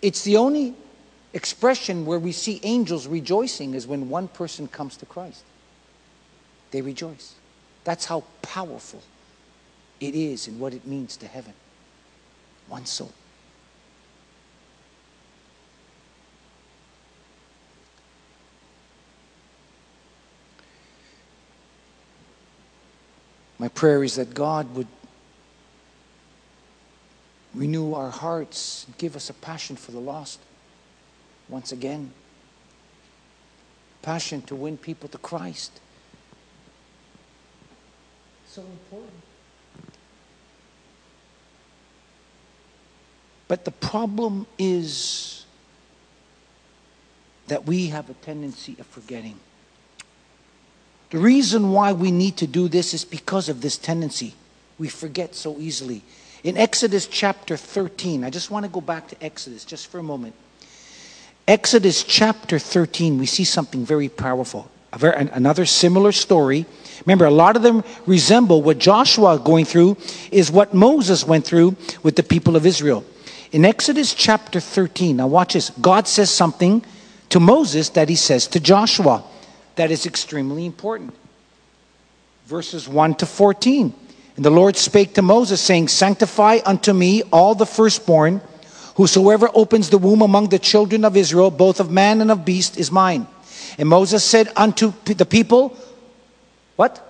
It's 0.00 0.24
the 0.24 0.38
only 0.38 0.72
expression 1.34 2.06
where 2.06 2.18
we 2.18 2.32
see 2.32 2.58
angels 2.62 3.06
rejoicing 3.06 3.74
is 3.74 3.86
when 3.86 4.08
one 4.08 4.28
person 4.28 4.66
comes 4.66 4.96
to 4.96 5.04
Christ. 5.04 5.44
They 6.70 6.80
rejoice. 6.80 7.34
That's 7.84 8.04
how 8.04 8.24
powerful 8.42 9.02
it 10.00 10.14
is 10.14 10.46
and 10.48 10.60
what 10.60 10.74
it 10.74 10.86
means 10.86 11.16
to 11.18 11.26
heaven. 11.26 11.54
One 12.68 12.86
soul. 12.86 13.12
My 23.58 23.68
prayer 23.68 24.04
is 24.04 24.14
that 24.16 24.34
God 24.34 24.74
would 24.76 24.86
renew 27.54 27.94
our 27.94 28.10
hearts, 28.10 28.84
and 28.86 28.96
give 28.98 29.16
us 29.16 29.30
a 29.30 29.34
passion 29.34 29.74
for 29.74 29.90
the 29.90 29.98
lost 29.98 30.38
once 31.48 31.72
again. 31.72 32.12
Passion 34.02 34.42
to 34.42 34.54
win 34.54 34.76
people 34.76 35.08
to 35.08 35.18
Christ. 35.18 35.80
So 38.58 38.64
important. 38.64 39.12
But 43.46 43.64
the 43.64 43.70
problem 43.70 44.48
is 44.58 45.46
that 47.46 47.66
we 47.66 47.86
have 47.86 48.10
a 48.10 48.14
tendency 48.14 48.74
of 48.80 48.86
forgetting. 48.88 49.38
The 51.10 51.18
reason 51.18 51.70
why 51.70 51.92
we 51.92 52.10
need 52.10 52.36
to 52.38 52.48
do 52.48 52.66
this 52.66 52.94
is 52.94 53.04
because 53.04 53.48
of 53.48 53.60
this 53.60 53.78
tendency. 53.78 54.34
We 54.76 54.88
forget 54.88 55.36
so 55.36 55.56
easily. 55.60 56.02
In 56.42 56.56
Exodus 56.56 57.06
chapter 57.06 57.56
13, 57.56 58.24
I 58.24 58.30
just 58.30 58.50
want 58.50 58.64
to 58.64 58.72
go 58.72 58.80
back 58.80 59.06
to 59.08 59.24
Exodus 59.24 59.64
just 59.64 59.86
for 59.86 60.00
a 60.00 60.02
moment. 60.02 60.34
Exodus 61.46 62.02
chapter 62.02 62.58
13, 62.58 63.18
we 63.18 63.26
see 63.26 63.44
something 63.44 63.86
very 63.86 64.08
powerful. 64.08 64.68
Very, 64.96 65.28
another 65.28 65.64
similar 65.64 66.10
story. 66.10 66.66
Remember, 67.06 67.26
a 67.26 67.30
lot 67.30 67.56
of 67.56 67.62
them 67.62 67.84
resemble 68.06 68.62
what 68.62 68.78
Joshua 68.78 69.38
going 69.38 69.64
through 69.64 69.96
is 70.30 70.50
what 70.50 70.74
Moses 70.74 71.24
went 71.24 71.44
through 71.44 71.76
with 72.02 72.16
the 72.16 72.22
people 72.22 72.56
of 72.56 72.66
Israel. 72.66 73.04
In 73.52 73.64
Exodus 73.64 74.14
chapter 74.14 74.60
13, 74.60 75.16
now 75.16 75.26
watch 75.26 75.54
this. 75.54 75.70
God 75.80 76.06
says 76.06 76.30
something 76.30 76.84
to 77.30 77.40
Moses 77.40 77.88
that 77.90 78.08
he 78.08 78.16
says 78.16 78.46
to 78.48 78.60
Joshua 78.60 79.24
that 79.78 79.90
is 79.90 80.06
extremely 80.06 80.66
important. 80.66 81.14
Verses 82.46 82.88
1 82.88 83.14
to 83.16 83.26
14. 83.26 83.94
And 84.36 84.44
the 84.44 84.50
Lord 84.50 84.76
spake 84.76 85.14
to 85.14 85.22
Moses, 85.22 85.60
saying, 85.60 85.88
Sanctify 85.88 86.58
unto 86.66 86.92
me 86.92 87.22
all 87.32 87.54
the 87.54 87.66
firstborn, 87.66 88.40
whosoever 88.96 89.48
opens 89.54 89.90
the 89.90 89.98
womb 89.98 90.22
among 90.22 90.48
the 90.48 90.58
children 90.58 91.04
of 91.04 91.16
Israel, 91.16 91.50
both 91.50 91.80
of 91.80 91.90
man 91.90 92.20
and 92.20 92.30
of 92.30 92.44
beast, 92.44 92.76
is 92.76 92.90
mine. 92.90 93.26
And 93.78 93.88
Moses 93.88 94.24
said 94.24 94.50
unto 94.56 94.92
the 95.04 95.26
people, 95.26 95.76
What? 96.78 97.04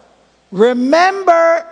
Remember 0.51 1.67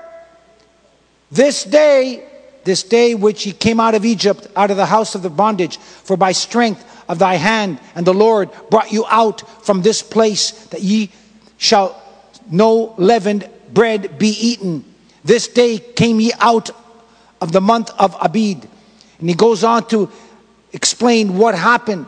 this 1.31 1.64
day, 1.64 2.23
this 2.64 2.82
day 2.82 3.14
which 3.14 3.47
ye 3.47 3.52
came 3.52 3.81
out 3.81 3.94
of 3.94 4.05
Egypt, 4.05 4.47
out 4.55 4.70
of 4.70 4.77
the 4.77 4.86
house 4.86 5.14
of 5.14 5.23
the 5.23 5.31
bondage, 5.31 5.78
for 5.78 6.16
by 6.16 6.32
strength 6.32 6.85
of 7.09 7.18
thy 7.18 7.35
hand 7.35 7.81
and 7.94 8.06
the 8.06 8.12
Lord 8.12 8.51
brought 8.70 8.93
you 8.93 9.06
out 9.09 9.40
from 9.64 9.81
this 9.81 10.02
place 10.02 10.51
that 10.66 10.82
ye 10.82 11.10
shall 11.56 12.01
no 12.51 12.94
leavened 12.98 13.48
bread 13.73 14.18
be 14.18 14.28
eaten 14.28 14.85
this 15.27 15.48
day 15.48 15.78
came 15.78 16.20
ye 16.20 16.32
out 16.39 16.70
of 17.40 17.51
the 17.51 17.60
month 17.60 17.90
of 17.98 18.16
Abib. 18.20 18.64
And 19.18 19.28
he 19.28 19.35
goes 19.35 19.64
on 19.64 19.89
to 19.89 20.09
explain 20.73 21.36
what 21.36 21.56
happened. 21.56 22.06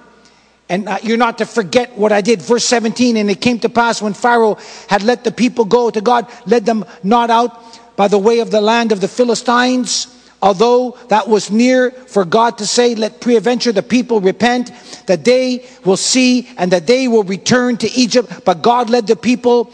And 0.69 0.89
uh, 0.89 0.99
you're 1.03 1.17
not 1.17 1.39
to 1.39 1.47
forget 1.47 1.97
what 1.97 2.13
I 2.13 2.21
did. 2.21 2.43
Verse 2.43 2.65
17, 2.65 3.17
and 3.17 3.31
it 3.31 3.41
came 3.41 3.59
to 3.61 3.69
pass 3.69 4.03
when 4.03 4.13
Pharaoh 4.13 4.59
had 4.89 5.03
let 5.03 5.25
the 5.25 5.33
people 5.33 5.65
go 5.65 5.91
to 5.91 6.01
God, 6.01 6.31
led 6.47 6.67
them 6.67 6.85
not 7.03 7.31
out 7.31 7.97
by 7.97 8.09
the 8.09 8.19
way 8.19 8.41
of 8.41 8.51
the 8.51 8.61
land 8.61 8.93
of 8.93 9.01
the 9.01 9.09
Philistines, 9.09 10.15
although 10.43 10.97
that 11.09 11.27
was 11.27 11.51
near 11.51 11.91
for 11.91 12.25
God 12.25 12.59
to 12.59 12.67
say, 12.67 12.95
let 12.95 13.21
peradventure 13.21 13.73
the 13.73 13.83
people 13.83 14.21
repent, 14.21 14.71
that 15.07 15.25
they 15.25 15.67
will 15.85 15.97
see 15.97 16.49
and 16.59 16.71
that 16.73 16.87
they 16.87 17.09
will 17.09 17.25
return 17.25 17.77
to 17.79 17.91
Egypt. 17.93 18.45
But 18.45 18.63
God 18.63 18.91
led 18.91 19.07
the 19.07 19.17
people 19.17 19.73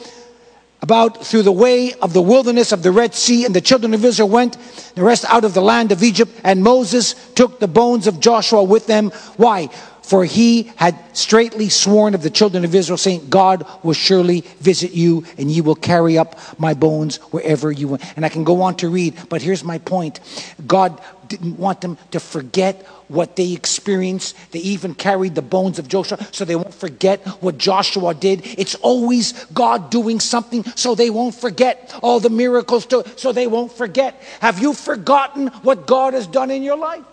about 0.80 1.24
through 1.26 1.42
the 1.42 1.52
way 1.52 1.94
of 1.94 2.12
the 2.12 2.22
wilderness 2.22 2.70
of 2.70 2.82
the 2.82 2.92
Red 2.92 3.14
Sea, 3.14 3.46
and 3.46 3.54
the 3.54 3.60
children 3.60 3.94
of 3.94 4.04
Israel 4.04 4.28
went 4.28 4.58
the 4.94 5.02
rest 5.02 5.24
out 5.28 5.44
of 5.44 5.54
the 5.54 5.62
land 5.62 5.92
of 5.92 6.02
Egypt, 6.02 6.30
and 6.44 6.62
Moses 6.62 7.14
took 7.34 7.58
the 7.58 7.66
bones 7.66 8.06
of 8.06 8.20
Joshua 8.20 8.62
with 8.62 8.86
them. 8.86 9.10
Why? 9.38 9.70
For 10.04 10.26
he 10.26 10.70
had 10.76 10.98
straightly 11.16 11.70
sworn 11.70 12.14
of 12.14 12.22
the 12.22 12.28
children 12.28 12.62
of 12.66 12.74
Israel, 12.74 12.98
saying, 12.98 13.30
God 13.30 13.66
will 13.82 13.94
surely 13.94 14.42
visit 14.60 14.92
you, 14.92 15.24
and 15.38 15.50
ye 15.50 15.62
will 15.62 15.74
carry 15.74 16.18
up 16.18 16.38
my 16.58 16.74
bones 16.74 17.16
wherever 17.32 17.72
you 17.72 17.88
went. 17.88 18.02
And 18.14 18.22
I 18.22 18.28
can 18.28 18.44
go 18.44 18.60
on 18.60 18.76
to 18.76 18.90
read, 18.90 19.14
but 19.30 19.40
here's 19.40 19.64
my 19.64 19.78
point 19.78 20.20
God 20.66 21.00
didn't 21.26 21.56
want 21.56 21.80
them 21.80 21.96
to 22.10 22.20
forget 22.20 22.82
what 23.08 23.36
they 23.36 23.54
experienced. 23.54 24.36
They 24.52 24.58
even 24.58 24.94
carried 24.94 25.34
the 25.34 25.42
bones 25.42 25.78
of 25.78 25.88
Joshua 25.88 26.18
so 26.32 26.44
they 26.44 26.54
won't 26.54 26.74
forget 26.74 27.26
what 27.40 27.56
Joshua 27.56 28.12
did. 28.12 28.42
It's 28.58 28.74
always 28.74 29.32
God 29.54 29.88
doing 29.88 30.20
something 30.20 30.64
so 30.76 30.94
they 30.94 31.08
won't 31.08 31.34
forget 31.34 31.98
all 32.02 32.20
the 32.20 32.28
miracles 32.28 32.84
to, 32.86 33.08
so 33.16 33.32
they 33.32 33.46
won't 33.46 33.72
forget. 33.72 34.22
Have 34.40 34.58
you 34.58 34.74
forgotten 34.74 35.46
what 35.62 35.86
God 35.86 36.12
has 36.12 36.26
done 36.26 36.50
in 36.50 36.62
your 36.62 36.76
life? 36.76 37.04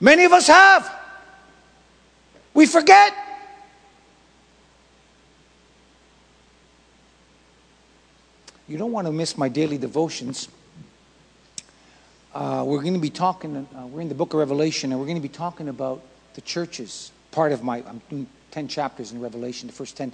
Many 0.00 0.24
of 0.24 0.32
us 0.32 0.46
have. 0.46 0.92
We 2.52 2.66
forget. 2.66 3.14
You 8.66 8.78
don't 8.78 8.92
want 8.92 9.06
to 9.06 9.12
miss 9.12 9.36
my 9.36 9.48
daily 9.48 9.76
devotions. 9.76 10.48
Uh, 12.34 12.64
we're 12.66 12.80
going 12.80 12.94
to 12.94 13.00
be 13.00 13.10
talking, 13.10 13.68
uh, 13.76 13.86
we're 13.86 14.00
in 14.00 14.08
the 14.08 14.14
book 14.14 14.32
of 14.32 14.40
Revelation, 14.40 14.90
and 14.90 14.98
we're 14.98 15.06
going 15.06 15.18
to 15.18 15.22
be 15.22 15.28
talking 15.28 15.68
about 15.68 16.02
the 16.34 16.40
churches. 16.40 17.12
Part 17.30 17.52
of 17.52 17.62
my, 17.62 17.82
I'm 17.86 18.00
doing 18.10 18.26
10 18.50 18.68
chapters 18.68 19.12
in 19.12 19.20
Revelation, 19.20 19.68
the 19.68 19.74
first 19.74 19.96
10. 19.96 20.12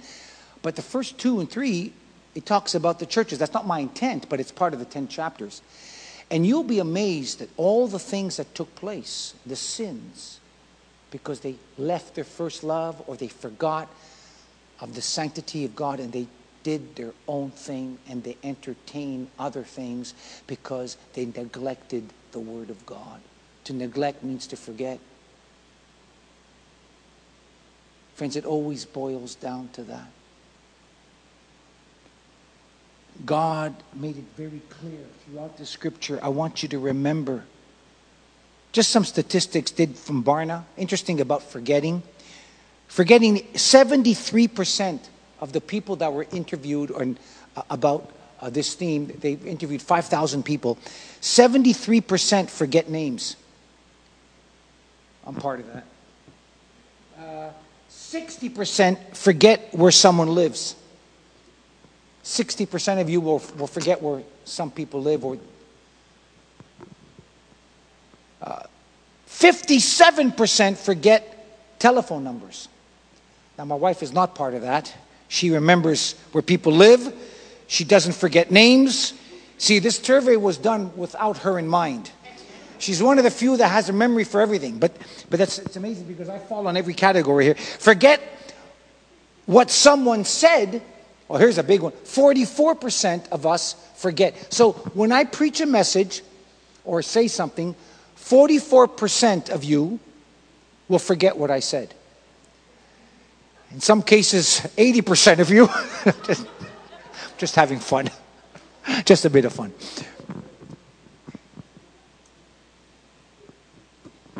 But 0.61 0.75
the 0.75 0.81
first 0.81 1.17
two 1.17 1.39
and 1.39 1.49
three, 1.49 1.93
it 2.35 2.45
talks 2.45 2.75
about 2.75 2.99
the 2.99 3.05
churches. 3.05 3.39
That's 3.39 3.53
not 3.53 3.65
my 3.65 3.79
intent, 3.79 4.27
but 4.29 4.39
it's 4.39 4.51
part 4.51 4.73
of 4.73 4.79
the 4.79 4.85
10 4.85 5.07
chapters. 5.07 5.61
And 6.31 6.47
you'll 6.47 6.63
be 6.63 6.79
amazed 6.79 7.41
at 7.41 7.49
all 7.57 7.87
the 7.87 7.99
things 7.99 8.37
that 8.37 8.55
took 8.55 8.73
place, 8.75 9.33
the 9.45 9.57
sins, 9.57 10.39
because 11.11 11.41
they 11.41 11.55
left 11.77 12.15
their 12.15 12.23
first 12.23 12.63
love 12.63 13.03
or 13.05 13.17
they 13.17 13.27
forgot 13.27 13.89
of 14.79 14.95
the 14.95 15.01
sanctity 15.01 15.65
of 15.65 15.75
God 15.75 15.99
and 15.99 16.13
they 16.13 16.27
did 16.63 16.95
their 16.95 17.13
own 17.27 17.51
thing 17.51 17.97
and 18.07 18.23
they 18.23 18.37
entertained 18.43 19.27
other 19.37 19.63
things 19.63 20.13
because 20.47 20.95
they 21.13 21.25
neglected 21.25 22.13
the 22.31 22.39
Word 22.39 22.69
of 22.69 22.85
God. 22.85 23.19
To 23.65 23.73
neglect 23.73 24.23
means 24.23 24.47
to 24.47 24.55
forget. 24.55 24.99
Friends, 28.15 28.37
it 28.37 28.45
always 28.45 28.85
boils 28.85 29.35
down 29.35 29.67
to 29.73 29.83
that. 29.83 30.07
God 33.25 33.75
made 33.93 34.17
it 34.17 34.25
very 34.35 34.61
clear 34.69 34.99
throughout 35.25 35.57
the 35.57 35.65
scripture. 35.65 36.19
I 36.21 36.29
want 36.29 36.63
you 36.63 36.69
to 36.69 36.79
remember. 36.79 37.43
Just 38.71 38.89
some 38.89 39.05
statistics 39.05 39.71
did 39.71 39.97
from 39.97 40.23
Barna. 40.23 40.63
Interesting 40.77 41.21
about 41.21 41.43
forgetting. 41.43 42.03
Forgetting 42.87 43.39
73% 43.53 44.99
of 45.39 45.51
the 45.51 45.61
people 45.61 45.97
that 45.97 46.13
were 46.13 46.25
interviewed 46.31 46.91
on, 46.91 47.17
uh, 47.55 47.63
about 47.69 48.11
uh, 48.39 48.49
this 48.49 48.73
theme, 48.73 49.07
they 49.19 49.33
interviewed 49.33 49.81
5,000 49.81 50.43
people. 50.43 50.77
73% 51.21 52.49
forget 52.49 52.89
names. 52.89 53.35
I'm 55.25 55.35
part 55.35 55.59
of 55.59 55.67
that. 55.73 55.85
Uh, 57.19 57.49
60% 57.89 59.15
forget 59.15 59.69
where 59.73 59.91
someone 59.91 60.29
lives. 60.29 60.75
60% 62.23 63.01
of 63.01 63.09
you 63.09 63.21
will, 63.21 63.41
will 63.57 63.67
forget 63.67 64.01
where 64.01 64.21
some 64.45 64.71
people 64.71 65.01
live 65.01 65.25
or 65.25 65.37
uh, 68.41 68.63
57% 69.27 70.77
forget 70.77 71.79
telephone 71.79 72.23
numbers. 72.23 72.67
Now, 73.57 73.65
my 73.65 73.75
wife 73.75 74.03
is 74.03 74.13
not 74.13 74.35
part 74.35 74.53
of 74.53 74.61
that. 74.61 74.93
She 75.27 75.49
remembers 75.49 76.15
where 76.31 76.41
people 76.41 76.73
live. 76.73 77.13
She 77.67 77.83
doesn't 77.83 78.13
forget 78.13 78.51
names. 78.51 79.13
See, 79.57 79.79
this 79.79 79.97
survey 79.97 80.35
was 80.35 80.57
done 80.57 80.95
without 80.97 81.37
her 81.39 81.57
in 81.57 81.67
mind. 81.67 82.11
She's 82.79 83.01
one 83.01 83.19
of 83.19 83.23
the 83.23 83.31
few 83.31 83.57
that 83.57 83.67
has 83.67 83.89
a 83.89 83.93
memory 83.93 84.23
for 84.23 84.41
everything. 84.41 84.79
But, 84.79 84.91
but 85.29 85.37
that's, 85.37 85.59
it's 85.59 85.75
amazing 85.75 86.05
because 86.05 86.29
I 86.29 86.39
fall 86.39 86.67
on 86.67 86.75
every 86.75 86.95
category 86.95 87.45
here. 87.45 87.55
Forget 87.55 88.21
what 89.45 89.69
someone 89.69 90.25
said. 90.25 90.81
Well, 91.31 91.39
here's 91.39 91.57
a 91.57 91.63
big 91.63 91.79
one 91.79 91.93
44% 91.93 93.29
of 93.29 93.45
us 93.45 93.75
forget. 93.95 94.53
So 94.53 94.73
when 94.93 95.13
I 95.13 95.23
preach 95.23 95.61
a 95.61 95.65
message 95.65 96.23
or 96.83 97.01
say 97.01 97.29
something, 97.29 97.73
44% 98.17 99.49
of 99.49 99.63
you 99.63 99.97
will 100.89 100.99
forget 100.99 101.37
what 101.37 101.49
I 101.49 101.61
said. 101.61 101.93
In 103.71 103.79
some 103.79 104.01
cases, 104.01 104.59
80% 104.75 105.39
of 105.39 105.49
you, 105.49 105.69
just, 106.25 106.47
just 107.37 107.55
having 107.55 107.79
fun, 107.79 108.09
just 109.05 109.23
a 109.23 109.29
bit 109.29 109.45
of 109.45 109.53
fun. 109.53 109.71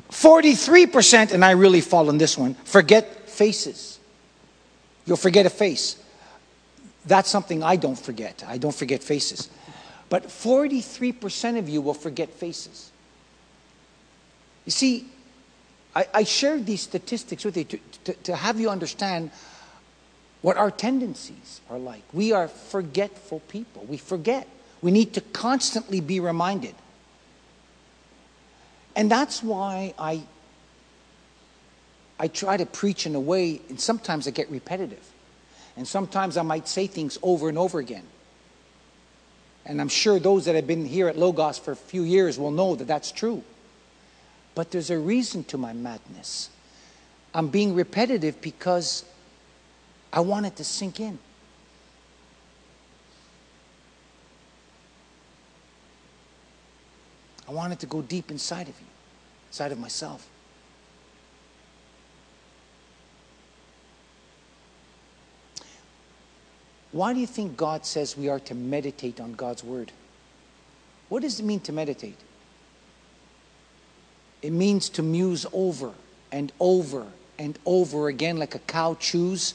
43%, 0.10 1.32
and 1.32 1.46
I 1.46 1.52
really 1.52 1.80
fall 1.80 2.10
on 2.10 2.18
this 2.18 2.38
one, 2.38 2.56
forget 2.66 3.30
faces. 3.30 3.98
You'll 5.06 5.16
forget 5.16 5.46
a 5.46 5.50
face. 5.50 5.96
That's 7.06 7.30
something 7.30 7.64
I 7.64 7.76
don't 7.76 7.98
forget. 7.98 8.44
I 8.48 8.58
don't 8.58 8.76
forget 8.76 9.04
faces. 9.04 9.50
But 10.10 10.28
43% 10.28 11.58
of 11.58 11.70
you 11.70 11.82
will 11.82 11.94
forget 11.94 12.30
faces. 12.30 12.92
You 14.66 14.72
see, 14.72 15.08
I, 15.96 16.08
I 16.14 16.24
shared 16.24 16.66
these 16.66 16.82
statistics 16.82 17.44
with 17.44 17.58
you 17.58 17.64
to, 17.64 17.80
to, 18.06 18.14
to 18.14 18.36
have 18.36 18.60
you 18.60 18.70
understand 18.70 19.32
what 20.42 20.58
our 20.58 20.72
tendencies 20.72 21.62
are 21.70 21.78
like. 21.78 22.04
We 22.14 22.32
are 22.34 22.48
forgetful 22.48 23.42
people. 23.48 23.86
We 23.88 23.98
forget. 23.98 24.48
We 24.82 24.92
need 24.92 25.14
to 25.14 25.22
constantly 25.22 26.02
be 26.02 26.20
reminded. 26.20 26.76
And 28.96 29.10
that's 29.10 29.42
why 29.42 29.94
I, 29.98 30.24
I 32.20 32.28
try 32.28 32.58
to 32.58 32.66
preach 32.66 33.06
in 33.06 33.16
a 33.16 33.20
way, 33.20 33.62
and 33.70 33.80
sometimes 33.80 34.28
I 34.28 34.32
get 34.32 34.50
repetitive. 34.50 35.11
And 35.82 35.88
sometimes 35.88 36.38
I 36.38 36.44
might 36.44 36.68
say 36.68 36.86
things 36.86 37.18
over 37.24 37.50
and 37.50 37.58
over 37.58 37.80
again. 37.80 38.04
And 39.66 39.82
I'm 39.82 39.90
sure 39.90 40.20
those 40.20 40.46
that 40.46 40.54
have 40.54 40.68
been 40.68 40.86
here 40.86 41.08
at 41.08 41.18
Logos 41.18 41.58
for 41.58 41.72
a 41.72 41.76
few 41.76 42.04
years 42.04 42.38
will 42.38 42.52
know 42.52 42.76
that 42.76 42.86
that's 42.86 43.12
true. 43.12 43.44
But 44.54 44.70
there's 44.70 44.92
a 44.92 45.00
reason 45.00 45.44
to 45.46 45.58
my 45.58 45.74
madness. 45.74 46.52
I'm 47.34 47.48
being 47.48 47.74
repetitive 47.74 48.40
because 48.42 49.04
I 50.14 50.20
want 50.20 50.46
it 50.46 50.56
to 50.58 50.64
sink 50.64 51.00
in. 51.00 51.18
I 57.50 57.54
want 57.54 57.74
it 57.74 57.80
to 57.80 57.88
go 57.88 58.04
deep 58.04 58.30
inside 58.30 58.70
of 58.70 58.80
you, 58.80 58.88
inside 59.50 59.72
of 59.72 59.80
myself. 59.80 60.28
Why 66.92 67.14
do 67.14 67.20
you 67.20 67.28
think 67.28 67.56
God 67.56 67.86
says 67.86 68.18
we 68.18 68.30
are 68.30 68.40
to 68.42 68.56
meditate 68.56 69.20
on 69.20 69.34
God's 69.34 69.64
word? 69.64 69.92
What 71.10 71.22
does 71.22 71.40
it 71.40 71.44
mean 71.44 71.60
to 71.62 71.72
meditate? 71.72 72.18
It 74.42 74.52
means 74.52 74.90
to 74.90 75.04
muse 75.04 75.46
over 75.54 75.92
and 76.32 76.52
over 76.60 77.06
and 77.38 77.58
over 77.66 78.08
again, 78.08 78.38
like 78.38 78.56
a 78.56 78.60
cow 78.60 78.96
chews 79.00 79.54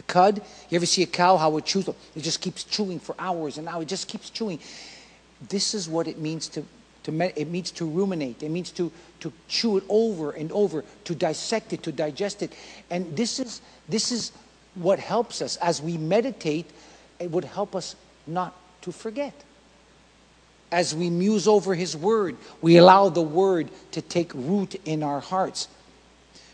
the 0.00 0.02
cud. 0.02 0.40
You 0.68 0.76
ever 0.76 0.86
see 0.86 1.02
a 1.02 1.06
cow, 1.06 1.36
how 1.36 1.56
it 1.56 1.64
chews? 1.64 1.88
It 1.88 2.22
just 2.22 2.40
keeps 2.40 2.64
chewing 2.64 3.00
for 3.00 3.14
hours 3.18 3.58
and 3.58 3.68
hours. 3.68 3.82
It 3.82 3.88
just 3.88 4.08
keeps 4.08 4.30
chewing. 4.30 4.58
This 5.48 5.74
is 5.74 5.88
what 5.88 6.06
it 6.06 6.18
means 6.18 6.48
to, 6.48 6.64
to 7.04 7.12
med- 7.12 7.34
it 7.36 7.48
means 7.48 7.70
to 7.72 7.84
ruminate. 7.84 8.42
It 8.42 8.50
means 8.50 8.70
to, 8.72 8.90
to 9.20 9.32
chew 9.48 9.76
it 9.76 9.84
over 9.88 10.30
and 10.32 10.50
over, 10.52 10.84
to 11.04 11.14
dissect 11.14 11.72
it, 11.72 11.82
to 11.82 11.92
digest 11.92 12.42
it. 12.42 12.52
And 12.88 13.16
this 13.16 13.40
is, 13.40 13.60
this 13.88 14.12
is 14.12 14.32
what 14.82 14.98
helps 14.98 15.42
us. 15.42 15.56
As 15.56 15.82
we 15.82 15.96
meditate, 15.96 16.70
it 17.18 17.30
would 17.30 17.44
help 17.44 17.76
us 17.76 17.96
not 18.26 18.54
to 18.82 18.92
forget 18.92 19.34
as 20.72 20.94
we 20.94 21.10
muse 21.10 21.48
over 21.48 21.74
His 21.74 21.96
Word, 21.96 22.36
we 22.60 22.76
allow 22.76 23.08
the 23.08 23.22
Word 23.22 23.70
to 23.92 24.02
take 24.02 24.32
root 24.34 24.76
in 24.84 25.02
our 25.02 25.20
hearts. 25.20 25.68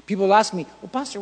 People 0.06 0.32
ask 0.32 0.54
me, 0.54 0.66
well, 0.80 0.88
Pastor, 0.88 1.20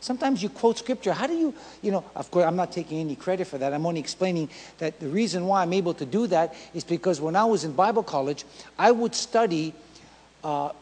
sometimes 0.00 0.42
you 0.42 0.50
quote 0.50 0.76
scripture. 0.76 1.14
How 1.14 1.26
do 1.26 1.32
you, 1.32 1.54
you 1.80 1.90
know, 1.90 2.04
of 2.14 2.30
course, 2.30 2.44
I'm 2.44 2.56
not 2.56 2.70
taking 2.72 3.00
any 3.00 3.16
credit 3.16 3.46
for 3.46 3.56
that. 3.56 3.72
I'm 3.72 3.86
only 3.86 4.00
explaining 4.00 4.50
that 4.78 5.00
the 5.00 5.08
reason 5.08 5.46
why 5.46 5.62
I'm 5.62 5.72
able 5.72 5.94
to 5.94 6.04
do 6.04 6.26
that 6.26 6.54
is 6.74 6.84
because 6.84 7.22
when 7.22 7.36
I 7.36 7.44
was 7.44 7.64
in 7.64 7.72
Bible 7.72 8.02
college, 8.02 8.44
I 8.78 8.90
would 8.90 9.14
study 9.14 9.72
uh, 10.44 10.72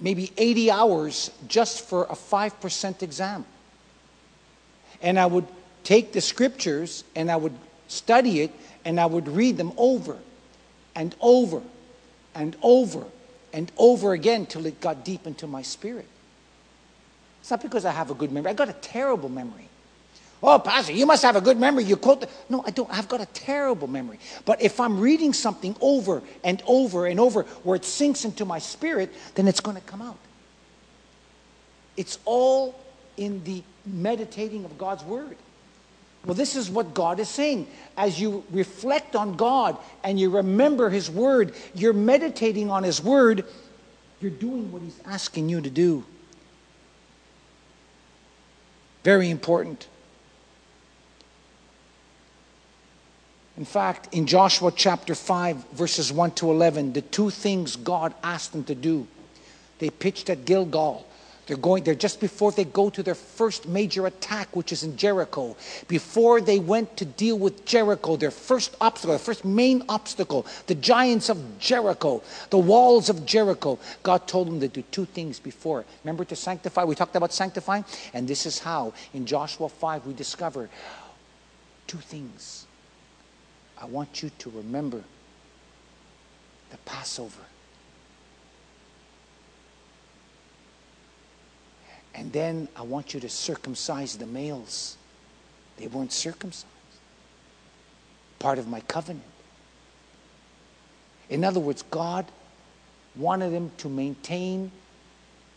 maybe 0.00 0.32
80 0.36 0.70
hours 0.70 1.30
just 1.48 1.88
for 1.88 2.04
a 2.04 2.14
5% 2.14 3.02
exam. 3.02 3.46
And 5.04 5.20
I 5.20 5.26
would 5.26 5.46
take 5.84 6.12
the 6.12 6.20
scriptures 6.20 7.04
and 7.14 7.30
I 7.30 7.36
would 7.36 7.54
study 7.86 8.40
it 8.40 8.50
and 8.84 8.98
I 8.98 9.06
would 9.06 9.28
read 9.28 9.56
them 9.56 9.72
over 9.76 10.18
and 10.96 11.14
over 11.20 11.62
and 12.34 12.56
over 12.62 13.04
and 13.52 13.70
over 13.76 14.12
again 14.12 14.46
till 14.46 14.66
it 14.66 14.80
got 14.80 15.04
deep 15.04 15.26
into 15.26 15.46
my 15.46 15.62
spirit. 15.62 16.06
It's 17.40 17.50
not 17.50 17.62
because 17.62 17.84
I 17.84 17.92
have 17.92 18.10
a 18.10 18.14
good 18.14 18.32
memory. 18.32 18.50
I 18.50 18.54
got 18.54 18.68
a 18.70 18.74
terrible 18.74 19.28
memory. 19.28 19.68
Oh, 20.42 20.58
Pastor, 20.58 20.92
you 20.92 21.06
must 21.06 21.22
have 21.22 21.36
a 21.36 21.40
good 21.40 21.58
memory. 21.58 21.84
You 21.84 21.96
quote. 21.96 22.22
The... 22.22 22.28
No, 22.50 22.62
I 22.66 22.70
don't. 22.70 22.90
I've 22.90 23.08
got 23.08 23.20
a 23.20 23.26
terrible 23.26 23.86
memory. 23.86 24.18
But 24.44 24.60
if 24.60 24.78
I'm 24.78 25.00
reading 25.00 25.32
something 25.32 25.74
over 25.80 26.22
and 26.42 26.62
over 26.66 27.06
and 27.06 27.18
over 27.18 27.44
where 27.62 27.76
it 27.76 27.84
sinks 27.84 28.24
into 28.24 28.44
my 28.44 28.58
spirit, 28.58 29.12
then 29.36 29.48
it's 29.48 29.60
going 29.60 29.76
to 29.76 29.82
come 29.82 30.02
out. 30.02 30.18
It's 31.96 32.18
all 32.24 32.74
in 33.16 33.42
the 33.44 33.62
meditating 33.86 34.64
of 34.64 34.78
God's 34.78 35.04
word. 35.04 35.36
Well, 36.24 36.34
this 36.34 36.56
is 36.56 36.70
what 36.70 36.94
God 36.94 37.20
is 37.20 37.28
saying. 37.28 37.66
As 37.96 38.18
you 38.18 38.44
reflect 38.50 39.14
on 39.14 39.36
God 39.36 39.76
and 40.02 40.18
you 40.18 40.30
remember 40.30 40.88
His 40.88 41.10
Word, 41.10 41.54
you're 41.74 41.92
meditating 41.92 42.70
on 42.70 42.82
His 42.82 43.02
Word, 43.02 43.44
you're 44.20 44.30
doing 44.30 44.72
what 44.72 44.80
He's 44.80 44.98
asking 45.04 45.50
you 45.50 45.60
to 45.60 45.68
do. 45.68 46.04
Very 49.02 49.28
important. 49.28 49.86
In 53.58 53.66
fact, 53.66 54.08
in 54.12 54.26
Joshua 54.26 54.72
chapter 54.74 55.14
5, 55.14 55.72
verses 55.72 56.12
1 56.12 56.32
to 56.32 56.50
11, 56.50 56.94
the 56.94 57.02
two 57.02 57.30
things 57.30 57.76
God 57.76 58.14
asked 58.22 58.52
them 58.52 58.64
to 58.64 58.74
do, 58.74 59.06
they 59.78 59.90
pitched 59.90 60.30
at 60.30 60.44
Gilgal. 60.46 61.06
They're 61.46 61.56
going 61.56 61.84
there 61.84 61.94
just 61.94 62.20
before 62.20 62.52
they 62.52 62.64
go 62.64 62.88
to 62.88 63.02
their 63.02 63.14
first 63.14 63.68
major 63.68 64.06
attack, 64.06 64.54
which 64.56 64.72
is 64.72 64.82
in 64.82 64.96
Jericho. 64.96 65.56
Before 65.88 66.40
they 66.40 66.58
went 66.58 66.96
to 66.96 67.04
deal 67.04 67.38
with 67.38 67.66
Jericho, 67.66 68.16
their 68.16 68.30
first 68.30 68.74
obstacle, 68.80 69.10
their 69.10 69.18
first 69.18 69.44
main 69.44 69.82
obstacle, 69.88 70.46
the 70.66 70.74
giants 70.74 71.28
of 71.28 71.58
Jericho, 71.58 72.22
the 72.50 72.58
walls 72.58 73.10
of 73.10 73.26
Jericho, 73.26 73.78
God 74.02 74.26
told 74.26 74.46
them 74.48 74.60
to 74.60 74.68
do 74.68 74.82
two 74.90 75.04
things 75.04 75.38
before. 75.38 75.84
Remember 76.02 76.24
to 76.24 76.36
sanctify? 76.36 76.84
We 76.84 76.94
talked 76.94 77.16
about 77.16 77.32
sanctifying, 77.32 77.84
and 78.14 78.26
this 78.26 78.46
is 78.46 78.58
how 78.58 78.94
in 79.12 79.26
Joshua 79.26 79.68
5 79.68 80.06
we 80.06 80.14
discover 80.14 80.70
two 81.86 81.98
things. 81.98 82.66
I 83.76 83.86
want 83.86 84.22
you 84.22 84.30
to 84.38 84.50
remember 84.50 85.02
the 86.70 86.78
Passover. 86.78 87.42
And 92.14 92.32
then 92.32 92.68
I 92.76 92.82
want 92.82 93.12
you 93.14 93.20
to 93.20 93.28
circumcise 93.28 94.16
the 94.16 94.26
males. 94.26 94.96
They 95.76 95.88
weren't 95.88 96.12
circumcised. 96.12 96.66
Part 98.38 98.58
of 98.58 98.68
my 98.68 98.80
covenant. 98.80 99.24
In 101.28 101.44
other 101.44 101.60
words, 101.60 101.82
God 101.90 102.26
wanted 103.16 103.50
them 103.50 103.70
to 103.78 103.88
maintain 103.88 104.70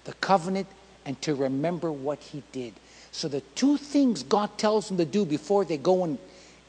the 0.05 0.13
covenant 0.13 0.67
and 1.05 1.21
to 1.21 1.35
remember 1.35 1.91
what 1.91 2.19
He 2.19 2.43
did. 2.51 2.73
So, 3.11 3.27
the 3.27 3.41
two 3.55 3.77
things 3.77 4.23
God 4.23 4.57
tells 4.57 4.88
them 4.88 4.97
to 4.97 5.05
do 5.05 5.25
before 5.25 5.65
they 5.65 5.77
go 5.77 6.03
in, 6.05 6.17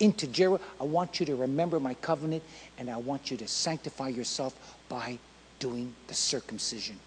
into 0.00 0.26
Jericho, 0.26 0.62
I 0.80 0.84
want 0.84 1.20
you 1.20 1.26
to 1.26 1.36
remember 1.36 1.80
my 1.80 1.94
covenant 1.94 2.42
and 2.78 2.90
I 2.90 2.96
want 2.96 3.30
you 3.30 3.36
to 3.38 3.48
sanctify 3.48 4.08
yourself 4.08 4.76
by 4.88 5.18
doing 5.58 5.94
the 6.06 6.14
circumcision. 6.14 6.98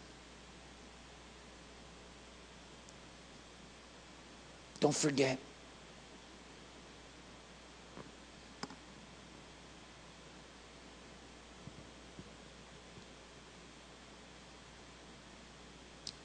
Don't 4.82 4.96
forget. 4.96 5.38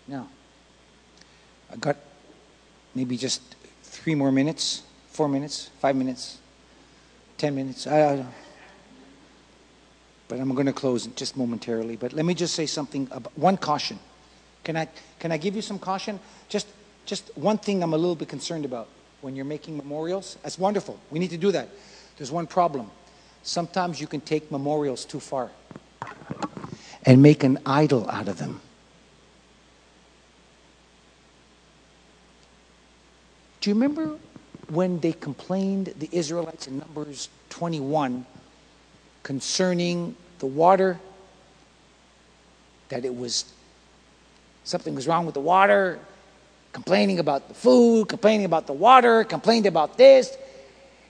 Now, 0.09 0.27
I 1.71 1.77
got 1.77 1.97
maybe 2.95 3.19
just 3.19 3.43
three 3.83 4.15
more 4.15 4.33
minutes, 4.33 4.83
four 5.11 5.29
minutes, 5.29 5.71
five 5.81 5.95
minutes, 5.95 6.39
ten 7.37 7.55
minutes. 7.55 7.87
I, 7.87 8.15
I, 8.15 8.27
but 10.29 10.41
I'm 10.41 10.55
going 10.55 10.67
to 10.67 10.73
close 10.73 11.07
just 11.09 11.37
momentarily. 11.37 11.97
But 11.97 12.15
let 12.15 12.25
me 12.25 12.33
just 12.33 12.55
say 12.55 12.65
something. 12.65 13.07
About, 13.11 13.37
one 13.37 13.59
caution. 13.59 13.99
Can 14.65 14.79
I 14.79 14.89
can 15.19 15.31
I 15.31 15.37
give 15.37 15.55
you 15.55 15.63
some 15.63 15.79
caution? 15.79 16.19
Just 16.49 16.67
just 17.07 17.31
one 17.37 17.57
thing 17.57 17.83
I'm 17.83 17.95
a 17.95 17.97
little 17.97 18.17
bit 18.17 18.29
concerned 18.29 18.65
about 18.65 18.89
when 19.23 19.37
you're 19.37 19.45
making 19.45 19.77
memorials. 19.77 20.37
That's 20.43 20.59
wonderful. 20.59 20.99
We 21.11 21.19
need 21.19 21.31
to 21.31 21.39
do 21.39 21.53
that. 21.53 21.69
There's 22.19 22.33
one 22.33 22.47
problem. 22.47 22.91
Sometimes 23.43 24.01
you 24.01 24.07
can 24.07 24.21
take 24.21 24.51
memorials 24.51 25.05
too 25.05 25.21
far 25.21 25.51
and 27.05 27.23
make 27.23 27.45
an 27.45 27.59
idol 27.65 28.11
out 28.11 28.29
of 28.29 28.39
them. 28.39 28.61
Do 33.61 33.71
you 33.71 33.75
remember 33.75 34.19
when 34.69 34.99
they 35.01 35.13
complained, 35.13 35.95
the 35.99 36.09
Israelites 36.13 36.67
in 36.67 36.79
Numbers 36.79 37.29
21, 37.51 38.27
concerning 39.23 40.17
the 40.41 40.47
water? 40.47 40.99
That 42.89 43.05
it 43.05 43.17
was 43.17 43.45
something 44.65 44.95
was 44.95 45.07
wrong 45.07 45.27
with 45.27 45.35
the 45.35 45.41
water, 45.41 45.99
complaining 46.77 47.19
about 47.19 47.49
the 47.49 47.55
food, 47.55 48.07
complaining 48.07 48.45
about 48.45 48.67
the 48.67 48.73
water, 48.75 49.25
complained 49.25 49.65
about 49.65 49.97
this. 49.97 50.37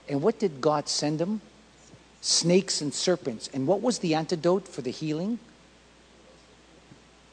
And 0.07 0.21
what 0.21 0.39
did 0.39 0.61
God 0.61 0.87
send 0.87 1.19
them? 1.19 1.41
Snakes 2.21 2.79
and 2.79 2.93
serpents. 2.93 3.49
And 3.53 3.67
what 3.67 3.81
was 3.81 3.99
the 3.99 4.15
antidote 4.15 4.65
for 4.65 4.81
the 4.81 4.91
healing? 4.91 5.39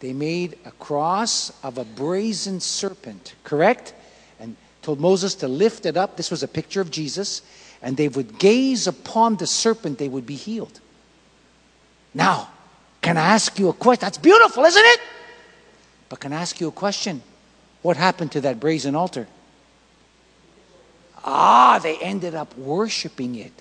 They 0.01 0.13
made 0.13 0.59
a 0.65 0.73
cross 0.73 1.53
of 1.63 1.79
a 1.79 1.85
brazen 1.85 2.59
serpent, 2.59 3.37
correct? 3.45 3.95
And 4.41 4.57
told 4.83 4.99
Moses 4.99 5.37
to 5.37 5.47
lift 5.47 5.87
it 5.87 5.97
up. 5.97 6.17
This 6.17 6.33
was 6.33 6.43
a 6.43 6.49
picture 6.49 6.81
of 6.81 6.91
Jesus. 6.91 7.41
And 7.83 7.97
they 7.97 8.09
would 8.09 8.41
gaze 8.41 8.89
upon 8.89 9.37
the 9.37 9.47
serpent, 9.47 9.99
they 9.99 10.09
would 10.09 10.27
be 10.27 10.35
healed. 10.35 10.81
Now, 12.13 12.49
can 13.01 13.17
I 13.17 13.27
ask 13.27 13.57
you 13.61 13.69
a 13.69 13.73
question? 13.73 14.01
That's 14.01 14.19
beautiful, 14.19 14.65
isn't 14.65 14.85
it? 14.85 15.01
But 16.09 16.19
can 16.19 16.33
I 16.33 16.41
ask 16.41 16.61
you 16.61 16.67
a 16.67 16.73
question? 16.73 17.23
What 17.85 17.99
happened 17.99 18.33
to 18.33 18.41
that 18.41 18.61
brazen 18.61 18.95
altar? 18.95 19.29
Ah, 21.23 21.79
they 21.83 21.99
ended 21.99 22.35
up 22.35 22.57
worshiping 22.57 23.35
it. 23.35 23.53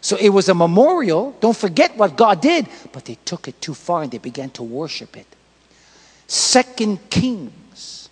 So 0.00 0.16
it 0.16 0.28
was 0.28 0.48
a 0.48 0.54
memorial. 0.54 1.36
Don't 1.40 1.56
forget 1.56 1.96
what 1.96 2.16
God 2.16 2.40
did, 2.40 2.68
but 2.92 3.06
they 3.06 3.18
took 3.24 3.48
it 3.48 3.60
too 3.60 3.74
far 3.74 4.04
and 4.04 4.12
they 4.12 4.18
began 4.18 4.50
to 4.50 4.62
worship 4.62 5.16
it. 5.16 5.26
Second 6.28 7.10
Kings. 7.10 8.08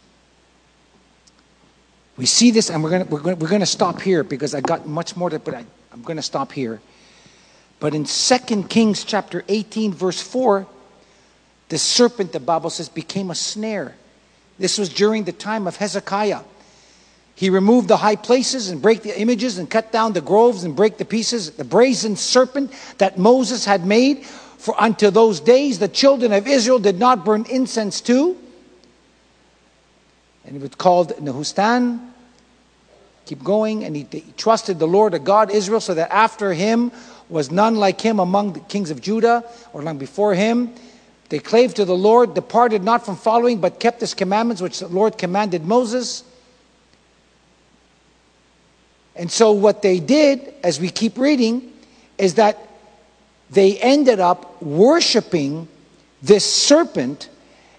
We 2.16 2.26
see 2.26 2.50
this, 2.50 2.68
and 2.68 2.82
we're 2.82 2.90
going 2.90 3.08
we're 3.08 3.20
gonna, 3.20 3.36
we're 3.36 3.48
gonna 3.48 3.64
stop 3.64 4.00
here 4.00 4.24
because 4.24 4.56
I 4.56 4.60
got 4.60 4.88
much 4.88 5.16
more 5.16 5.30
to, 5.30 5.38
but 5.38 5.54
I, 5.54 5.64
I'm 5.92 6.02
going 6.02 6.16
to 6.16 6.22
stop 6.22 6.50
here. 6.50 6.80
But 7.78 7.94
in 7.94 8.06
Second 8.06 8.68
Kings 8.70 9.04
chapter 9.04 9.44
18, 9.46 9.92
verse 9.92 10.20
4, 10.20 10.66
the 11.68 11.78
serpent, 11.78 12.32
the 12.32 12.40
Bible 12.40 12.70
says, 12.70 12.88
became 12.88 13.30
a 13.30 13.36
snare. 13.36 13.94
This 14.58 14.78
was 14.78 14.88
during 14.88 15.24
the 15.24 15.32
time 15.32 15.66
of 15.66 15.76
Hezekiah. 15.76 16.40
He 17.34 17.50
removed 17.50 17.86
the 17.86 17.96
high 17.96 18.16
places 18.16 18.68
and 18.68 18.82
break 18.82 19.02
the 19.02 19.18
images 19.18 19.58
and 19.58 19.70
cut 19.70 19.92
down 19.92 20.12
the 20.12 20.20
groves 20.20 20.64
and 20.64 20.74
break 20.74 20.98
the 20.98 21.04
pieces, 21.04 21.52
the 21.52 21.64
brazen 21.64 22.16
serpent 22.16 22.72
that 22.98 23.16
Moses 23.16 23.64
had 23.64 23.86
made. 23.86 24.26
For 24.26 24.74
unto 24.80 25.10
those 25.10 25.38
days 25.38 25.78
the 25.78 25.86
children 25.86 26.32
of 26.32 26.48
Israel 26.48 26.80
did 26.80 26.98
not 26.98 27.24
burn 27.24 27.46
incense 27.48 28.00
to. 28.02 28.36
And 30.44 30.56
it 30.56 30.62
was 30.62 30.74
called 30.74 31.10
Nehushtan. 31.20 32.00
Keep 33.26 33.44
going. 33.44 33.84
And 33.84 33.94
he, 33.94 34.08
he 34.10 34.24
trusted 34.36 34.80
the 34.80 34.88
Lord 34.88 35.14
of 35.14 35.22
God 35.22 35.52
Israel 35.52 35.80
so 35.80 35.94
that 35.94 36.12
after 36.12 36.52
him 36.52 36.90
was 37.28 37.52
none 37.52 37.76
like 37.76 38.00
him 38.00 38.18
among 38.18 38.54
the 38.54 38.60
kings 38.60 38.90
of 38.90 39.00
Judah 39.00 39.44
or 39.72 39.82
long 39.82 39.98
before 39.98 40.34
him. 40.34 40.74
They 41.28 41.38
clave 41.38 41.74
to 41.74 41.84
the 41.84 41.96
Lord, 41.96 42.34
departed 42.34 42.82
not 42.82 43.04
from 43.04 43.16
following, 43.16 43.60
but 43.60 43.80
kept 43.80 44.00
his 44.00 44.14
commandments, 44.14 44.62
which 44.62 44.78
the 44.78 44.88
Lord 44.88 45.18
commanded 45.18 45.64
Moses. 45.64 46.24
And 49.14 49.30
so, 49.30 49.52
what 49.52 49.82
they 49.82 50.00
did, 50.00 50.54
as 50.62 50.80
we 50.80 50.88
keep 50.88 51.18
reading, 51.18 51.72
is 52.16 52.34
that 52.34 52.56
they 53.50 53.78
ended 53.78 54.20
up 54.20 54.62
worshiping 54.62 55.68
this 56.22 56.50
serpent, 56.50 57.28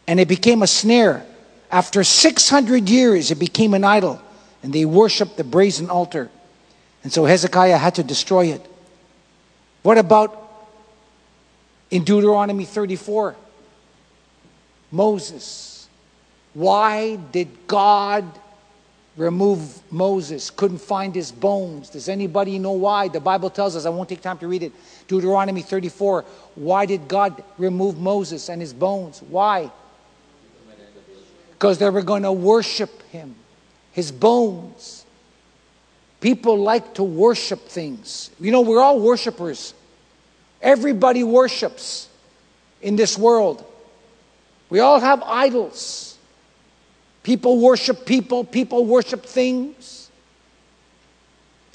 and 0.08 0.20
it 0.20 0.28
became 0.28 0.62
a 0.62 0.68
snare. 0.68 1.26
After 1.72 2.04
600 2.04 2.90
years, 2.90 3.32
it 3.32 3.40
became 3.40 3.74
an 3.74 3.84
idol, 3.84 4.22
and 4.62 4.74
they 4.74 4.86
worshiped 4.86 5.38
the 5.38 5.44
brazen 5.44 5.90
altar. 5.90 6.30
And 7.04 7.12
so, 7.12 7.26
Hezekiah 7.26 7.78
had 7.78 7.96
to 7.96 8.04
destroy 8.04 8.48
it. 8.48 8.66
What 9.82 9.98
about 9.98 10.39
in 11.92 12.04
Deuteronomy 12.04 12.66
34, 12.66 13.36
Moses. 14.92 15.88
Why 16.54 17.16
did 17.16 17.48
God 17.68 18.26
remove 19.18 19.80
Moses? 19.92 20.50
Couldn't 20.50 20.80
find 20.80 21.14
his 21.14 21.32
bones. 21.32 21.90
Does 21.90 22.10
anybody 22.10 22.60
know 22.60 22.72
why? 22.72 23.08
The 23.08 23.20
Bible 23.20 23.50
tells 23.50 23.76
us, 23.76 23.86
I 23.86 23.90
won't 23.90 24.10
take 24.10 24.22
time 24.22 24.38
to 24.40 24.48
read 24.48 24.64
it. 24.64 24.74
Deuteronomy 25.08 25.62
34. 25.62 26.26
Why 26.56 26.86
did 26.86 27.08
God 27.08 27.44
remove 27.58 28.00
Moses 28.00 28.50
and 28.50 28.62
his 28.62 28.74
bones? 28.74 29.22
Why? 29.28 29.72
Because 31.52 31.78
they 31.78 31.90
were 31.90 32.02
going 32.02 32.24
to 32.24 32.32
worship 32.32 33.04
him, 33.10 33.36
his 33.92 34.12
bones. 34.12 35.06
People 36.22 36.58
like 36.58 36.96
to 36.96 37.04
worship 37.04 37.68
things. 37.68 38.30
You 38.40 38.52
know, 38.52 38.62
we're 38.62 38.82
all 38.82 39.00
worshipers. 39.00 39.74
Everybody 40.62 41.24
worships 41.24 42.10
in 42.82 42.96
this 42.96 43.18
world. 43.18 43.66
We 44.70 44.80
all 44.80 45.00
have 45.00 45.24
idols. 45.24 46.18
People 47.24 47.60
worship 47.60 48.06
people, 48.06 48.44
people 48.44 48.86
worship 48.86 49.26
things. 49.26 50.10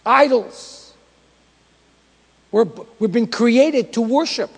Idols. 0.05 0.95
We're, 2.51 2.67
we've 2.99 3.13
been 3.13 3.27
created 3.27 3.93
to 3.95 4.01
worship. 4.01 4.51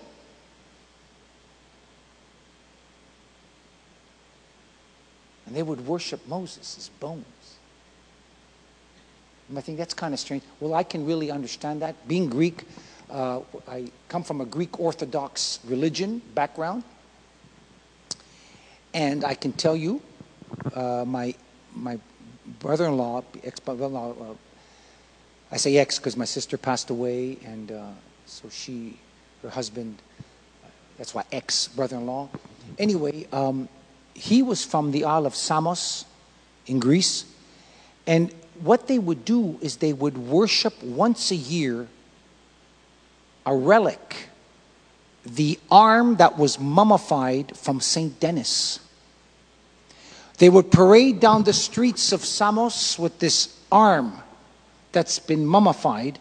And 5.46 5.54
they 5.54 5.62
would 5.62 5.86
worship 5.86 6.26
Moses' 6.26 6.90
bones. 7.00 7.24
And 9.48 9.56
I 9.56 9.60
think 9.60 9.78
that's 9.78 9.94
kind 9.94 10.12
of 10.12 10.20
strange. 10.20 10.42
Well, 10.58 10.74
I 10.74 10.82
can 10.82 11.06
really 11.06 11.30
understand 11.30 11.82
that. 11.82 12.08
Being 12.08 12.28
Greek, 12.28 12.64
uh, 13.10 13.40
I 13.68 13.90
come 14.08 14.22
from 14.22 14.40
a 14.40 14.44
Greek 14.44 14.78
Orthodox 14.80 15.60
religion 15.64 16.20
background. 16.34 16.82
And 18.94 19.24
I 19.24 19.34
can 19.34 19.52
tell 19.52 19.76
you, 19.76 20.00
uh, 20.74 21.04
my, 21.06 21.34
my 21.74 21.98
brother 22.60 22.86
in 22.86 22.96
law, 22.96 23.22
ex 23.44 23.60
brother 23.60 23.86
in 23.86 23.92
law, 23.92 24.12
uh, 24.12 24.34
I 25.50 25.58
say 25.58 25.76
ex 25.76 25.98
because 25.98 26.16
my 26.16 26.24
sister 26.24 26.56
passed 26.56 26.90
away, 26.90 27.38
and 27.44 27.70
uh, 27.70 27.86
so 28.26 28.48
she, 28.48 28.98
her 29.42 29.50
husband, 29.50 29.96
that's 30.98 31.14
why 31.14 31.24
ex 31.30 31.68
brother 31.68 31.96
in 31.96 32.06
law. 32.06 32.28
Anyway, 32.78 33.26
um, 33.32 33.68
he 34.14 34.42
was 34.42 34.64
from 34.64 34.92
the 34.92 35.04
Isle 35.04 35.26
of 35.26 35.34
Samos 35.34 36.04
in 36.66 36.80
Greece. 36.80 37.26
And 38.06 38.32
what 38.60 38.88
they 38.88 38.98
would 38.98 39.24
do 39.24 39.58
is 39.60 39.76
they 39.76 39.92
would 39.92 40.16
worship 40.16 40.82
once 40.82 41.30
a 41.30 41.36
year 41.36 41.88
a 43.46 43.54
relic, 43.54 44.28
the 45.24 45.58
arm 45.70 46.16
that 46.16 46.36
was 46.36 46.58
mummified 46.58 47.56
from 47.56 47.80
St. 47.80 48.18
Denis. 48.20 48.80
They 50.38 50.50
would 50.50 50.70
parade 50.70 51.20
down 51.20 51.44
the 51.44 51.52
streets 51.52 52.12
of 52.12 52.24
Samos 52.24 52.98
with 52.98 53.18
this 53.20 53.56
arm 53.72 54.20
that's 54.92 55.18
been 55.18 55.46
mummified, 55.46 56.18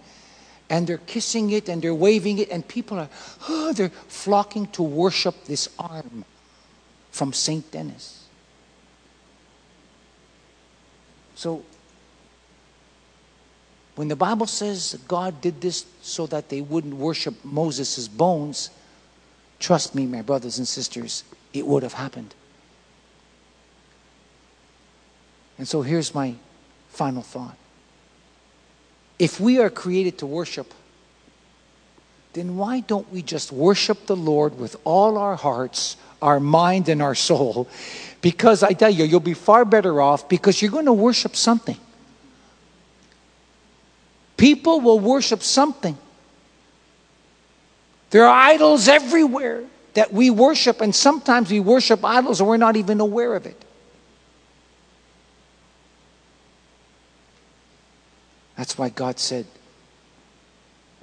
and 0.70 0.88
they're 0.88 1.00
kissing 1.00 1.52
it 1.52 1.68
and 1.68 1.82
they're 1.82 1.96
waving 1.96 2.38
it, 2.38 2.50
and 2.50 2.66
people 2.68 3.00
are, 3.00 3.10
oh, 3.50 3.74
they're 3.76 3.90
flocking 4.08 4.68
to 4.68 4.84
worship 4.84 5.46
this 5.46 5.68
arm 5.78 6.24
from 7.12 7.34
St. 7.34 7.70
Denis. 7.72 8.24
So, 11.36 11.64
when 13.96 14.10
the 14.10 14.16
Bible 14.16 14.46
says 14.46 15.00
God 15.08 15.42
did 15.42 15.62
this 15.62 15.86
so 16.02 16.28
that 16.28 16.50
they 16.50 16.62
wouldn't 16.62 16.96
worship 16.96 17.34
Moses' 17.44 18.08
bones, 18.08 18.70
trust 19.60 19.96
me, 19.96 20.06
my 20.06 20.22
brothers 20.22 20.58
and 20.58 20.68
sisters, 20.68 21.24
it 21.54 21.66
would 21.66 21.84
have 21.84 21.94
happened. 21.94 22.36
And 25.58 25.68
so 25.68 25.82
here's 25.82 26.14
my 26.14 26.36
final 26.90 27.22
thought. 27.22 27.56
If 29.18 29.40
we 29.40 29.60
are 29.60 29.70
created 29.70 30.18
to 30.18 30.26
worship, 30.26 30.74
then 32.34 32.58
why 32.58 32.82
don't 32.82 33.10
we 33.14 33.22
just 33.22 33.54
worship 33.54 34.08
the 34.08 34.16
Lord 34.16 34.60
with 34.60 34.76
all 34.84 35.18
our 35.18 35.38
hearts, 35.38 35.96
our 36.22 36.42
mind, 36.42 36.90
and 36.90 37.02
our 37.02 37.16
soul? 37.16 37.70
Because 38.20 38.62
I 38.62 38.74
tell 38.74 38.90
you, 38.90 39.06
you'll 39.06 39.22
be 39.22 39.34
far 39.34 39.64
better 39.64 40.02
off 40.02 40.28
because 40.28 40.62
you're 40.62 40.72
going 40.72 40.86
to 40.86 40.94
worship 40.94 41.38
something. 41.38 41.78
People 44.38 44.82
will 44.82 44.99
worship 44.99 45.41
something. 45.41 45.98
There 48.10 48.26
are 48.26 48.49
idols 48.52 48.88
everywhere 48.88 49.64
that 49.94 50.14
we 50.14 50.30
worship, 50.30 50.82
and 50.82 50.94
sometimes 50.94 51.49
we 51.49 51.60
worship 51.60 52.03
idols 52.03 52.40
and 52.40 52.49
we're 52.49 52.57
not 52.57 52.76
even 52.76 52.99
aware 52.99 53.36
of 53.36 53.45
it. 53.45 53.62
That's 58.57 58.78
why 58.78 58.90
God 58.90 59.20
said, 59.20 59.45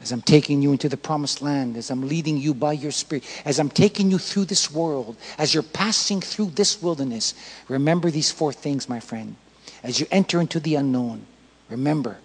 as 0.00 0.10
I'm 0.10 0.22
taking 0.22 0.62
you 0.62 0.72
into 0.72 0.88
the 0.88 0.96
promised 0.96 1.42
land, 1.42 1.76
as 1.76 1.90
I'm 1.90 2.08
leading 2.08 2.36
you 2.36 2.54
by 2.54 2.72
your 2.72 2.90
spirit, 2.90 3.24
as 3.44 3.60
I'm 3.60 3.68
taking 3.68 4.10
you 4.10 4.18
through 4.18 4.46
this 4.46 4.70
world, 4.70 5.16
as 5.38 5.54
you're 5.54 5.62
passing 5.62 6.20
through 6.20 6.46
this 6.46 6.82
wilderness, 6.82 7.34
remember 7.68 8.10
these 8.10 8.30
four 8.30 8.52
things, 8.52 8.88
my 8.88 9.00
friend. 9.00 9.36
As 9.82 10.00
you 10.00 10.06
enter 10.10 10.40
into 10.40 10.60
the 10.60 10.74
unknown, 10.74 11.26
remember, 11.68 12.18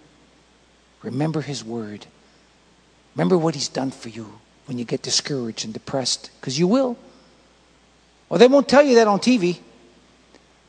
remember 1.03 1.41
His 1.41 1.63
word. 1.63 2.05
Remember 3.15 3.37
what 3.37 3.55
He's 3.55 3.69
done 3.69 3.91
for 3.91 4.09
you 4.09 4.39
when 4.65 4.77
you 4.77 4.85
get 4.85 5.01
discouraged 5.01 5.65
and 5.65 5.73
depressed, 5.73 6.29
because 6.39 6.59
you 6.59 6.67
will. 6.67 6.97
Well, 8.29 8.37
they 8.37 8.47
won't 8.47 8.67
tell 8.67 8.83
you 8.83 8.95
that 8.95 9.07
on 9.07 9.19
TV. 9.19 9.59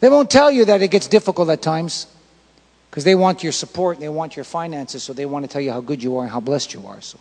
They 0.00 0.08
won't 0.08 0.30
tell 0.30 0.50
you 0.50 0.64
that 0.66 0.80
it 0.80 0.90
gets 0.90 1.08
difficult 1.08 1.50
at 1.50 1.60
times 1.60 2.06
because 2.88 3.04
they 3.04 3.14
want 3.14 3.42
your 3.42 3.52
support 3.52 3.96
and 3.96 4.02
they 4.02 4.08
want 4.08 4.36
your 4.36 4.44
finances, 4.44 5.02
so 5.02 5.12
they 5.12 5.26
want 5.26 5.44
to 5.44 5.48
tell 5.48 5.60
you 5.60 5.72
how 5.72 5.80
good 5.80 6.02
you 6.02 6.16
are 6.16 6.22
and 6.22 6.32
how 6.32 6.40
blessed 6.40 6.72
you 6.72 6.86
are. 6.86 7.00
So, 7.00 7.18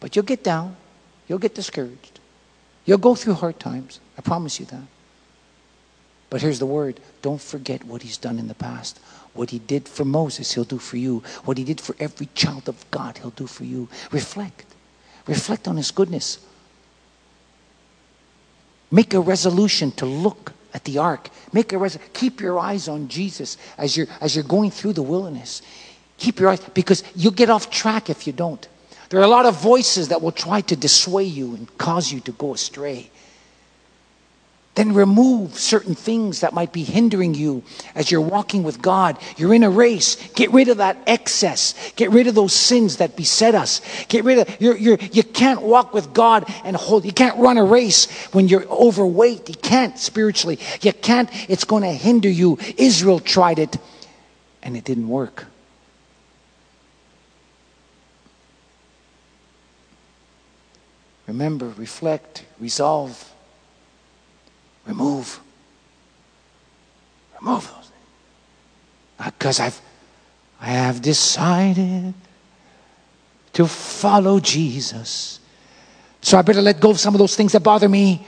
but 0.00 0.16
you'll 0.16 0.24
get 0.24 0.42
down, 0.42 0.76
you'll 1.28 1.38
get 1.38 1.54
discouraged, 1.54 2.18
you'll 2.84 2.98
go 2.98 3.14
through 3.14 3.34
hard 3.34 3.60
times. 3.60 4.00
I 4.18 4.22
promise 4.22 4.58
you 4.58 4.66
that. 4.66 4.82
But 6.32 6.40
here's 6.40 6.60
the 6.60 6.64
word: 6.64 6.98
don't 7.20 7.42
forget 7.42 7.84
what 7.84 8.00
He's 8.00 8.16
done 8.16 8.38
in 8.38 8.48
the 8.48 8.54
past. 8.54 8.98
What 9.34 9.50
He 9.50 9.58
did 9.58 9.86
for 9.86 10.06
Moses, 10.06 10.50
He'll 10.54 10.64
do 10.64 10.78
for 10.78 10.96
you. 10.96 11.22
What 11.44 11.58
He 11.58 11.64
did 11.64 11.78
for 11.78 11.94
every 12.00 12.30
child 12.34 12.70
of 12.70 12.90
God, 12.90 13.18
He'll 13.18 13.36
do 13.36 13.46
for 13.46 13.64
you. 13.64 13.86
Reflect, 14.10 14.64
reflect 15.26 15.68
on 15.68 15.76
His 15.76 15.90
goodness. 15.90 16.38
Make 18.90 19.12
a 19.12 19.20
resolution 19.20 19.90
to 19.92 20.06
look 20.06 20.54
at 20.72 20.84
the 20.84 20.96
ark. 20.96 21.28
Make 21.52 21.74
a 21.74 21.76
res- 21.76 21.98
keep 22.14 22.40
your 22.40 22.58
eyes 22.58 22.88
on 22.88 23.08
Jesus 23.08 23.58
as 23.76 23.94
you're 23.94 24.06
as 24.22 24.34
you're 24.34 24.42
going 24.42 24.70
through 24.70 24.94
the 24.94 25.02
wilderness. 25.02 25.60
Keep 26.16 26.40
your 26.40 26.48
eyes 26.48 26.60
because 26.72 27.04
you'll 27.14 27.32
get 27.32 27.50
off 27.50 27.68
track 27.68 28.08
if 28.08 28.26
you 28.26 28.32
don't. 28.32 28.66
There 29.10 29.20
are 29.20 29.24
a 29.24 29.28
lot 29.28 29.44
of 29.44 29.60
voices 29.60 30.08
that 30.08 30.22
will 30.22 30.32
try 30.32 30.62
to 30.62 30.76
dissuade 30.76 31.34
you 31.34 31.54
and 31.56 31.76
cause 31.76 32.10
you 32.10 32.20
to 32.20 32.32
go 32.32 32.54
astray. 32.54 33.10
Then 34.74 34.94
remove 34.94 35.58
certain 35.58 35.94
things 35.94 36.40
that 36.40 36.54
might 36.54 36.72
be 36.72 36.82
hindering 36.82 37.34
you 37.34 37.62
as 37.94 38.10
you're 38.10 38.22
walking 38.22 38.62
with 38.62 38.80
God. 38.80 39.18
You're 39.36 39.52
in 39.52 39.64
a 39.64 39.70
race. 39.70 40.16
Get 40.30 40.50
rid 40.50 40.68
of 40.68 40.78
that 40.78 40.96
excess. 41.06 41.92
Get 41.94 42.10
rid 42.10 42.26
of 42.26 42.34
those 42.34 42.54
sins 42.54 42.96
that 42.96 43.14
beset 43.14 43.54
us. 43.54 43.82
Get 44.08 44.24
rid 44.24 44.38
of, 44.38 44.60
you're, 44.62 44.76
you're, 44.78 44.96
you 45.12 45.24
can't 45.24 45.60
walk 45.60 45.92
with 45.92 46.14
God 46.14 46.46
and 46.64 46.74
hold, 46.74 47.04
you 47.04 47.12
can't 47.12 47.38
run 47.38 47.58
a 47.58 47.64
race 47.64 48.10
when 48.32 48.48
you're 48.48 48.66
overweight. 48.66 49.46
You 49.46 49.56
can't 49.56 49.98
spiritually. 49.98 50.58
You 50.80 50.94
can't, 50.94 51.28
it's 51.50 51.64
going 51.64 51.82
to 51.82 51.92
hinder 51.92 52.30
you. 52.30 52.58
Israel 52.78 53.20
tried 53.20 53.58
it 53.58 53.76
and 54.62 54.74
it 54.74 54.84
didn't 54.84 55.08
work. 55.08 55.44
Remember, 61.26 61.68
reflect, 61.76 62.46
resolve 62.58 63.31
Remove. 64.86 65.40
Remove 67.40 67.64
those 67.68 67.90
things. 67.90 69.32
Because 69.32 69.60
I've 69.60 69.80
I 70.62 70.66
have 70.66 71.02
decided 71.02 72.14
to 73.52 73.66
follow 73.66 74.38
Jesus. 74.38 75.40
So 76.20 76.38
I 76.38 76.42
better 76.42 76.62
let 76.62 76.80
go 76.80 76.90
of 76.90 77.00
some 77.00 77.14
of 77.14 77.18
those 77.18 77.34
things 77.34 77.50
that 77.52 77.60
bother 77.60 77.88
me 77.88 78.24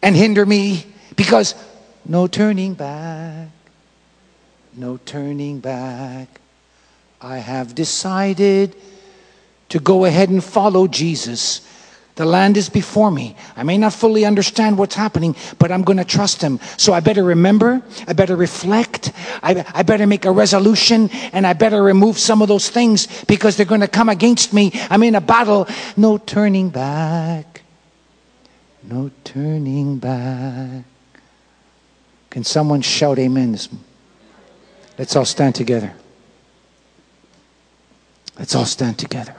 and 0.00 0.16
hinder 0.16 0.46
me 0.46 0.86
because 1.14 1.54
no 2.06 2.26
turning 2.26 2.72
back. 2.72 3.48
No 4.74 4.96
turning 4.96 5.60
back. 5.60 6.40
I 7.20 7.36
have 7.36 7.74
decided 7.74 8.74
to 9.68 9.78
go 9.78 10.06
ahead 10.06 10.30
and 10.30 10.42
follow 10.42 10.86
Jesus. 10.86 11.60
The 12.16 12.24
land 12.24 12.56
is 12.56 12.70
before 12.70 13.10
me. 13.10 13.36
I 13.56 13.62
may 13.62 13.76
not 13.76 13.92
fully 13.92 14.24
understand 14.24 14.78
what's 14.78 14.94
happening, 14.94 15.36
but 15.58 15.70
I'm 15.70 15.82
going 15.82 15.98
to 15.98 16.04
trust 16.04 16.40
him. 16.40 16.58
So 16.78 16.94
I 16.94 17.00
better 17.00 17.22
remember, 17.22 17.82
I 18.08 18.14
better 18.14 18.36
reflect, 18.36 19.12
I, 19.42 19.64
I 19.74 19.82
better 19.82 20.06
make 20.06 20.24
a 20.24 20.32
resolution, 20.32 21.10
and 21.32 21.46
I 21.46 21.52
better 21.52 21.82
remove 21.82 22.18
some 22.18 22.40
of 22.40 22.48
those 22.48 22.70
things 22.70 23.06
because 23.24 23.56
they're 23.58 23.66
going 23.66 23.82
to 23.82 23.88
come 23.88 24.08
against 24.08 24.54
me. 24.54 24.72
I'm 24.88 25.02
in 25.02 25.14
a 25.14 25.20
battle. 25.20 25.68
No 25.94 26.16
turning 26.16 26.70
back. 26.70 27.60
No 28.82 29.10
turning 29.22 29.98
back. 29.98 30.84
Can 32.30 32.44
someone 32.44 32.80
shout 32.80 33.18
amen? 33.18 33.58
Let's 34.98 35.14
all 35.14 35.26
stand 35.26 35.54
together. 35.54 35.92
Let's 38.38 38.54
all 38.54 38.64
stand 38.64 38.98
together. 38.98 39.34